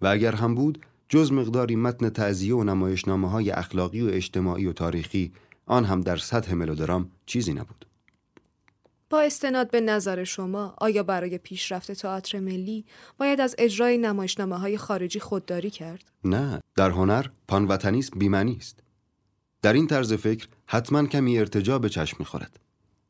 و 0.00 0.06
اگر 0.06 0.34
هم 0.34 0.54
بود 0.54 0.86
جز 1.08 1.32
مقداری 1.32 1.76
متن 1.76 2.08
تعذیه 2.08 2.54
و 2.54 2.64
نمایشنامه 2.64 3.30
های 3.30 3.50
اخلاقی 3.50 4.00
و 4.00 4.10
اجتماعی 4.12 4.66
و 4.66 4.72
تاریخی 4.72 5.32
آن 5.66 5.84
هم 5.84 6.00
در 6.00 6.16
سطح 6.16 6.54
ملودرام 6.54 7.10
چیزی 7.26 7.54
نبود. 7.54 7.86
با 9.10 9.20
استناد 9.20 9.70
به 9.70 9.80
نظر 9.80 10.24
شما 10.24 10.74
آیا 10.78 11.02
برای 11.02 11.38
پیشرفت 11.38 11.92
تئاتر 11.92 12.40
ملی 12.40 12.84
باید 13.18 13.40
از 13.40 13.54
اجرای 13.58 13.98
نمایشنامه 13.98 14.58
های 14.58 14.78
خارجی 14.78 15.20
خودداری 15.20 15.70
کرد؟ 15.70 16.04
نه، 16.24 16.60
در 16.76 16.90
هنر 16.90 17.26
پانوطنیسم 17.48 18.18
بیمنی 18.18 18.56
است. 18.56 18.80
در 19.62 19.72
این 19.72 19.86
طرز 19.86 20.12
فکر 20.12 20.48
حتما 20.66 21.06
کمی 21.06 21.38
ارتجا 21.38 21.78
به 21.78 21.88
چشم 21.88 22.16
می‌خورد. 22.18 22.60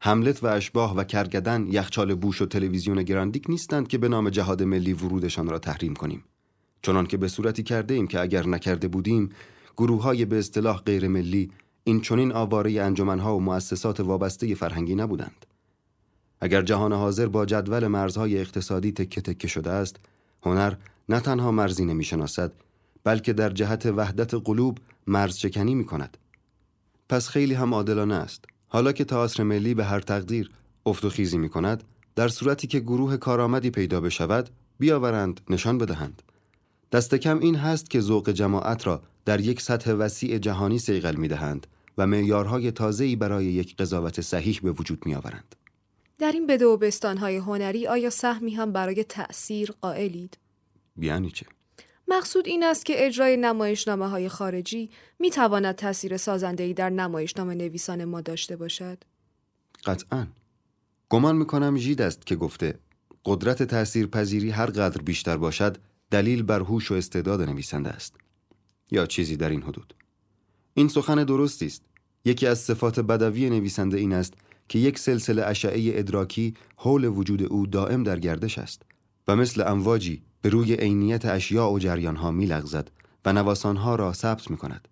حملت 0.01 0.45
و 0.45 0.47
اشباه 0.47 0.97
و 0.97 1.05
کرگدن 1.05 1.67
یخچال 1.67 2.15
بوش 2.15 2.43
و 2.43 2.47
تلویزیون 2.47 3.03
گراندیک 3.03 3.45
نیستند 3.49 3.89
که 3.89 3.99
به 3.99 4.09
نام 4.09 4.31
جهاد 4.31 4.63
ملی 4.63 4.93
ورودشان 4.93 5.49
را 5.49 5.59
تحریم 5.59 5.95
کنیم. 5.95 6.25
چنان 6.83 7.07
که 7.07 7.17
به 7.17 7.29
صورتی 7.29 7.63
کرده 7.63 7.95
ایم 7.95 8.07
که 8.07 8.21
اگر 8.21 8.47
نکرده 8.47 8.89
بودیم 8.89 9.29
گروه 9.77 10.03
های 10.03 10.25
به 10.25 10.39
اصطلاح 10.39 10.83
غیر 10.83 11.09
ملی 11.09 11.51
این 11.85 12.01
چنین 12.01 12.33
آواره 12.33 12.83
انجمنها 12.83 13.37
و 13.37 13.41
مؤسسات 13.41 14.01
وابسته 14.01 14.55
فرهنگی 14.55 14.95
نبودند. 14.95 15.47
اگر 16.41 16.63
جهان 16.63 16.93
حاضر 16.93 17.27
با 17.27 17.47
جدول 17.47 17.87
مرزهای 17.87 18.39
اقتصادی 18.39 18.93
تکه 18.93 19.21
تکه 19.21 19.49
شده 19.49 19.71
است 19.71 19.97
هنر 20.43 20.75
نه 21.09 21.21
تنها 21.21 21.51
مرزی 21.51 21.85
نمی‌شناسد 21.85 22.53
بلکه 23.05 23.33
در 23.33 23.51
جهت 23.51 23.87
وحدت 23.87 24.35
قلوب 24.35 24.79
مرز 25.07 25.37
چکنی 25.37 25.75
می 25.75 25.85
کند 25.85 26.17
پس 27.09 27.29
خیلی 27.29 27.55
هم 27.55 27.75
عادلانه 27.75 28.15
است. 28.15 28.45
حالا 28.69 28.93
که 28.93 29.05
تئاتر 29.05 29.43
ملی 29.43 29.75
به 29.75 29.85
هر 29.85 30.01
تقدیر 30.01 30.51
افت 30.87 31.05
و 31.05 31.11
خیزی 31.11 31.39
می 31.39 31.49
کند 31.49 31.85
در 32.17 32.29
صورتی 32.29 32.67
که 32.67 32.81
گروه 32.81 33.17
کارآمدی 33.17 33.71
پیدا 33.71 34.01
بشود 34.01 34.51
بیاورند 34.79 35.41
نشان 35.51 35.79
بدهند. 35.79 36.23
دست 36.93 37.15
کم 37.15 37.39
این 37.39 37.57
هست 37.57 37.91
که 37.91 38.01
ذوق 38.01 38.31
جماعت 38.31 38.87
را 38.87 39.03
در 39.25 39.41
یک 39.41 39.61
سطح 39.61 39.93
وسیع 39.93 40.39
جهانی 40.39 40.79
سیغل 40.79 41.17
می 41.17 41.29
دهند 41.29 41.67
و 41.99 42.07
معیارهای 42.07 42.71
تازه‌ای 42.71 43.17
برای 43.17 43.45
یک 43.45 43.77
قضاوت 43.77 44.21
صحیح 44.21 44.61
به 44.63 44.73
وجود 44.73 45.07
می 45.07 45.15
آورند. 45.15 45.57
در 46.19 46.33
این 46.33 46.47
بده 46.47 46.67
و 46.67 46.77
بستانهای 46.77 47.37
هنری 47.37 47.87
آیا 47.87 48.11
سهمی 48.11 48.55
هم 48.55 48.73
برای 48.73 49.05
تأثیر 49.05 49.73
قائلید؟ 49.81 50.39
یعنی 50.97 51.31
چه؟ 51.31 51.47
مقصود 52.09 52.47
این 52.47 52.65
است 52.65 52.87
که 52.87 53.07
اجرای 53.07 53.37
نمایشنامه 53.37 54.09
های 54.09 54.29
خارجی 54.29 54.91
می 55.19 55.31
تواند 55.31 55.75
تأثیر 55.75 56.17
سازندهی 56.17 56.75
در 56.75 56.91
نمایشنامه 56.91 57.55
نویسان 57.55 58.05
ما 58.05 58.21
داشته 58.21 58.57
باشد؟ 58.57 58.99
قطعا. 59.85 60.27
گمان 61.09 61.37
می‌کنم 61.37 61.77
ژید 61.77 62.03
است 62.03 62.27
که 62.27 62.37
گفته 62.37 62.79
قدرت 63.25 63.63
تأثیر 63.63 64.07
پذیری 64.07 64.51
هر 64.51 64.67
قدر 64.67 65.03
بیشتر 65.03 65.37
باشد 65.37 65.77
دلیل 66.11 66.43
بر 66.43 66.61
هوش 66.61 66.91
و 66.91 66.95
استعداد 66.95 67.43
نویسنده 67.43 67.91
است 67.91 68.17
یا 68.91 69.07
چیزی 69.07 69.37
در 69.37 69.51
این 69.51 69.63
حدود 69.63 69.95
این 70.75 70.89
سخن 70.89 71.25
درستی 71.25 71.67
است 71.67 71.83
یکی 72.25 72.47
از 72.47 72.59
صفات 72.59 73.01
بدوی 73.01 73.51
نویسنده 73.51 73.99
این 73.99 74.13
است 74.13 74.35
که 74.69 74.79
یک 74.79 74.99
سلسله 74.99 75.45
اشعه 75.45 75.99
ادراکی 75.99 76.55
حول 76.77 77.05
وجود 77.05 77.43
او 77.43 77.67
دائم 77.67 78.03
در 78.03 78.19
گردش 78.19 78.59
است 78.59 78.83
و 79.29 79.37
مثل 79.37 79.69
امواجی 79.69 80.23
به 80.43 80.49
روی 80.49 80.75
عینیت 80.75 81.25
اشیاء 81.25 81.71
و 81.73 81.79
جریانها 81.79 82.31
میلغزد 82.31 82.91
و 83.25 83.33
نواسانها 83.33 83.95
را 83.95 84.13
ثبت 84.13 84.51
می 84.51 84.57
کند. 84.57 84.89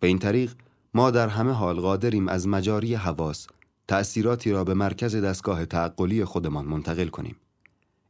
به 0.00 0.06
این 0.06 0.18
طریق 0.18 0.52
ما 0.94 1.10
در 1.10 1.28
همه 1.28 1.52
حال 1.52 1.80
قادریم 1.80 2.28
از 2.28 2.48
مجاری 2.48 2.94
حواس 2.94 3.46
تأثیراتی 3.88 4.50
را 4.50 4.64
به 4.64 4.74
مرکز 4.74 5.16
دستگاه 5.16 5.66
تعقلی 5.66 6.24
خودمان 6.24 6.64
منتقل 6.64 7.08
کنیم. 7.08 7.36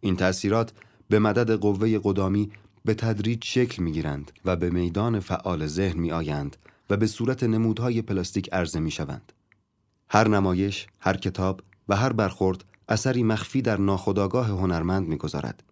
این 0.01 0.17
تأثیرات 0.17 0.73
به 1.11 1.19
مدد 1.19 1.51
قوه 1.51 2.01
قدامی 2.03 2.51
به 2.85 2.95
تدریج 2.95 3.45
شکل 3.45 3.83
می 3.83 3.93
گیرند 3.93 4.33
و 4.45 4.57
به 4.57 4.71
میدان 4.71 5.21
فعال 5.21 5.67
ذهن 5.67 6.01
می 6.01 6.13
آیند 6.13 6.57
و 6.91 6.97
به 6.97 7.07
صورت 7.07 7.43
نمودهای 7.43 8.03
پلاستیک 8.03 8.53
عرضه 8.53 8.81
می 8.81 8.91
شوند. 8.91 9.33
هر 10.09 10.29
نمایش، 10.29 10.87
هر 11.01 11.17
کتاب 11.17 11.61
و 11.89 11.97
هر 11.97 12.13
برخورد 12.13 12.65
اثری 12.89 13.23
مخفی 13.23 13.63
در 13.63 13.77
ناخودآگاه 13.77 14.47
هنرمند 14.47 15.09
می‌گذارد. 15.09 15.63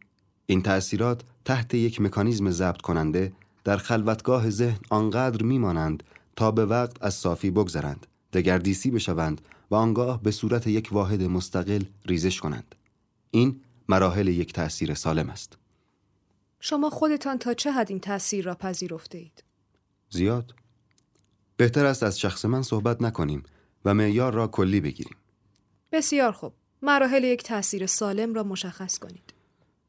این 0.47 0.63
تأثیرات 0.63 1.23
تحت 1.45 1.75
یک 1.75 2.01
مکانیزم 2.01 2.51
ضبط 2.51 2.81
کننده 2.81 3.33
در 3.65 3.77
خلوتگاه 3.77 4.51
ذهن 4.51 4.79
آنقدر 4.91 5.43
میمانند 5.43 6.03
تا 6.37 6.51
به 6.51 6.67
وقت 6.67 7.03
از 7.03 7.15
صافی 7.15 7.51
بگذرند، 7.51 8.07
دگردیسی 8.33 8.91
بشوند 8.91 9.41
و 9.71 9.75
آنگاه 9.75 10.23
به 10.23 10.31
صورت 10.31 10.67
یک 10.67 10.89
واحد 10.93 11.23
مستقل 11.23 11.83
ریزش 12.07 12.41
کنند. 12.41 12.75
این 13.31 13.61
مراحل 13.89 14.29
یک 14.29 14.53
تأثیر 14.53 14.95
سالم 14.95 15.31
است. 15.31 15.59
شما 16.61 16.91
خودتان 16.91 17.39
تا 17.39 17.55
چه 17.55 17.73
حد 17.73 17.91
این 17.91 18.01
تأثیر 18.01 18.45
را 18.45 18.55
پذیرفته 18.55 19.19
اید؟ 19.19 19.45
زیاد. 20.11 20.55
بهتر 21.57 21.87
است 21.87 22.03
از 22.03 22.21
شخص 22.21 22.45
من 22.45 22.63
صحبت 22.63 23.03
نکنیم 23.03 23.43
و 23.85 23.95
معیار 23.95 24.35
را 24.35 24.47
کلی 24.47 24.81
بگیریم. 24.81 25.17
بسیار 25.93 26.33
خوب. 26.33 26.53
مراحل 26.83 27.25
یک 27.25 27.43
تاثیر 27.43 27.87
سالم 27.87 28.35
را 28.35 28.43
مشخص 28.43 28.99
کنید. 28.99 29.35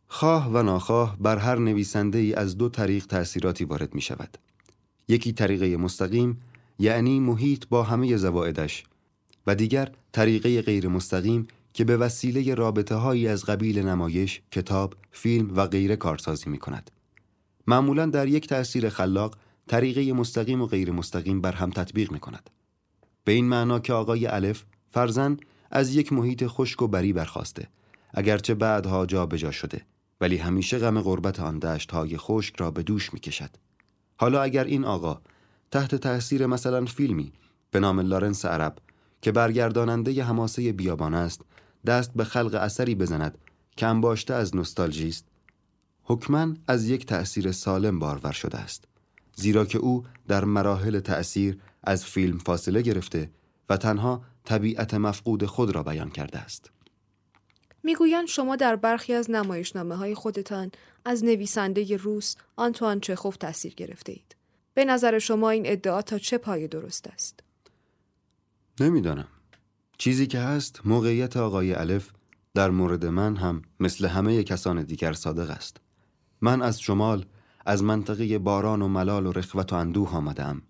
خواه 0.07 0.49
و 0.51 0.63
ناخواه 0.63 1.17
بر 1.19 1.37
هر 1.37 1.55
نویسنده 1.55 2.17
ای 2.17 2.33
از 2.33 2.57
دو 2.57 2.69
طریق 2.69 3.05
تأثیراتی 3.05 3.65
وارد 3.65 3.95
می 3.95 4.01
شود. 4.01 4.37
یکی 5.07 5.33
طریقه 5.33 5.77
مستقیم 5.77 6.41
یعنی 6.79 7.19
محیط 7.19 7.67
با 7.67 7.83
همه 7.83 8.17
زوائدش 8.17 8.83
و 9.47 9.55
دیگر 9.55 9.91
طریقه 10.11 10.61
غیر 10.61 10.87
مستقیم 10.87 11.47
که 11.73 11.83
به 11.83 11.97
وسیله 11.97 12.55
رابطه 12.55 12.95
هایی 12.95 13.27
از 13.27 13.45
قبیل 13.45 13.79
نمایش، 13.79 14.41
کتاب، 14.51 14.95
فیلم 15.11 15.55
و 15.55 15.65
غیره 15.65 15.95
کارسازی 15.95 16.49
می 16.49 16.57
کند. 16.57 16.91
معمولا 17.67 18.05
در 18.05 18.27
یک 18.27 18.47
تأثیر 18.47 18.89
خلاق 18.89 19.37
طریقه 19.67 20.13
مستقیم 20.13 20.61
و 20.61 20.65
غیر 20.65 20.91
مستقیم 20.91 21.41
بر 21.41 21.51
هم 21.51 21.69
تطبیق 21.69 22.11
می 22.11 22.19
کند. 22.19 22.49
به 23.23 23.31
این 23.31 23.45
معنا 23.45 23.79
که 23.79 23.93
آقای 23.93 24.27
الف 24.27 24.63
فرزن 24.91 25.37
از 25.71 25.95
یک 25.95 26.13
محیط 26.13 26.43
خشک 26.47 26.81
و 26.81 26.87
بری 26.87 27.13
برخواسته 27.13 27.67
اگرچه 28.13 28.53
بعدها 28.53 29.05
جا 29.05 29.51
شده 29.51 29.81
ولی 30.21 30.37
همیشه 30.37 30.79
غم 30.79 31.01
غربت 31.01 31.39
آن 31.39 31.59
دشت 31.59 31.91
های 31.91 32.17
خشک 32.17 32.55
را 32.55 32.71
به 32.71 32.83
دوش 32.83 33.13
می 33.13 33.19
کشد. 33.19 33.49
حالا 34.17 34.41
اگر 34.41 34.63
این 34.63 34.85
آقا 34.85 35.21
تحت 35.71 35.95
تاثیر 35.95 36.45
مثلا 36.45 36.85
فیلمی 36.85 37.33
به 37.71 37.79
نام 37.79 37.99
لارنس 37.99 38.45
عرب 38.45 38.77
که 39.21 39.31
برگرداننده 39.31 40.23
حماسه 40.23 40.73
بیابان 40.73 41.13
است 41.13 41.41
دست 41.85 42.13
به 42.13 42.23
خلق 42.23 42.53
اثری 42.53 42.95
بزند 42.95 43.37
که 43.77 43.87
انباشته 43.87 44.33
از 44.33 44.55
نوستالژی 44.55 45.07
است 45.07 45.25
حکمن 46.03 46.57
از 46.67 46.89
یک 46.89 47.05
تأثیر 47.05 47.51
سالم 47.51 47.99
بارور 47.99 48.31
شده 48.31 48.57
است 48.57 48.83
زیرا 49.35 49.65
که 49.65 49.77
او 49.77 50.05
در 50.27 50.45
مراحل 50.45 50.99
تأثیر 50.99 51.59
از 51.83 52.05
فیلم 52.05 52.37
فاصله 52.37 52.81
گرفته 52.81 53.29
و 53.69 53.77
تنها 53.77 54.23
طبیعت 54.45 54.93
مفقود 54.93 55.45
خود 55.45 55.75
را 55.75 55.83
بیان 55.83 56.09
کرده 56.09 56.39
است. 56.39 56.71
می‌گویند 57.83 58.27
شما 58.27 58.55
در 58.55 58.75
برخی 58.75 59.13
از 59.13 59.31
نمایشنامه 59.31 59.95
های 59.95 60.15
خودتان 60.15 60.71
از 61.05 61.23
نویسنده 61.23 61.97
روس 61.97 62.35
آنتوان 62.55 62.99
چخوف 62.99 63.37
تاثیر 63.37 63.75
گرفته 63.75 64.11
اید. 64.11 64.35
به 64.73 64.85
نظر 64.85 65.19
شما 65.19 65.49
این 65.49 65.63
ادعا 65.65 66.01
تا 66.01 66.17
چه 66.17 66.37
پای 66.37 66.67
درست 66.67 67.07
است؟ 67.07 67.39
نمی‌دانم. 68.79 69.27
چیزی 70.01 70.27
که 70.27 70.39
هست 70.39 70.81
موقعیت 70.85 71.37
آقای 71.37 71.73
الف 71.73 72.11
در 72.53 72.69
مورد 72.69 73.05
من 73.05 73.35
هم 73.35 73.61
مثل 73.79 74.05
همه 74.07 74.43
کسان 74.43 74.83
دیگر 74.83 75.13
صادق 75.13 75.49
است. 75.49 75.77
من 76.41 76.61
از 76.61 76.81
شمال 76.81 77.25
از 77.65 77.83
منطقه 77.83 78.39
باران 78.39 78.81
و 78.81 78.87
ملال 78.87 79.25
و 79.25 79.31
رخوت 79.31 79.73
و 79.73 79.75
اندوه 79.75 80.09
آمدم 80.09 80.61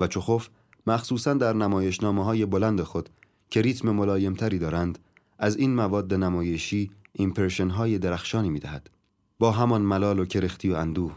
و 0.00 0.06
چخوف 0.06 0.48
مخصوصا 0.86 1.34
در 1.34 1.52
نمایشنامه 1.52 2.24
های 2.24 2.46
بلند 2.46 2.82
خود 2.82 3.08
که 3.50 3.62
ریتم 3.62 3.90
ملایمتری 3.90 4.58
دارند 4.58 4.98
از 5.38 5.56
این 5.56 5.74
مواد 5.74 6.14
نمایشی 6.14 6.90
ایمپرشن 7.12 7.70
های 7.70 7.98
درخشانی 7.98 8.50
می 8.50 8.58
دهد. 8.58 8.90
با 9.38 9.52
همان 9.52 9.82
ملال 9.82 10.18
و 10.18 10.24
کرختی 10.24 10.70
و 10.70 10.74
اندوه 10.74 11.16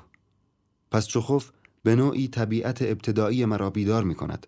پس 0.91 1.07
چخوف 1.07 1.51
به 1.83 1.95
نوعی 1.95 2.27
طبیعت 2.27 2.81
ابتدایی 2.81 3.45
مرا 3.45 3.69
بیدار 3.69 4.03
می 4.03 4.15
کند 4.15 4.47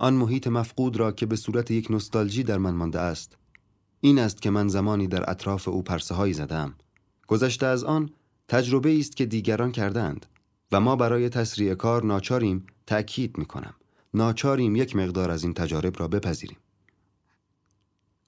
آن 0.00 0.14
محیط 0.14 0.46
مفقود 0.46 0.96
را 0.96 1.12
که 1.12 1.26
به 1.26 1.36
صورت 1.36 1.70
یک 1.70 1.90
نوستالژی 1.90 2.42
در 2.42 2.58
من 2.58 2.74
مانده 2.74 3.00
است 3.00 3.36
این 4.00 4.18
است 4.18 4.42
که 4.42 4.50
من 4.50 4.68
زمانی 4.68 5.06
در 5.06 5.30
اطراف 5.30 5.68
او 5.68 5.82
پرسه 5.82 6.14
هایی 6.14 6.32
زدم 6.32 6.74
گذشته 7.26 7.66
از 7.66 7.84
آن 7.84 8.10
تجربه 8.48 8.98
است 8.98 9.16
که 9.16 9.26
دیگران 9.26 9.72
کردند 9.72 10.26
و 10.72 10.80
ما 10.80 10.96
برای 10.96 11.28
تسریع 11.28 11.74
کار 11.74 12.04
ناچاریم 12.04 12.66
تأکید 12.86 13.38
می 13.38 13.44
کنم 13.44 13.74
ناچاریم 14.14 14.76
یک 14.76 14.96
مقدار 14.96 15.30
از 15.30 15.44
این 15.44 15.54
تجارب 15.54 16.00
را 16.00 16.08
بپذیریم. 16.08 16.58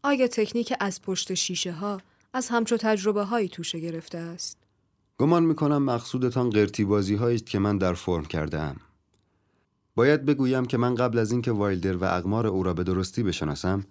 آیا 0.03 0.27
تکنیک 0.27 0.73
از 0.81 1.03
پشت 1.03 1.35
شیشه 1.35 1.73
ها 1.73 2.01
از 2.33 2.49
همچو 2.49 2.77
تجربه 2.77 3.25
هایی 3.25 3.49
توشه 3.49 3.79
گرفته 3.79 4.19
است؟ 4.19 4.59
گمان 5.19 5.45
می 5.45 5.55
کنم 5.55 5.83
مقصودتان 5.83 6.51
قرتی 6.51 6.85
بازی 6.85 7.15
است 7.15 7.47
که 7.47 7.59
من 7.59 7.79
در 7.79 7.95
فرم 7.95 8.25
کرده 8.25 8.61
ام. 8.61 8.77
باید 9.95 10.25
بگویم 10.25 10.65
که 10.65 10.77
من 10.77 10.95
قبل 10.95 11.19
از 11.19 11.33
اینکه 11.33 11.53
وایلدر 11.53 11.97
و 11.97 12.05
اقمار 12.05 12.47
او 12.47 12.63
را 12.63 12.75
به 12.75 12.85
درستی 12.85 13.23
بشناسم 13.23 13.85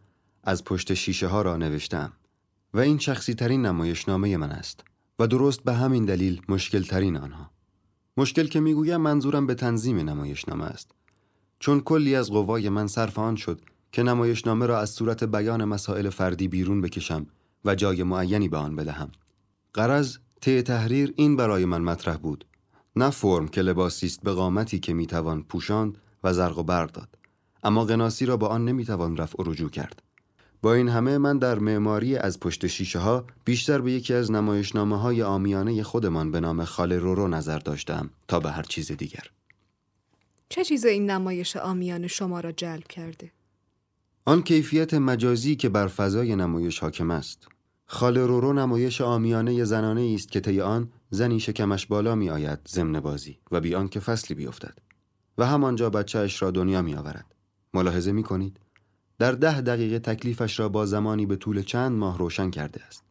از 0.44 0.64
پشت 0.64 0.94
شیشه 0.94 1.28
ها 1.28 1.42
را 1.42 1.58
نوشتم 1.58 2.14
و 2.74 2.80
این 2.80 2.98
شخصی 2.98 3.34
ترین 3.34 3.66
نمایشنامه 3.66 4.38
من 4.38 4.52
است 4.52 4.84
و 5.20 5.28
درست 5.28 5.64
به 5.64 5.74
همین 5.74 6.06
دلیل 6.06 6.42
مشکل 6.50 6.84
ترین 6.84 7.18
آنها. 7.18 7.52
مشکل 8.18 8.48
که 8.48 8.60
می‌گویم 8.60 9.02
منظورم 9.02 9.48
به 9.48 9.56
تنظیم 9.56 9.98
نمایشنامه 10.10 10.66
است 10.66 10.92
چون 11.60 11.80
کلی 11.80 12.16
از 12.16 12.32
قوای 12.32 12.70
من 12.70 12.88
صرف 12.88 13.20
آن 13.20 13.36
شد 13.36 13.62
که 13.92 14.04
نمایشنامه 14.04 14.66
را 14.66 14.80
از 14.80 14.90
صورت 14.90 15.24
بیان 15.24 15.66
مسائل 15.66 16.10
فردی 16.10 16.48
بیرون 16.48 16.82
بکشم 16.82 17.28
و 17.66 17.76
جای 17.76 18.04
معینی 18.04 18.50
به 18.50 18.58
آن 18.58 18.76
بدهم. 18.76 19.12
قرض 19.74 20.18
طی 20.42 20.62
تحریر 20.62 21.14
این 21.16 21.36
برای 21.36 21.66
من 21.66 21.82
مطرح 21.82 22.18
بود. 22.18 22.46
نه 22.95 23.10
فرم 23.10 23.47
که 23.47 23.62
لباسی 23.62 24.06
است 24.06 24.21
به 24.21 24.32
قامتی 24.32 24.80
که 24.80 24.93
می‌توان 24.93 25.43
پوشاند 25.43 25.97
و 26.23 26.34
زرق 26.34 26.58
و 26.58 26.63
برق 26.63 26.91
داد. 26.91 27.17
اما 27.63 27.86
قناسی 27.86 28.25
را 28.25 28.38
با 28.38 28.47
آن 28.47 28.65
نمی‌توان 28.65 29.17
رفع 29.17 29.43
و 29.43 29.51
رجوع 29.51 29.69
کرد. 29.69 30.01
با 30.61 30.74
این 30.74 30.89
همه 30.89 31.18
من 31.18 31.38
در 31.38 31.59
معماری 31.59 32.18
از 32.18 32.39
پشت 32.39 32.68
شیشه 32.68 32.99
ها 32.99 33.26
بیشتر 33.45 33.82
به 33.82 33.91
یکی 33.91 34.13
از 34.13 34.32
نمایشنامه 34.32 34.99
های 34.99 35.24
آمیانه 35.24 35.84
خودمان 35.84 36.32
به 36.32 36.39
نام 36.39 36.66
خاله 36.66 36.99
رورو 36.99 37.28
نظر 37.28 37.59
داشتم 37.59 38.09
تا 38.28 38.39
به 38.39 38.51
هر 38.51 38.63
چیز 38.63 38.91
دیگر. 38.91 39.24
چه 40.49 40.63
چیز 40.63 40.86
این 40.86 41.09
نمایش 41.09 41.57
آمیان 41.57 42.07
شما 42.07 42.39
را 42.39 42.51
جلب 42.51 42.88
کرده؟ 42.88 43.32
آن 44.26 44.43
کیفیت 44.43 44.93
مجازی 44.93 45.55
که 45.55 45.70
بر 45.70 45.88
فضای 45.88 46.36
نمایش 46.36 46.80
حاکم 46.80 47.11
است. 47.11 47.47
خال 47.86 48.18
رورو 48.18 48.53
نمایش 48.53 49.01
آمیانه 49.01 49.63
زنانه 49.63 50.11
است 50.16 50.32
که 50.32 50.39
طی 50.39 50.61
آن 50.61 50.89
زنی 51.14 51.39
شکمش 51.39 51.86
بالا 51.86 52.16
می 52.16 52.30
آید 52.30 52.59
ضمن 52.68 52.99
بازی 52.99 53.38
و 53.51 53.59
بیان 53.59 53.88
که 53.88 53.99
فصلی 53.99 54.36
بیفتد 54.36 54.78
و 55.38 55.45
همانجا 55.45 55.89
بچهش 55.89 56.41
را 56.41 56.51
دنیا 56.51 56.82
می 56.82 56.95
آورد. 56.95 57.36
ملاحظه 57.74 58.12
می 58.12 58.24
کنید؟ 58.24 58.59
در 59.20 59.32
ده 59.32 59.62
دقیقه 59.62 59.99
تکلیفش 59.99 60.59
را 60.59 60.70
با 60.70 60.86
زمانی 60.86 61.26
به 61.26 61.36
طول 61.36 61.62
چند 61.62 61.91
ماه 61.91 62.18
روشن 62.18 62.49
کرده 62.49 62.84
است. 62.84 63.03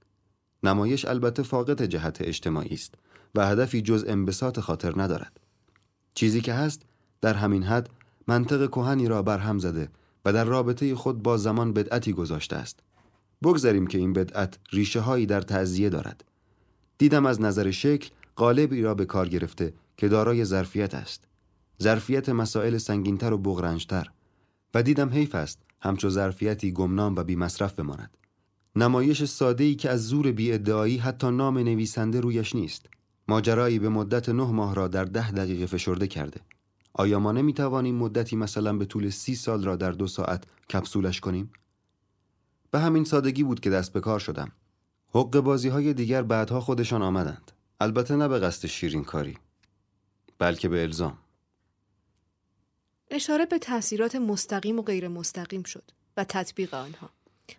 نمایش 0.63 1.05
البته 1.05 1.43
فاقد 1.43 1.83
جهت 1.83 2.19
اجتماعی 2.21 2.75
است 2.75 2.95
و 3.35 3.47
هدفی 3.47 3.83
جز 3.83 4.05
انبساط 4.09 4.61
خاطر 4.61 5.03
ندارد. 5.03 5.41
چیزی 6.15 6.41
که 6.41 6.55
هست 6.55 6.83
در 7.21 7.35
همین 7.35 7.63
حد 7.63 7.91
منطق 8.29 8.67
کهنی 8.67 9.09
را 9.09 9.23
برهم 9.23 9.59
زده 9.59 9.89
و 10.25 10.33
در 10.33 10.45
رابطه 10.45 10.95
خود 10.95 11.23
با 11.23 11.37
زمان 11.37 11.73
بدعتی 11.73 12.13
گذاشته 12.13 12.57
است. 12.57 12.81
بگذاریم 13.43 13.87
که 13.87 13.99
این 13.99 14.13
بدعت 14.13 14.59
ریشه 14.73 15.01
هایی 15.01 15.27
در 15.27 15.41
تعذیه 15.41 15.89
دارد. 15.89 16.25
دیدم 17.01 17.27
از 17.27 17.41
نظر 17.41 17.71
شکل 17.71 18.11
قالبی 18.37 18.83
را 18.83 18.95
به 18.95 19.05
کار 19.05 19.29
گرفته 19.29 19.73
که 19.97 20.09
دارای 20.09 20.45
ظرفیت 20.45 20.95
است. 20.95 21.25
ظرفیت 21.83 22.29
مسائل 22.29 22.79
سنگینتر 22.79 23.33
و 23.33 23.39
بغرنجتر 23.39 24.11
و 24.75 24.83
دیدم 24.83 25.09
حیف 25.09 25.35
است 25.35 25.59
همچو 25.81 26.09
ظرفیتی 26.09 26.73
گمنام 26.73 27.17
و 27.17 27.23
بی 27.23 27.37
مصرف 27.37 27.75
بماند. 27.75 28.17
نمایش 28.77 29.25
ساده 29.25 29.65
ای 29.65 29.75
که 29.75 29.91
از 29.91 30.09
زور 30.09 30.33
بی 30.33 30.99
حتی 30.99 31.31
نام 31.31 31.59
نویسنده 31.59 32.21
رویش 32.21 32.55
نیست. 32.55 32.87
ماجرایی 33.29 33.79
به 33.79 33.89
مدت 33.89 34.29
نه 34.29 34.51
ماه 34.51 34.75
را 34.75 34.89
در 34.89 35.05
ده 35.05 35.31
دقیقه 35.31 35.67
فشرده 35.67 36.07
کرده 36.07 36.41
آیا 36.93 37.19
ما 37.19 37.33
نمی 37.33 37.53
توانیم 37.53 37.95
مدتی 37.95 38.37
مثلا 38.37 38.73
به 38.73 38.85
طول 38.85 39.11
سی 39.11 39.35
سال 39.35 39.65
را 39.65 39.77
در 39.77 39.93
دو 39.93 40.07
ساعت 40.07 40.45
کپسولش 40.71 41.21
کنیم؟ 41.21 41.51
به 42.71 42.79
همین 42.79 43.05
سادگی 43.05 43.43
بود 43.43 43.61
که 43.61 43.71
دست 43.71 43.93
به 43.93 44.01
کار 44.01 44.19
شدم 44.19 44.53
حق 45.13 45.41
بازی 45.41 45.69
های 45.69 45.95
دیگر 45.95 46.23
بعدها 46.23 46.61
خودشان 46.61 47.03
آمدند 47.03 47.53
البته 47.81 48.17
نه 48.17 48.29
به 48.29 48.39
قصد 48.39 48.67
شیرین 48.67 49.05
کاری 49.05 49.39
بلکه 50.39 50.69
به 50.69 50.83
الزام 50.83 51.19
اشاره 53.11 53.47
به 53.47 53.59
تاثیرات 53.59 54.17
مستقیم 54.17 54.79
و 54.79 54.83
غیر 54.83 55.09
مستقیم 55.09 55.63
شد 55.63 55.91
و 56.17 56.25
تطبیق 56.25 56.75
آنها 56.75 57.11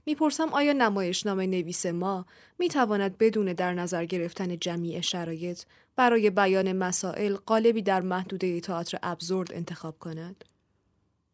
می‌پرسم 0.06 0.50
آیا 0.50 0.74
نمایشنامه 0.74 1.48
نویس 1.48 1.86
ما 1.86 2.26
می‌تواند 2.60 3.18
بدون 3.18 3.54
در 3.54 3.74
نظر 3.74 4.06
گرفتن 4.06 4.60
جمیع 4.60 5.02
شرایط 5.02 5.64
برای 5.96 6.30
بیان 6.30 6.74
مسائل 6.74 7.36
قالبی 7.36 7.82
در 7.82 8.02
محدوده 8.02 8.60
تئاتر 8.60 8.98
ابزورد 9.04 9.54
انتخاب 9.54 10.00
کند؟ 10.00 10.46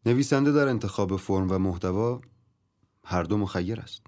نویسنده 0.06 0.52
در 0.52 0.68
انتخاب 0.68 1.16
فرم 1.16 1.50
و 1.50 1.58
محتوا 1.58 2.20
هر 3.04 3.22
دو 3.22 3.36
مخیر 3.36 3.80
است. 3.80 4.02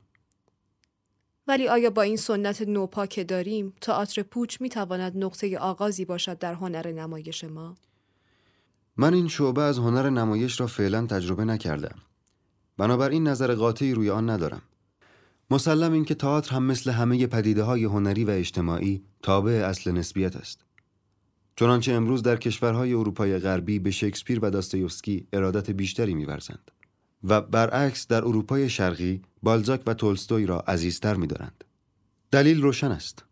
ولی 1.50 1.68
آیا 1.68 1.90
با 1.90 2.02
این 2.02 2.16
سنت 2.16 2.62
نوپا 2.62 3.06
که 3.06 3.24
داریم 3.24 3.72
تئاتر 3.80 4.22
پوچ 4.22 4.60
می‌تواند 4.60 5.12
نقطه 5.24 5.58
آغازی 5.58 6.04
باشد 6.04 6.38
در 6.38 6.54
هنر 6.54 6.92
نمایش 6.92 7.44
ما؟ 7.44 7.76
من 8.96 9.14
این 9.14 9.28
شعبه 9.28 9.62
از 9.62 9.78
هنر 9.78 10.10
نمایش 10.10 10.60
را 10.60 10.66
فعلا 10.66 11.06
تجربه 11.06 11.44
نکردم. 11.44 11.94
بنابراین 12.76 13.28
نظر 13.28 13.54
قاطعی 13.54 13.94
روی 13.94 14.10
آن 14.10 14.30
ندارم. 14.30 14.62
مسلم 15.50 15.92
این 15.92 16.04
که 16.04 16.14
تئاتر 16.14 16.54
هم 16.56 16.62
مثل 16.62 16.90
همه 16.90 17.26
پدیده 17.26 17.62
های 17.62 17.84
هنری 17.84 18.24
و 18.24 18.30
اجتماعی 18.30 19.02
تابع 19.22 19.52
اصل 19.52 19.92
نسبیت 19.92 20.36
است. 20.36 20.60
چنانچه 21.56 21.92
امروز 21.92 22.22
در 22.22 22.36
کشورهای 22.36 22.94
اروپای 22.94 23.38
غربی 23.38 23.78
به 23.78 23.90
شکسپیر 23.90 24.38
و 24.42 24.50
داستایوفسکی 24.50 25.26
ارادت 25.32 25.70
بیشتری 25.70 26.14
می‌ورزند 26.14 26.70
و 27.24 27.40
برعکس 27.40 28.06
در 28.06 28.24
اروپای 28.24 28.68
شرقی 28.68 29.22
بالزاک 29.42 29.82
و 29.86 29.94
تولستوی 29.94 30.46
را 30.46 30.60
عزیزتر 30.60 31.14
می‌دارند. 31.14 31.64
دلیل 32.30 32.62
روشن 32.62 32.90
است. 32.90 33.24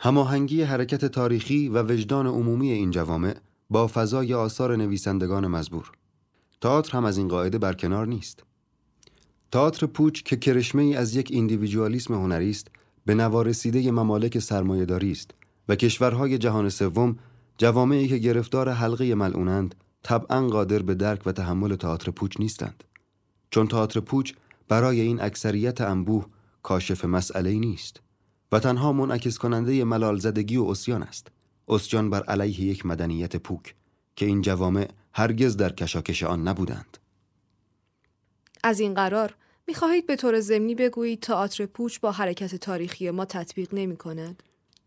هماهنگی 0.00 0.62
حرکت 0.62 1.04
تاریخی 1.04 1.68
و 1.68 1.82
وجدان 1.82 2.26
عمومی 2.26 2.70
این 2.70 2.90
جوامع 2.90 3.36
با 3.70 3.86
فضای 3.86 4.34
آثار 4.34 4.76
نویسندگان 4.76 5.46
مزبور. 5.46 5.92
تئاتر 6.60 6.92
هم 6.98 7.04
از 7.04 7.18
این 7.18 7.28
قاعده 7.28 7.58
برکنار 7.58 8.06
نیست. 8.06 8.42
تئاتر 9.52 9.86
پوچ 9.86 10.22
که 10.22 10.36
کرشمه 10.36 10.82
ای 10.82 10.96
از 10.96 11.16
یک 11.16 11.28
ایندیویدوالیسم 11.30 12.14
هنری 12.14 12.50
است 12.50 12.68
به 13.06 13.14
نوارسیده 13.14 13.90
ممالک 13.90 14.38
سرمایهداری 14.38 15.12
است 15.12 15.30
و 15.68 15.76
کشورهای 15.76 16.38
جهان 16.38 16.68
سوم 16.68 17.18
جوامعی 17.58 18.08
که 18.08 18.18
گرفتار 18.18 18.68
حلقه 18.68 19.14
ملعونند 19.14 19.74
طبعا 20.02 20.48
قادر 20.48 20.82
به 20.82 20.94
درک 20.94 21.26
و 21.26 21.32
تحمل 21.32 21.76
تئاتر 21.76 22.10
پوچ 22.10 22.40
نیستند 22.40 22.84
چون 23.50 23.66
تئاتر 23.66 24.00
پوچ 24.00 24.32
برای 24.70 25.00
این 25.00 25.20
اکثریت 25.20 25.80
انبوه 25.80 26.26
کاشف 26.62 27.04
مسئله 27.04 27.52
نیست 27.52 28.00
و 28.52 28.58
تنها 28.58 28.92
منعکس 28.92 29.38
کننده 29.38 29.84
ملال 29.84 30.18
زدگی 30.18 30.56
و 30.56 30.64
اسیان 30.64 31.02
است 31.02 31.28
اسیان 31.68 32.10
بر 32.10 32.22
علیه 32.22 32.60
یک 32.60 32.86
مدنیت 32.86 33.36
پوک 33.36 33.74
که 34.16 34.26
این 34.26 34.42
جوامع 34.42 34.88
هرگز 35.12 35.56
در 35.56 35.72
کشاکش 35.72 36.22
آن 36.22 36.48
نبودند 36.48 36.98
از 38.64 38.80
این 38.80 38.94
قرار 38.94 39.34
می‌خواهید 39.68 40.06
به 40.06 40.16
طور 40.16 40.40
ضمنی 40.40 40.74
بگویید 40.74 41.20
تئاتر 41.20 41.66
پوچ 41.66 42.00
با 42.00 42.12
حرکت 42.12 42.54
تاریخی 42.54 43.10
ما 43.10 43.24
تطبیق 43.24 43.74
نمی 43.74 43.96
کند؟ 43.96 44.42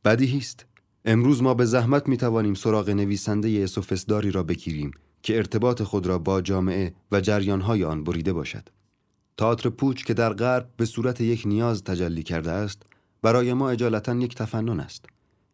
بدیهی 0.05 0.37
است. 0.37 0.65
امروز 1.05 1.41
ما 1.41 1.53
به 1.53 1.65
زحمت 1.65 2.07
می 2.07 2.17
توانیم 2.17 2.53
سراغ 2.53 2.89
نویسنده 2.89 3.67
سوفسداری 3.67 4.31
را 4.31 4.43
بگیریم 4.43 4.91
که 5.23 5.37
ارتباط 5.37 5.83
خود 5.83 6.07
را 6.07 6.19
با 6.19 6.41
جامعه 6.41 6.93
و 7.11 7.21
جریانهای 7.21 7.83
آن 7.83 8.03
بریده 8.03 8.33
باشد. 8.33 8.69
تئاتر 9.37 9.69
پوچ 9.69 10.03
که 10.03 10.13
در 10.13 10.33
غرب 10.33 10.69
به 10.77 10.85
صورت 10.85 11.21
یک 11.21 11.43
نیاز 11.45 11.83
تجلی 11.83 12.23
کرده 12.23 12.51
است، 12.51 12.83
برای 13.21 13.53
ما 13.53 13.69
اجالتا 13.69 14.15
یک 14.15 14.35
تفنن 14.35 14.79
است. 14.79 15.05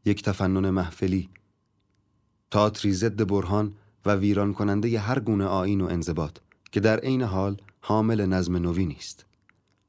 یک 0.06 0.24
تفنن 0.24 0.70
محفلی. 0.70 1.30
تئاتری 2.52 2.94
ضد 2.94 3.28
برهان 3.28 3.74
و 4.06 4.16
ویران 4.16 4.54
کننده 4.54 5.00
هر 5.00 5.20
گونه 5.20 5.46
آین 5.46 5.82
و 5.82 5.86
انضباط 5.86 6.38
که 6.72 6.80
در 6.80 7.00
عین 7.00 7.22
حال 7.22 7.58
حامل 7.82 8.26
نظم 8.26 8.58
نوی 8.58 8.86
نیست 8.86 9.26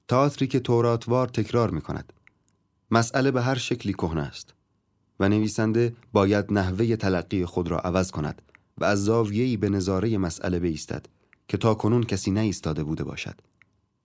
تئاتری 0.09 0.47
که 0.47 0.61
توراتوار 0.61 1.29
تکرار 1.29 1.71
می 1.71 1.81
کند 1.81 2.13
مسئله 2.91 3.31
به 3.31 3.43
هر 3.43 3.55
شکلی 3.55 3.93
کهنه 3.93 4.21
است 4.21 4.55
و 5.21 5.29
نویسنده 5.29 5.97
باید 6.13 6.53
نحوه 6.53 6.97
تلقی 6.97 7.45
خود 7.45 7.69
را 7.69 7.79
عوض 7.79 8.11
کند 8.11 8.43
و 8.79 8.85
از 8.85 9.05
زاویه‌ای 9.05 9.57
به 9.57 9.69
نظاره 9.69 10.19
مسئله 10.19 10.59
بیستد 10.59 11.07
که 11.49 11.57
تا 11.57 11.75
کنون 11.75 12.03
کسی 12.03 12.31
نایستاده 12.31 12.85
بوده 12.85 13.05
باشد 13.05 13.41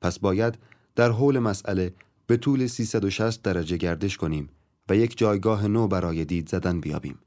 پس 0.06 0.20
باید 0.20 0.58
در 0.96 1.12
حول 1.12 1.40
مسئله 1.40 1.94
به 2.28 2.38
طول 2.38 2.68
360 2.68 3.42
درجه 3.42 3.78
گردش 3.78 4.18
کنیم 4.18 4.50
و 4.90 4.96
یک 4.96 5.18
جایگاه 5.18 5.68
نو 5.68 5.88
برای 5.88 6.26
دید 6.26 6.50
زدن 6.50 6.80
بیابیم. 6.80 7.20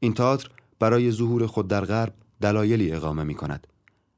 این 0.00 0.14
تئاتر 0.14 0.48
برای 0.78 1.12
ظهور 1.12 1.46
خود 1.46 1.68
در 1.68 1.84
غرب 1.84 2.14
دلایلی 2.40 2.92
اقامه 2.92 3.24
می 3.24 3.34
کند 3.34 3.66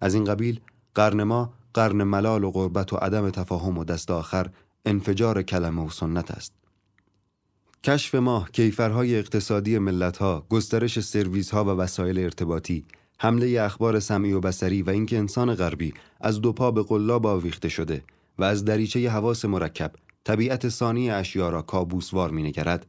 از 0.01 0.15
این 0.15 0.25
قبیل 0.25 0.61
قرن 0.95 1.23
ما 1.23 1.53
قرن 1.75 2.03
ملال 2.03 2.45
و 2.45 2.51
غربت 2.51 2.93
و 2.93 2.97
عدم 2.97 3.31
تفاهم 3.31 3.79
و 3.79 3.85
دست 3.85 4.11
آخر 4.11 4.51
انفجار 4.87 5.43
کلمه 5.43 5.87
و 5.87 5.91
سنت 5.91 6.31
است. 6.31 6.53
کشف 7.85 8.15
ما 8.15 8.47
کیفرهای 8.53 9.19
اقتصادی 9.19 9.79
ملتها 9.79 10.47
گسترش 10.49 11.01
سرویس 11.01 11.51
ها 11.51 11.65
و 11.65 11.69
وسایل 11.69 12.19
ارتباطی 12.19 12.85
حمله 13.25 13.63
اخبار 13.63 14.01
سمعی 14.01 14.33
و 14.33 14.41
بسری 14.41 14.83
و 14.83 14.91
اینکه 14.91 15.19
انسان 15.19 15.55
غربی 15.55 15.95
از 16.21 16.41
دو 16.41 16.53
پا 16.53 16.71
به 16.71 16.83
قلاب 16.83 17.27
آویخته 17.27 17.69
شده 17.69 18.05
و 18.39 18.45
از 18.45 18.65
دریچه 18.65 19.11
حواس 19.11 19.45
مرکب 19.45 19.93
طبیعت 20.25 20.69
ثانی 20.69 21.11
اشیا 21.11 21.51
را 21.51 21.63
کابوسوار 21.63 22.31
مینگرد 22.31 22.87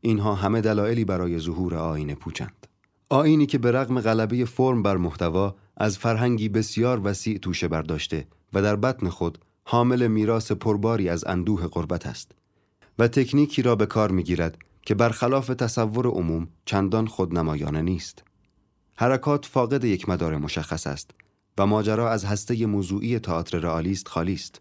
اینها 0.00 0.34
همه 0.34 0.60
دلایلی 0.60 1.04
برای 1.04 1.38
ظهور 1.38 1.74
آین 1.74 2.14
پوچند. 2.14 2.66
آینی 3.08 3.46
که 3.46 3.58
به 3.58 3.72
رغم 3.72 4.00
غلبه 4.00 4.44
فرم 4.44 4.82
بر 4.82 4.96
محتوا 4.96 5.54
از 5.76 5.98
فرهنگی 5.98 6.48
بسیار 6.48 7.00
وسیع 7.04 7.38
توشه 7.38 7.68
برداشته 7.68 8.26
و 8.52 8.62
در 8.62 8.76
بطن 8.76 9.08
خود 9.08 9.38
حامل 9.64 10.06
میراث 10.06 10.52
پرباری 10.52 11.08
از 11.08 11.24
اندوه 11.26 11.66
قربت 11.66 12.06
است 12.06 12.32
و 12.98 13.08
تکنیکی 13.08 13.62
را 13.62 13.76
به 13.76 13.86
کار 13.86 14.10
می‌گیرد 14.10 14.58
که 14.82 14.94
برخلاف 14.94 15.46
تصور 15.46 16.06
عموم 16.06 16.48
چندان 16.64 17.06
خودنمایانه 17.06 17.82
نیست. 17.82 18.25
حرکات 18.98 19.46
فاقد 19.46 19.84
یک 19.84 20.08
مدار 20.08 20.36
مشخص 20.36 20.86
است 20.86 21.10
و 21.58 21.66
ماجرا 21.66 22.10
از 22.10 22.24
هسته 22.24 22.66
موضوعی 22.66 23.18
تئاتر 23.18 23.58
رئالیست 23.58 24.08
خالی 24.08 24.34
است. 24.34 24.60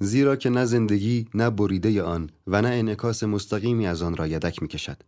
زیرا 0.00 0.36
که 0.36 0.50
نه 0.50 0.64
زندگی 0.64 1.28
نه 1.34 1.50
بریده 1.50 2.02
آن 2.02 2.30
و 2.46 2.62
نه 2.62 2.68
انعکاس 2.68 3.24
مستقیمی 3.24 3.86
از 3.86 4.02
آن 4.02 4.16
را 4.16 4.26
یدک 4.26 4.62
می‌کشد. 4.62 5.02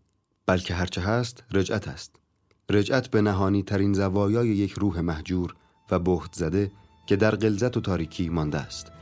بلکه 0.46 0.74
هرچه 0.74 1.00
هست 1.00 1.44
رجعت 1.52 1.88
است. 1.88 2.16
رجعت 2.70 3.08
به 3.08 3.22
نهانی 3.22 3.62
ترین 3.62 3.92
زوایای 3.92 4.48
یک 4.48 4.72
روح 4.72 5.00
محجور 5.00 5.54
و 5.90 5.98
بهت 5.98 6.32
زده 6.32 6.70
که 7.06 7.16
در 7.16 7.36
غلظت 7.36 7.76
و 7.76 7.80
تاریکی 7.80 8.28
مانده 8.28 8.58
است. 8.58 8.92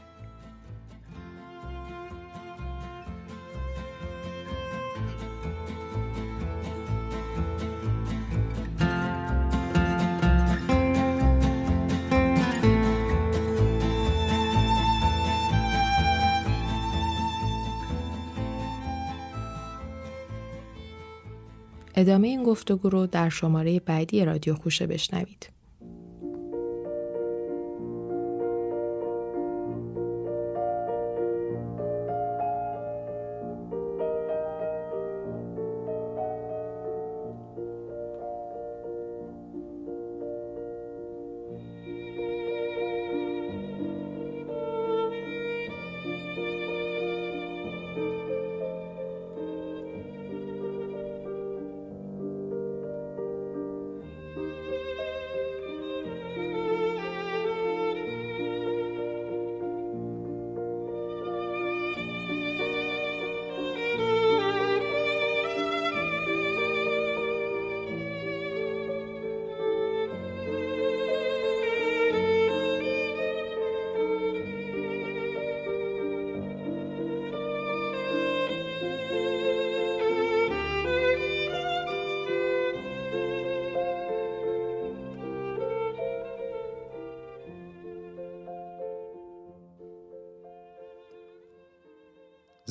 ادامه 21.96 22.28
این 22.28 22.42
گفتگو 22.42 22.88
رو 22.88 23.06
در 23.06 23.28
شماره 23.28 23.80
بعدی 23.80 24.24
رادیو 24.24 24.54
خوشه 24.54 24.86
بشنوید. 24.86 25.55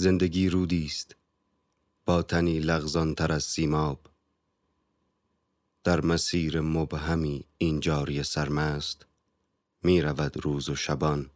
زندگی 0.06 0.50
رودی 0.50 0.86
است. 0.86 1.16
با 2.06 2.22
تنی 2.22 2.60
لغزان 2.60 3.16
تر 3.16 3.32
از 3.32 3.44
سیماب. 3.44 4.00
در 5.84 6.02
مسیر 6.02 6.62
مبهمی 6.62 7.46
این 7.58 7.80
جاری 7.80 8.24
سرمست. 8.24 9.06
می 9.84 10.02
رود 10.02 10.38
روز 10.38 10.70
و 10.70 10.76
شبان 10.76 11.30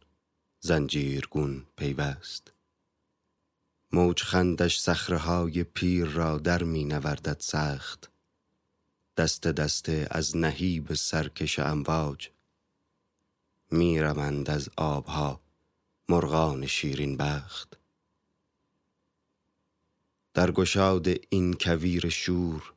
زنجیرگون 0.60 1.66
پیوست. 1.76 2.52
موج 3.92 4.22
خندش 4.22 4.78
سخرهای 4.78 5.64
پیر 5.64 6.04
را 6.06 6.38
در 6.38 6.62
می 6.62 6.84
نوردد 6.84 7.36
سخت. 7.40 8.10
دست 9.16 9.46
دسته 9.46 10.06
از 10.10 10.36
نهیب 10.36 10.94
سرکش 10.94 11.58
امواج. 11.58 12.28
می 13.70 14.00
روند 14.00 14.50
از 14.50 14.68
آبها 14.76 15.40
مرغان 16.08 16.66
شیرین 16.66 17.16
بخت. 17.16 17.79
در 20.40 20.50
گشاد 20.50 21.06
این 21.30 21.54
کویر 21.54 22.08
شور 22.08 22.72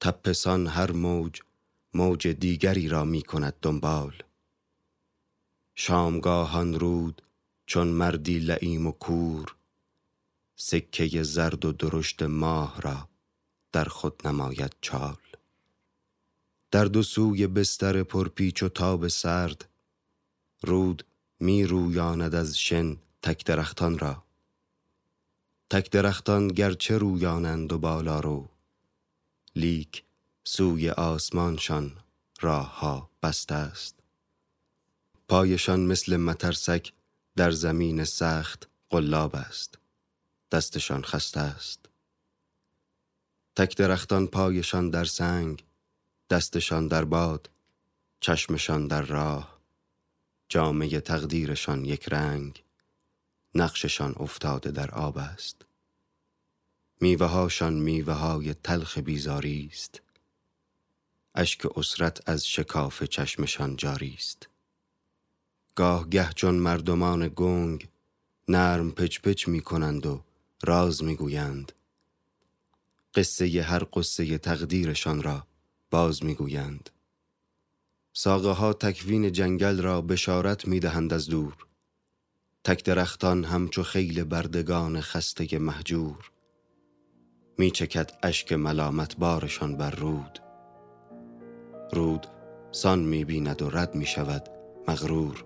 تپسان 0.00 0.66
هر 0.66 0.92
موج 0.92 1.40
موج 1.94 2.28
دیگری 2.28 2.88
را 2.88 3.04
می 3.04 3.22
کند 3.22 3.54
دنبال. 3.62 4.22
شامگاهان 5.74 6.80
رود 6.80 7.22
چون 7.66 7.88
مردی 7.88 8.38
لعیم 8.38 8.86
و 8.86 8.92
کور 8.92 9.56
سکه 10.56 11.22
زرد 11.22 11.64
و 11.64 11.72
درشت 11.72 12.22
ماه 12.22 12.80
را 12.80 13.08
در 13.72 13.84
خود 13.84 14.26
نماید 14.26 14.76
چال. 14.80 15.22
در 16.70 16.84
دو 16.84 17.02
سوی 17.02 17.46
بستر 17.46 18.02
پرپیچ 18.02 18.62
و 18.62 18.68
تاب 18.68 19.08
سرد 19.08 19.68
رود 20.60 21.04
می 21.40 21.64
رویاند 21.64 22.34
از 22.34 22.58
شن 22.58 22.96
تک 23.22 23.44
درختان 23.44 23.98
را. 23.98 24.31
تک 25.72 25.90
درختان 25.90 26.48
گرچه 26.48 26.98
رویانند 26.98 27.72
و 27.72 27.78
بالا 27.78 28.20
رو 28.20 28.48
لیک 29.56 30.04
سوی 30.44 30.90
آسمانشان 30.90 31.98
راه 32.40 32.78
ها 32.78 33.10
بسته 33.22 33.54
است. 33.54 33.94
پایشان 35.28 35.80
مثل 35.80 36.16
مترسک 36.16 36.92
در 37.36 37.50
زمین 37.50 38.04
سخت 38.04 38.68
قلاب 38.88 39.36
است. 39.36 39.78
دستشان 40.50 41.02
خسته 41.02 41.40
است. 41.40 41.80
تک 43.56 43.76
درختان 43.76 44.26
پایشان 44.26 44.90
در 44.90 45.04
سنگ 45.04 45.64
دستشان 46.30 46.88
در 46.88 47.04
باد 47.04 47.50
چشمشان 48.20 48.86
در 48.86 49.02
راه. 49.02 49.60
جامعه 50.48 51.00
تقدیرشان 51.00 51.84
یک 51.84 52.08
رنگ. 52.08 52.62
نقششان 53.54 54.14
افتاده 54.16 54.70
در 54.70 54.90
آب 54.90 55.18
است. 55.18 55.56
میوهاشان 57.00 57.72
میوه 57.72 58.14
های 58.14 58.54
تلخ 58.54 58.98
بیزاری 58.98 59.70
است. 59.72 60.00
اشک 61.34 61.78
اسرت 61.78 62.28
از 62.28 62.46
شکاف 62.46 63.02
چشمشان 63.02 63.76
جاری 63.76 64.14
است. 64.18 64.48
گاه 65.74 66.08
گه 66.08 66.32
چون 66.32 66.54
مردمان 66.54 67.32
گنگ 67.36 67.88
نرم 68.48 68.90
پچ 68.90 69.20
پچ 69.20 69.48
می 69.48 69.60
کنند 69.60 70.06
و 70.06 70.24
راز 70.62 71.04
می 71.04 71.16
گویند 71.16 71.72
قصه 73.14 73.62
هر 73.62 73.86
قصه 73.92 74.38
تقدیرشان 74.38 75.22
را 75.22 75.46
باز 75.90 76.24
می 76.24 76.34
گویند 76.34 76.90
ساقه 78.12 78.50
ها 78.50 78.72
تکوین 78.72 79.32
جنگل 79.32 79.82
را 79.82 80.00
بشارت 80.00 80.68
می 80.68 80.80
دهند 80.80 81.12
از 81.12 81.26
دور. 81.26 81.56
تک 82.64 82.84
درختان 82.84 83.44
همچو 83.44 83.82
خیل 83.82 84.24
بردگان 84.24 85.00
خسته 85.00 85.58
محجور 85.58 86.30
می 87.58 87.70
چکد 87.70 88.10
اشک 88.22 88.52
ملامت 88.52 89.16
بارشان 89.16 89.76
بر 89.76 89.90
رود. 89.90 90.38
رود 91.92 92.26
سان 92.70 92.98
می 92.98 93.24
بیند 93.24 93.62
و 93.62 93.70
رد 93.70 93.94
می 93.94 94.06
شود 94.06 94.48
مغرور. 94.88 95.44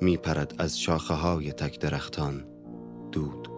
می 0.00 0.16
پرد 0.16 0.54
از 0.58 0.80
شاخه 0.80 1.14
های 1.14 1.52
تک 1.52 1.80
درختان 1.80 2.44
دود. 3.12 3.55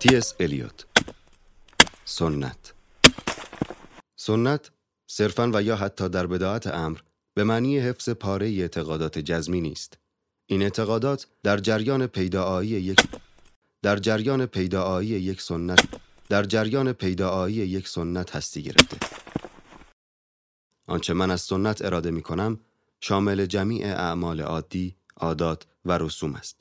تیس 0.00 0.34
الیوت 0.40 0.86
سنت 2.04 2.74
سنت 4.16 4.70
صرفا 5.06 5.50
و 5.54 5.62
یا 5.62 5.76
حتی 5.76 6.08
در 6.08 6.26
بداعت 6.26 6.66
امر 6.66 6.98
به 7.34 7.44
معنی 7.44 7.78
حفظ 7.78 8.08
پاره 8.08 8.46
اعتقادات 8.46 9.18
جزمی 9.18 9.60
نیست. 9.60 9.98
این 10.46 10.62
اعتقادات 10.62 11.26
در 11.42 11.58
جریان 11.58 12.06
پیدایی 12.06 12.68
یک 12.68 13.08
در 13.82 13.96
جریان 13.96 14.46
پیدایی 14.46 15.08
یک 15.08 15.42
سنت 15.42 15.88
در 16.28 16.42
جریان 16.42 16.92
پیدایی 16.92 17.54
یک 17.54 17.88
سنت 17.88 18.36
هستی 18.36 18.62
گرفته. 18.62 18.96
آنچه 20.86 21.14
من 21.14 21.30
از 21.30 21.40
سنت 21.40 21.84
اراده 21.84 22.10
می 22.10 22.22
کنم 22.22 22.60
شامل 23.00 23.46
جمیع 23.46 23.86
اعمال 23.86 24.40
عادی، 24.40 24.96
عادات 25.16 25.66
و 25.84 25.98
رسوم 25.98 26.34
است. 26.34 26.60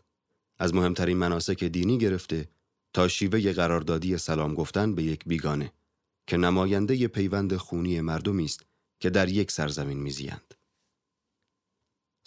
از 0.60 0.74
مهمترین 0.74 1.18
مناسک 1.18 1.64
دینی 1.64 1.98
گرفته 1.98 2.48
تا 2.96 3.08
شیوه 3.08 3.54
قراردادی 3.54 4.18
سلام 4.18 4.54
گفتن 4.54 4.96
به 4.96 5.04
یک 5.04 5.26
بیگانه 5.26 5.72
که 6.28 6.38
نماینده 6.38 7.08
پیوند 7.08 7.58
خونی 7.58 8.02
مردمی 8.02 8.46
است 8.46 8.66
که 9.00 9.10
در 9.10 9.30
یک 9.30 9.52
سرزمین 9.52 10.00
میزیند. 10.00 10.54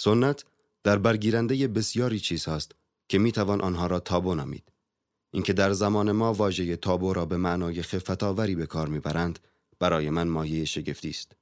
سنت 0.01 0.45
در 0.85 0.99
برگیرنده 0.99 1.69
بسیاری 1.69 2.21
چیز 2.21 2.49
هست 2.49 2.75
که 3.09 3.19
می‌توان 3.19 3.61
آنها 3.61 3.87
را 3.87 4.01
تابو 4.01 4.35
نامید. 4.35 4.73
اینکه 5.31 5.53
در 5.53 5.73
زمان 5.73 6.13
ما 6.13 6.33
واژه 6.33 6.77
تابو 6.77 7.13
را 7.13 7.27
به 7.27 7.37
معنای 7.37 7.83
خفتاوری 7.83 8.55
به 8.55 8.67
کار 8.67 8.89
می‌برند 8.89 9.39
برای 9.79 10.11
من 10.11 10.29
مایه 10.29 10.65
شگفتی 10.65 11.11
است. 11.11 11.37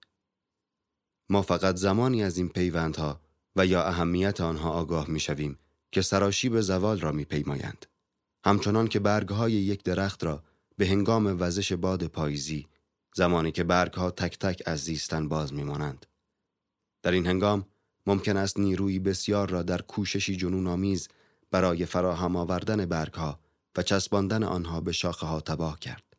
ما 1.29 1.43
فقط 1.43 1.77
زمانی 1.77 2.25
از 2.25 2.39
این 2.39 2.49
پیوندها 2.49 3.21
و 3.57 3.67
یا 3.67 3.85
اهمیت 3.85 4.41
آنها 4.41 4.71
آگاه 4.71 5.11
می‌شویم 5.11 5.59
که 5.93 6.03
سراشی 6.03 6.49
به 6.49 6.61
زوال 6.61 7.01
را 7.01 7.13
میپیمایند. 7.13 7.87
همچنان 8.47 8.89
که 8.89 9.01
برگهای 9.01 9.53
یک 9.53 9.83
درخت 9.83 10.25
را 10.25 10.43
به 10.77 10.87
هنگام 10.87 11.37
وزش 11.41 11.73
باد 11.73 12.07
پاییزی 12.07 12.67
زمانی 13.15 13.53
که 13.53 13.65
برگها 13.65 14.11
تک 14.11 14.39
تک 14.39 14.63
از 14.67 14.81
زیستن 14.81 15.29
باز 15.29 15.53
میمانند. 15.53 16.07
در 17.03 17.13
این 17.13 17.27
هنگام 17.27 17.67
ممکن 18.07 18.37
است 18.37 18.59
نیروی 18.59 18.99
بسیار 18.99 19.51
را 19.51 19.63
در 19.63 19.83
کوششی 19.83 20.37
جنون 20.37 20.67
آمیز 20.67 21.09
برای 21.51 21.87
فراهم 21.87 22.37
آوردن 22.37 22.87
برگها 22.87 23.41
و 23.77 23.83
چسباندن 23.83 24.43
آنها 24.43 24.81
به 24.81 24.93
شاخه 24.93 25.27
ها 25.27 25.41
تباه 25.41 25.79
کرد. 25.79 26.17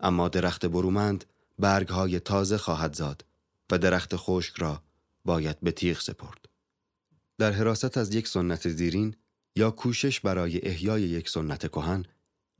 اما 0.00 0.28
درخت 0.28 0.66
برومند 0.66 1.24
برگهای 1.58 2.20
تازه 2.20 2.58
خواهد 2.58 2.94
زاد 2.94 3.24
و 3.72 3.78
درخت 3.78 4.16
خشک 4.16 4.54
را 4.56 4.82
باید 5.24 5.60
به 5.60 5.72
تیغ 5.72 6.00
سپرد. 6.00 6.48
در 7.38 7.52
حراست 7.52 7.98
از 7.98 8.14
یک 8.14 8.28
سنت 8.28 8.68
زیرین 8.68 9.16
یا 9.56 9.70
کوشش 9.70 10.20
برای 10.20 10.60
احیای 10.68 11.02
یک 11.02 11.28
سنت 11.28 11.68
کهن 11.68 12.04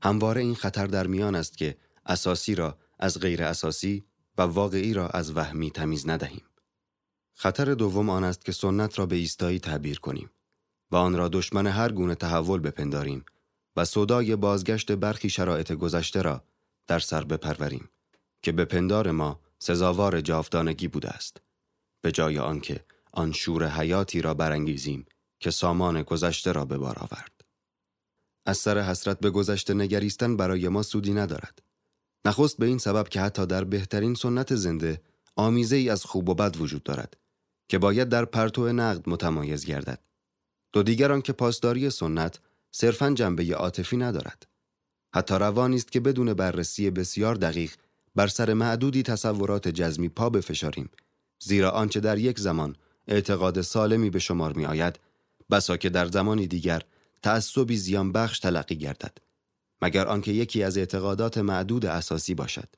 همواره 0.03 0.41
این 0.41 0.55
خطر 0.55 0.87
در 0.87 1.07
میان 1.07 1.35
است 1.35 1.57
که 1.57 1.77
اساسی 2.05 2.55
را 2.55 2.77
از 2.99 3.19
غیر 3.19 3.43
اساسی 3.43 4.05
و 4.37 4.41
واقعی 4.41 4.93
را 4.93 5.07
از 5.09 5.37
وهمی 5.37 5.71
تمیز 5.71 6.09
ندهیم. 6.09 6.43
خطر 7.33 7.73
دوم 7.73 8.09
آن 8.09 8.23
است 8.23 8.45
که 8.45 8.51
سنت 8.51 8.99
را 8.99 9.05
به 9.05 9.15
ایستایی 9.15 9.59
تعبیر 9.59 9.99
کنیم 9.99 10.29
و 10.91 10.95
آن 10.95 11.17
را 11.17 11.27
دشمن 11.27 11.67
هر 11.67 11.91
گونه 11.91 12.15
تحول 12.15 12.59
بپنداریم 12.59 13.25
و 13.75 13.85
صدای 13.85 14.35
بازگشت 14.35 14.91
برخی 14.91 15.29
شرایط 15.29 15.71
گذشته 15.71 16.21
را 16.21 16.43
در 16.87 16.99
سر 16.99 17.23
بپروریم 17.23 17.89
که 18.41 18.51
به 18.51 18.65
پندار 18.65 19.11
ما 19.11 19.39
سزاوار 19.59 20.21
جاودانگی 20.21 20.87
بوده 20.87 21.09
است 21.09 21.41
به 22.01 22.11
جای 22.11 22.39
آنکه 22.39 22.85
آن 23.11 23.31
شور 23.31 23.67
حیاتی 23.67 24.21
را 24.21 24.33
برانگیزیم 24.33 25.05
که 25.39 25.51
سامان 25.51 26.01
گذشته 26.01 26.51
را 26.51 26.65
به 26.65 26.77
بار 26.77 26.99
آورد. 26.99 27.41
از 28.45 28.57
سر 28.57 28.77
حسرت 28.81 29.19
به 29.19 29.29
گذشته 29.29 29.73
نگریستن 29.73 30.37
برای 30.37 30.69
ما 30.69 30.83
سودی 30.83 31.13
ندارد. 31.13 31.61
نخست 32.25 32.57
به 32.57 32.65
این 32.65 32.77
سبب 32.77 33.09
که 33.09 33.21
حتی 33.21 33.45
در 33.45 33.63
بهترین 33.63 34.15
سنت 34.15 34.55
زنده 34.55 35.01
آمیزه 35.35 35.75
ای 35.75 35.89
از 35.89 36.05
خوب 36.05 36.29
و 36.29 36.33
بد 36.33 36.57
وجود 36.57 36.83
دارد 36.83 37.17
که 37.67 37.77
باید 37.77 38.09
در 38.09 38.25
پرتو 38.25 38.73
نقد 38.73 39.09
متمایز 39.09 39.65
گردد. 39.65 39.99
دو 40.73 40.83
دیگر 40.83 41.19
که 41.19 41.33
پاسداری 41.33 41.89
سنت 41.89 42.39
صرفا 42.71 43.09
جنبه 43.09 43.55
عاطفی 43.55 43.97
ندارد. 43.97 44.47
حتی 45.13 45.35
روانی 45.35 45.75
است 45.75 45.91
که 45.91 45.99
بدون 45.99 46.33
بررسی 46.33 46.89
بسیار 46.89 47.35
دقیق 47.35 47.71
بر 48.15 48.27
سر 48.27 48.53
معدودی 48.53 49.03
تصورات 49.03 49.67
جزمی 49.67 50.09
پا 50.09 50.29
بفشاریم 50.29 50.89
زیرا 51.39 51.71
آنچه 51.71 51.99
در 51.99 52.17
یک 52.17 52.39
زمان 52.39 52.75
اعتقاد 53.07 53.61
سالمی 53.61 54.09
به 54.09 54.19
شمار 54.19 54.53
می 54.53 54.65
آید 54.65 54.99
بسا 55.51 55.77
که 55.77 55.89
در 55.89 56.05
زمانی 56.05 56.47
دیگر 56.47 56.81
تعصبی 57.21 57.77
زیان 57.77 58.11
بخش 58.11 58.39
تلقی 58.39 58.75
گردد 58.75 59.17
مگر 59.81 60.07
آنکه 60.07 60.31
یکی 60.31 60.63
از 60.63 60.77
اعتقادات 60.77 61.37
معدود 61.37 61.85
اساسی 61.85 62.35
باشد. 62.35 62.69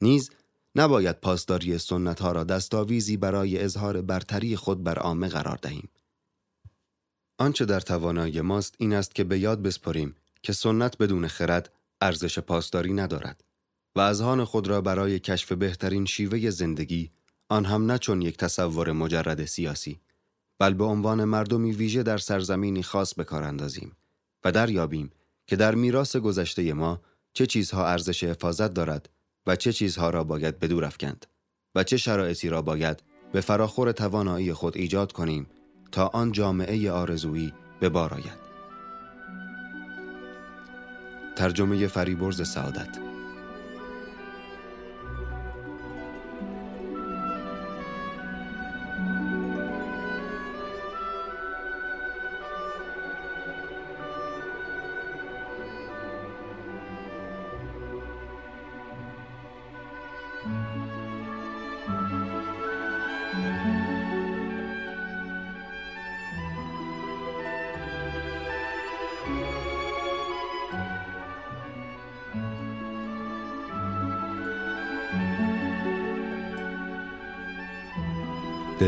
نیز 0.00 0.30
نباید 0.74 1.20
پاسداری 1.20 1.78
سنت 1.78 2.20
ها 2.20 2.32
را 2.32 2.44
دستاویزی 2.44 3.16
برای 3.16 3.58
اظهار 3.58 4.02
برتری 4.02 4.56
خود 4.56 4.84
بر 4.84 4.98
عامه 4.98 5.28
قرار 5.28 5.58
دهیم. 5.62 5.88
آنچه 7.38 7.64
در 7.64 7.80
توانایی 7.80 8.40
ماست 8.40 8.74
این 8.78 8.92
است 8.92 9.14
که 9.14 9.24
به 9.24 9.38
یاد 9.38 9.62
بسپریم 9.62 10.16
که 10.42 10.52
سنت 10.52 10.98
بدون 10.98 11.28
خرد 11.28 11.72
ارزش 12.00 12.38
پاسداری 12.38 12.92
ندارد 12.92 13.44
و 13.96 14.00
اذهان 14.00 14.44
خود 14.44 14.68
را 14.68 14.80
برای 14.80 15.18
کشف 15.18 15.52
بهترین 15.52 16.04
شیوه 16.04 16.50
زندگی 16.50 17.10
آن 17.48 17.64
هم 17.64 17.90
نه 17.90 17.98
چون 17.98 18.22
یک 18.22 18.36
تصور 18.36 18.92
مجرد 18.92 19.44
سیاسی. 19.44 20.00
بل 20.58 20.74
به 20.74 20.84
عنوان 20.84 21.24
مردمی 21.24 21.72
ویژه 21.72 22.02
در 22.02 22.18
سرزمینی 22.18 22.82
خاص 22.82 23.14
به 23.14 23.24
کار 23.24 23.42
اندازیم 23.42 23.92
و 24.44 24.52
دریابیم 24.52 25.10
که 25.46 25.56
در 25.56 25.74
میراث 25.74 26.16
گذشته 26.16 26.72
ما 26.72 27.00
چه 27.32 27.46
چیزها 27.46 27.86
ارزش 27.86 28.24
حفاظت 28.24 28.74
دارد 28.74 29.08
و 29.46 29.56
چه 29.56 29.72
چیزها 29.72 30.10
را 30.10 30.24
باید 30.24 30.58
بدور 30.58 30.84
افکند 30.84 31.26
و 31.74 31.84
چه 31.84 31.96
شرایطی 31.96 32.48
را 32.48 32.62
باید 32.62 33.02
به 33.32 33.40
فراخور 33.40 33.92
توانایی 33.92 34.52
خود 34.52 34.76
ایجاد 34.76 35.12
کنیم 35.12 35.46
تا 35.92 36.06
آن 36.06 36.32
جامعه 36.32 36.90
آرزویی 36.90 37.52
به 37.80 37.88
بار 37.88 38.14
آید. 38.14 38.46
ترجمه 41.36 41.86
فریبرز 41.86 42.48
سعادت 42.48 43.05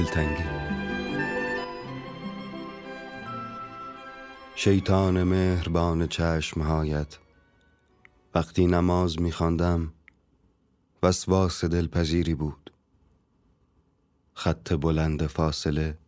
دلتنگی. 0.09 0.45
شیطان 4.55 5.23
مهربان 5.23 6.07
چشمهایت 6.07 7.19
وقتی 8.35 8.67
نماز 8.67 9.21
میخواندم 9.21 9.93
وسواس 11.03 11.65
دلپذیری 11.65 12.35
بود. 12.35 12.73
خط 14.35 14.73
بلند 14.73 15.27
فاصله 15.27 15.99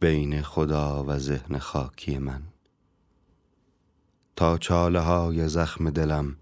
بین 0.00 0.42
خدا 0.42 1.04
و 1.04 1.18
ذهن 1.18 1.58
خاکی 1.58 2.18
من. 2.18 2.42
تا 4.36 4.58
چاله 4.58 5.00
های 5.00 5.48
زخم 5.48 5.90
دلم 5.90 6.36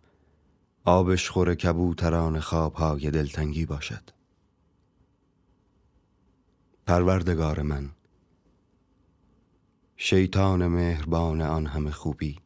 آبش 0.85 1.31
خور 1.31 1.55
کبوتران 1.55 2.41
خواب 2.41 2.74
های 2.74 3.11
دلتنگی 3.11 3.66
باشد. 3.66 4.16
پروردگار 6.87 7.62
من 7.62 7.91
شیطان 9.97 10.66
مهربان 10.66 11.43
آن 11.43 11.66
همه 11.66 11.91
خوبی. 11.91 12.39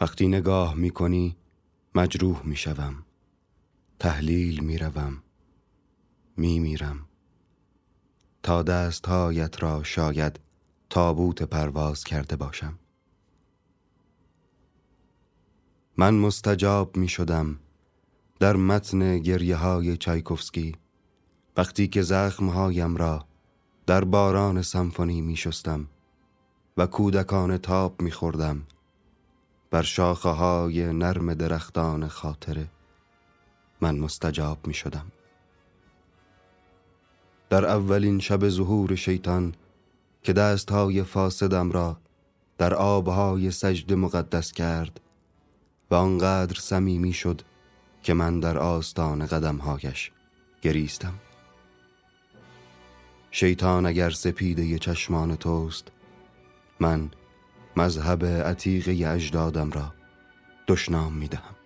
وقتی 0.00 0.28
نگاه 0.28 0.74
می 0.74 0.90
کنی 0.90 1.36
مجروح 1.94 2.46
می 2.46 2.56
شوم 2.56 3.04
تحلیل 3.98 4.64
می 4.64 4.78
روم 4.78 5.22
می 6.36 6.58
میرم 6.58 7.08
تا 8.42 8.62
دستهایت 8.62 9.62
را 9.62 9.82
شاید 9.82 10.40
تابوت 10.90 11.42
پرواز 11.42 12.04
کرده 12.04 12.36
باشم. 12.36 12.78
من 15.96 16.14
مستجاب 16.14 16.96
می 16.96 17.08
شدم 17.08 17.58
در 18.40 18.56
متن 18.56 19.18
گریه 19.18 19.56
های 19.56 19.96
چایکوفسکی. 19.96 20.76
وقتی 21.56 21.88
که 21.88 22.02
زخمهایم 22.02 22.96
را 22.96 23.24
در 23.86 24.04
باران 24.04 24.62
سمفونی 24.62 25.20
می 25.20 25.36
شستم 25.36 25.88
و 26.76 26.86
کودکان 26.86 27.58
تاب 27.58 28.02
می 28.02 28.10
خوردم 28.10 28.62
بر 29.70 29.82
شاخه 29.82 30.28
های 30.28 30.92
نرم 30.92 31.34
درختان 31.34 32.08
خاطره 32.08 32.68
من 33.80 33.98
مستجاب 33.98 34.66
می 34.66 34.74
شدم 34.74 35.06
در 37.50 37.64
اولین 37.64 38.18
شب 38.18 38.48
ظهور 38.48 38.94
شیطان 38.94 39.54
که 40.22 40.32
دستهای 40.32 41.02
فاسدم 41.02 41.72
را 41.72 41.96
در 42.58 42.74
آبهای 42.74 43.50
سجد 43.50 43.92
مقدس 43.92 44.52
کرد 44.52 45.00
و 45.90 45.94
آنقدر 45.94 46.60
صمیمی 46.60 47.12
شد 47.12 47.42
که 48.02 48.14
من 48.14 48.40
در 48.40 48.58
آستان 48.58 49.26
قدمهایش 49.26 50.10
گریستم. 50.62 51.14
شیطان 53.38 53.86
اگر 53.86 54.10
سپیده 54.10 54.78
چشمان 54.78 55.36
توست 55.36 55.88
من 56.80 57.10
مذهب 57.76 58.24
عتیقه 58.24 59.08
اجدادم 59.08 59.70
را 59.70 59.94
دشنام 60.68 61.12
می 61.12 61.28
دهم. 61.28 61.56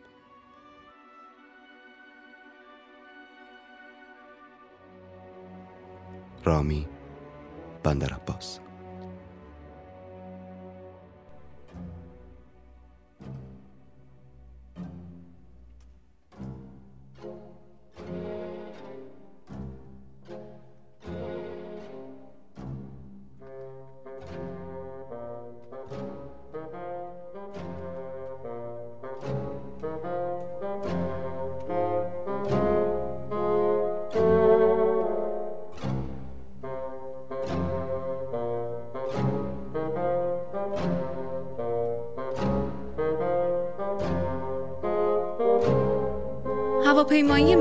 رامی 6.45 6.89
بندر 7.83 8.15
عباس 8.15 8.59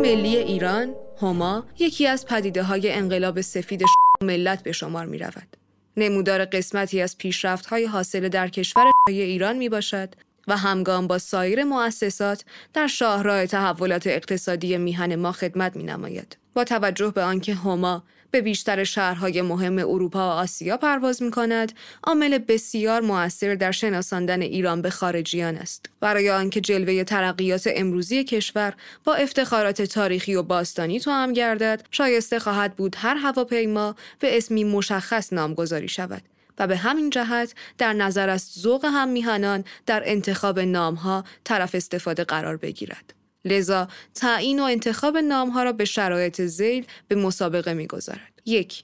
ملی 0.09 0.37
ایران 0.37 0.95
هما 1.21 1.65
یکی 1.79 2.07
از 2.07 2.25
پدیده 2.25 2.63
های 2.63 2.91
انقلاب 2.91 3.41
سفید 3.41 3.83
ملت 4.21 4.63
به 4.63 4.71
شمار 4.71 5.05
می 5.05 5.17
رود. 5.17 5.57
نمودار 5.97 6.45
قسمتی 6.45 7.01
از 7.01 7.17
پیشرفت 7.17 7.65
های 7.65 7.85
حاصل 7.85 8.29
در 8.29 8.47
کشور 8.47 8.91
ایران 9.07 9.57
می 9.57 9.69
باشد 9.69 10.09
و 10.47 10.57
همگام 10.57 11.07
با 11.07 11.17
سایر 11.17 11.63
مؤسسات 11.63 12.45
در 12.73 12.87
شاهراه 12.87 13.45
تحولات 13.45 14.07
اقتصادی 14.07 14.77
میهن 14.77 15.15
ما 15.15 15.31
خدمت 15.31 15.75
می 15.75 15.83
نماید. 15.83 16.37
با 16.53 16.63
توجه 16.63 17.11
به 17.11 17.23
آنکه 17.23 17.53
هما 17.53 18.03
به 18.31 18.41
بیشتر 18.41 18.83
شهرهای 18.83 19.41
مهم 19.41 19.79
اروپا 19.79 20.19
و 20.19 20.31
آسیا 20.31 20.77
پرواز 20.77 21.23
می 21.23 21.31
کند، 21.31 21.71
عامل 22.03 22.37
بسیار 22.37 23.01
موثر 23.01 23.55
در 23.55 23.71
شناساندن 23.71 24.41
ایران 24.41 24.81
به 24.81 24.89
خارجیان 24.89 25.55
است. 25.55 25.85
برای 25.99 26.29
آنکه 26.29 26.61
جلوه 26.61 27.03
ترقیات 27.03 27.69
امروزی 27.75 28.23
کشور 28.23 28.73
با 29.03 29.15
افتخارات 29.15 29.81
تاریخی 29.81 30.35
و 30.35 30.43
باستانی 30.43 30.99
تو 30.99 31.11
هم 31.11 31.33
گردد، 31.33 31.83
شایسته 31.91 32.39
خواهد 32.39 32.75
بود 32.75 32.95
هر 32.99 33.15
هواپیما 33.15 33.95
به 34.19 34.37
اسمی 34.37 34.63
مشخص 34.63 35.33
نامگذاری 35.33 35.87
شود. 35.87 36.21
و 36.59 36.67
به 36.67 36.77
همین 36.77 37.09
جهت 37.09 37.53
در 37.77 37.93
نظر 37.93 38.29
است 38.29 38.59
ذوق 38.59 38.85
هم 38.85 39.09
میهنان 39.09 39.63
در 39.85 40.03
انتخاب 40.05 40.59
نامها 40.59 41.23
طرف 41.43 41.75
استفاده 41.75 42.23
قرار 42.23 42.57
بگیرد. 42.57 43.18
لذا 43.45 43.87
تعیین 44.15 44.59
و 44.59 44.63
انتخاب 44.63 45.17
نامها 45.17 45.63
را 45.63 45.71
به 45.71 45.85
شرایط 45.85 46.41
زیل 46.41 46.85
به 47.07 47.15
مسابقه 47.15 47.73
می‌گذارد. 47.73 48.41
یک 48.45 48.83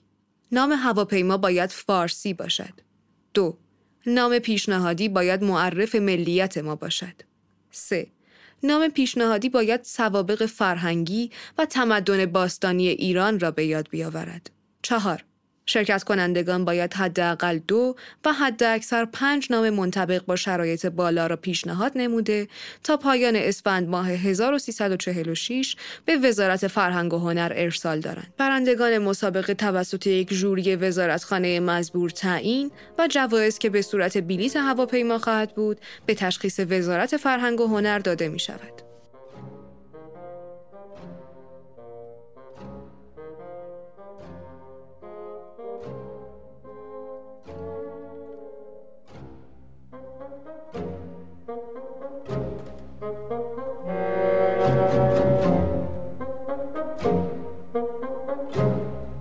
نام 0.52 0.72
هواپیما 0.72 1.38
باید 1.38 1.70
فارسی 1.70 2.34
باشد. 2.34 2.74
دو 3.34 3.58
نام 4.06 4.40
پیشنهادی 4.40 5.10
باید 5.10 5.44
معرف 5.44 5.96
ملیت 5.96 6.58
ما 6.58 6.76
باشد. 6.76 7.22
سه 7.72 8.08
نام 8.64 8.90
پیشنهادی 8.90 9.50
باید 9.50 9.84
سوابق 9.84 10.46
فرهنگی 10.46 11.32
و 11.58 11.66
تمدن 11.66 12.26
باستانی 12.26 12.88
ایران 12.88 13.40
را 13.40 13.52
به 13.52 13.66
یاد 13.66 13.90
بیاورد. 13.90 14.50
چهار 14.82 15.24
شرکت 15.66 16.04
کنندگان 16.04 16.66
باید 16.66 16.94
حداقل 16.94 17.58
دو 17.58 17.96
و 18.26 18.34
حد 18.34 18.64
اکثر 18.64 19.06
پنج 19.06 19.48
نام 19.50 19.70
منطبق 19.70 20.26
با 20.26 20.36
شرایط 20.36 20.86
بالا 20.86 21.28
را 21.28 21.36
پیشنهاد 21.36 21.92
نموده 21.96 22.48
تا 22.84 22.98
پایان 22.98 23.36
اسفند 23.36 23.90
ماه 23.90 24.10
1346 24.10 25.76
به 26.06 26.18
وزارت 26.18 26.68
فرهنگ 26.68 27.14
و 27.14 27.18
هنر 27.18 27.54
ارسال 27.56 28.00
دارند. 28.00 28.34
برندگان 28.38 28.98
مسابقه 28.98 29.54
توسط 29.54 30.08
یک 30.08 30.34
جوری 30.34 30.76
وزارتخانه 30.76 31.60
مزبور 31.60 32.10
تعیین 32.10 32.72
و 33.00 33.08
جوایز 33.08 33.58
که 33.58 33.70
به 33.70 33.82
صورت 33.82 34.18
بلیت 34.18 34.56
هواپیما 34.56 35.18
خواهد 35.18 35.56
بود 35.56 35.78
به 36.06 36.16
تشخیص 36.16 36.60
وزارت 36.60 37.18
فرهنگ 37.18 37.62
و 37.62 37.68
هنر 37.68 38.00
داده 38.00 38.28
می 38.28 38.40
شود. 38.40 38.95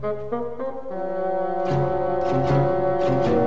Thank 0.05 0.33
you. 3.29 3.44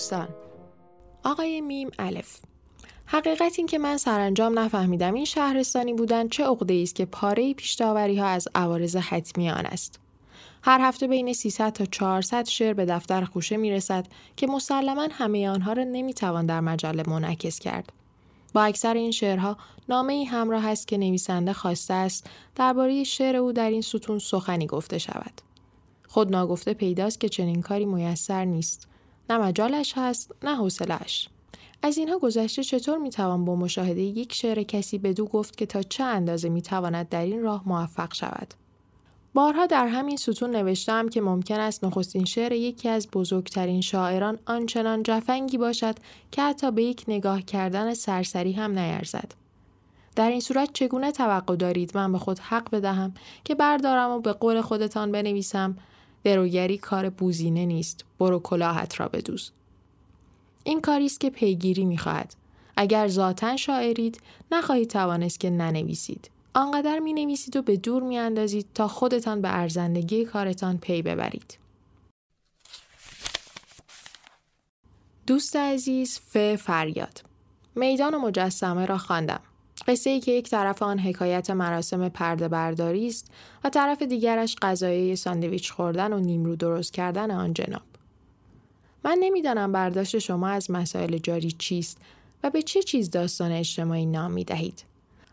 دوستان 0.00 0.28
آقای 1.24 1.60
میم 1.60 1.90
الف 1.98 2.38
حقیقت 3.06 3.54
این 3.58 3.66
که 3.66 3.78
من 3.78 3.96
سرانجام 3.96 4.58
نفهمیدم 4.58 5.14
این 5.14 5.24
شهرستانی 5.24 5.94
بودن 5.94 6.28
چه 6.28 6.44
عقده 6.44 6.80
است 6.82 6.94
که 6.94 7.04
پاره 7.04 7.54
پیشتاوری 7.54 8.18
ها 8.18 8.26
از 8.26 8.48
عوارض 8.54 8.96
حتمی 8.96 9.50
آن 9.50 9.66
است 9.66 10.00
هر 10.62 10.80
هفته 10.80 11.06
بین 11.06 11.32
300 11.32 11.72
تا 11.72 11.84
400 11.84 12.46
شعر 12.46 12.74
به 12.74 12.84
دفتر 12.84 13.24
خوشه 13.24 13.56
می 13.56 13.70
رسد 13.70 14.06
که 14.36 14.46
مسلما 14.46 15.08
همه 15.10 15.48
آنها 15.48 15.72
را 15.72 15.84
نمی 15.84 16.14
توان 16.14 16.46
در 16.46 16.60
مجله 16.60 17.02
منعکس 17.06 17.58
کرد. 17.58 17.92
با 18.54 18.62
اکثر 18.62 18.94
این 18.94 19.10
شعرها 19.10 19.56
نامه 19.88 20.12
ای 20.12 20.24
همراه 20.24 20.66
است 20.66 20.88
که 20.88 20.98
نویسنده 20.98 21.52
خواسته 21.52 21.94
است 21.94 22.30
درباره 22.54 23.04
شعر 23.04 23.36
او 23.36 23.52
در 23.52 23.70
این 23.70 23.82
ستون 23.82 24.18
سخنی 24.18 24.66
گفته 24.66 24.98
شود. 24.98 25.40
خود 26.08 26.30
ناگفته 26.30 26.74
پیداست 26.74 27.20
که 27.20 27.28
چنین 27.28 27.62
کاری 27.62 27.84
میسر 27.84 28.44
نیست. 28.44 28.89
نه 29.30 29.38
مجالش 29.38 29.92
هست 29.96 30.32
نه 30.42 30.56
حوصلش 30.56 31.28
از 31.82 31.98
اینها 31.98 32.18
گذشته 32.18 32.64
چطور 32.64 32.98
می‌توان 32.98 33.44
با 33.44 33.56
مشاهده 33.56 34.00
یک 34.00 34.32
شعر 34.32 34.62
کسی 34.62 34.98
بدو 34.98 35.26
گفت 35.26 35.56
که 35.56 35.66
تا 35.66 35.82
چه 35.82 36.04
اندازه 36.04 36.48
می‌تواند 36.48 37.08
در 37.08 37.24
این 37.24 37.42
راه 37.42 37.62
موفق 37.66 38.14
شود 38.14 38.54
بارها 39.34 39.66
در 39.66 39.86
همین 39.86 40.16
ستون 40.16 40.56
نوشتم 40.56 41.08
که 41.08 41.20
ممکن 41.20 41.60
است 41.60 41.84
نخستین 41.84 42.24
شعر 42.24 42.52
یکی 42.52 42.88
از 42.88 43.08
بزرگترین 43.10 43.80
شاعران 43.80 44.38
آنچنان 44.46 45.02
جفنگی 45.02 45.58
باشد 45.58 45.94
که 46.30 46.42
حتی 46.42 46.70
به 46.70 46.82
یک 46.82 47.04
نگاه 47.08 47.42
کردن 47.42 47.94
سرسری 47.94 48.52
هم 48.52 48.78
نیرزد. 48.78 49.34
در 50.16 50.30
این 50.30 50.40
صورت 50.40 50.72
چگونه 50.72 51.12
توقع 51.12 51.56
دارید 51.56 51.96
من 51.96 52.12
به 52.12 52.18
خود 52.18 52.38
حق 52.38 52.70
بدهم 52.70 53.14
که 53.44 53.54
بردارم 53.54 54.10
و 54.10 54.18
به 54.18 54.32
قول 54.32 54.60
خودتان 54.60 55.12
بنویسم 55.12 55.76
دروگری 56.24 56.78
کار 56.78 57.10
بوزینه 57.10 57.66
نیست. 57.66 58.04
برو 58.18 58.38
کلاهت 58.38 59.00
را 59.00 59.08
بدوز. 59.08 59.50
این 60.64 60.80
کاری 60.80 61.06
است 61.06 61.20
که 61.20 61.30
پیگیری 61.30 61.84
می‌خواهد. 61.84 62.34
اگر 62.76 63.08
ذاتا 63.08 63.56
شاعرید 63.56 64.20
نخواهید 64.52 64.90
توانست 64.90 65.40
که 65.40 65.50
ننویسید. 65.50 66.30
آنقدر 66.54 66.98
می 66.98 67.12
نویسید 67.12 67.56
و 67.56 67.62
به 67.62 67.76
دور 67.76 68.02
می 68.02 68.18
اندازید 68.18 68.66
تا 68.74 68.88
خودتان 68.88 69.42
به 69.42 69.56
ارزندگی 69.56 70.24
کارتان 70.24 70.78
پی 70.78 71.02
ببرید. 71.02 71.58
دوست 75.26 75.56
عزیز 75.56 76.18
ف 76.18 76.56
فریاد. 76.56 77.22
میدان 77.74 78.14
و 78.14 78.18
مجسمه 78.18 78.86
را 78.86 78.98
خواندم. 78.98 79.40
قصه 79.90 80.10
ای 80.10 80.20
که 80.20 80.32
یک 80.32 80.50
طرف 80.50 80.82
آن 80.82 80.98
حکایت 80.98 81.50
مراسم 81.50 82.08
پرده 82.08 82.48
برداری 82.48 83.06
است 83.06 83.30
و 83.64 83.68
طرف 83.70 84.02
دیگرش 84.02 84.56
غذای 84.62 85.16
ساندویچ 85.16 85.72
خوردن 85.72 86.12
و 86.12 86.18
نیمرو 86.18 86.56
درست 86.56 86.92
کردن 86.92 87.30
آن 87.30 87.54
جناب. 87.54 87.82
من 89.04 89.16
نمی‌دانم 89.20 89.72
برداشت 89.72 90.18
شما 90.18 90.48
از 90.48 90.70
مسائل 90.70 91.18
جاری 91.18 91.52
چیست 91.52 91.98
و 92.42 92.50
به 92.50 92.62
چه 92.62 92.82
چیز 92.82 93.10
داستان 93.10 93.52
اجتماعی 93.52 94.06
نام 94.06 94.32
می 94.32 94.44
دهید. 94.44 94.84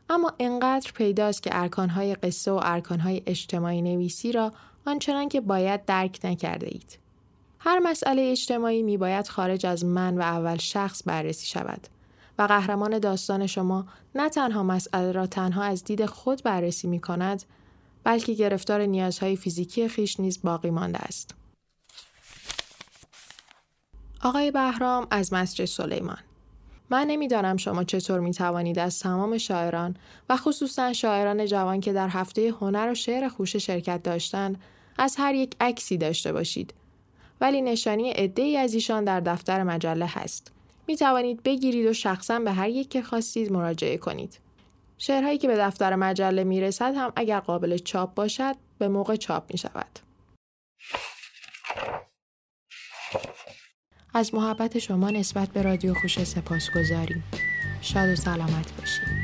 اما 0.09 0.33
انقدر 0.39 0.91
پیداست 0.91 1.43
که 1.43 1.49
ارکانهای 1.53 2.15
قصه 2.15 2.51
و 2.51 2.59
ارکانهای 2.63 3.21
اجتماعی 3.25 3.81
نویسی 3.81 4.31
را 4.31 4.53
آنچنان 4.85 5.29
که 5.29 5.41
باید 5.41 5.85
درک 5.85 6.19
نکرده 6.23 6.67
اید. 6.67 6.99
هر 7.59 7.79
مسئله 7.79 8.21
اجتماعی 8.21 8.83
می 8.83 8.97
باید 8.97 9.27
خارج 9.27 9.65
از 9.65 9.85
من 9.85 10.17
و 10.17 10.21
اول 10.21 10.57
شخص 10.57 11.01
بررسی 11.05 11.47
شود. 11.47 11.87
و 12.37 12.43
قهرمان 12.43 12.99
داستان 12.99 13.47
شما 13.47 13.85
نه 14.15 14.29
تنها 14.29 14.63
مسئله 14.63 15.11
را 15.11 15.27
تنها 15.27 15.63
از 15.63 15.83
دید 15.83 16.05
خود 16.05 16.43
بررسی 16.43 16.87
می 16.87 17.01
کند 17.01 17.43
بلکه 18.03 18.33
گرفتار 18.33 18.81
نیازهای 18.81 19.35
فیزیکی 19.35 19.87
خیش 19.87 20.19
نیز 20.19 20.41
باقی 20.43 20.69
مانده 20.69 20.97
است. 20.97 21.35
آقای 24.23 24.51
بهرام 24.51 25.07
از 25.11 25.33
مسجد 25.33 25.65
سلیمان. 25.65 26.17
من 26.89 27.07
نمی‌دانم 27.07 27.57
شما 27.57 27.83
چطور 27.83 28.19
می 28.19 28.31
توانید 28.31 28.79
از 28.79 28.99
تمام 28.99 29.37
شاعران 29.37 29.95
و 30.29 30.37
خصوصا 30.37 30.93
شاعران 30.93 31.45
جوان 31.45 31.79
که 31.79 31.93
در 31.93 32.07
هفته 32.07 32.53
هنر 32.61 32.91
و 32.91 32.95
شعر 32.95 33.29
خوش 33.29 33.55
شرکت 33.55 34.03
داشتند 34.03 34.61
از 34.97 35.15
هر 35.17 35.35
یک 35.35 35.55
عکسی 35.59 35.97
داشته 35.97 36.33
باشید. 36.33 36.73
ولی 37.41 37.61
نشانی 37.61 38.11
عدهای 38.11 38.57
از 38.57 38.73
ایشان 38.73 39.03
در 39.03 39.19
دفتر 39.19 39.63
مجله 39.63 40.05
هست. 40.05 40.56
می 40.87 40.95
توانید 40.95 41.43
بگیرید 41.43 41.85
و 41.85 41.93
شخصا 41.93 42.39
به 42.39 42.51
هر 42.51 42.69
یک 42.69 42.89
که 42.89 43.01
خواستید 43.01 43.51
مراجعه 43.51 43.97
کنید. 43.97 44.39
شعرهایی 44.97 45.37
که 45.37 45.47
به 45.47 45.57
دفتر 45.57 45.95
مجله 45.95 46.43
می 46.43 46.61
رسد 46.61 46.95
هم 46.95 47.13
اگر 47.15 47.39
قابل 47.39 47.77
چاپ 47.77 48.13
باشد 48.13 48.55
به 48.77 48.87
موقع 48.87 49.15
چاپ 49.15 49.51
می 49.51 49.57
شود. 49.57 49.99
از 54.13 54.33
محبت 54.33 54.79
شما 54.79 55.09
نسبت 55.09 55.49
به 55.49 55.61
رادیو 55.61 55.93
خوش 55.93 56.23
سپاس 56.23 56.69
گذاریم. 56.75 57.23
شاد 57.81 58.09
و 58.09 58.15
سلامت 58.15 58.71
باشید. 58.79 59.16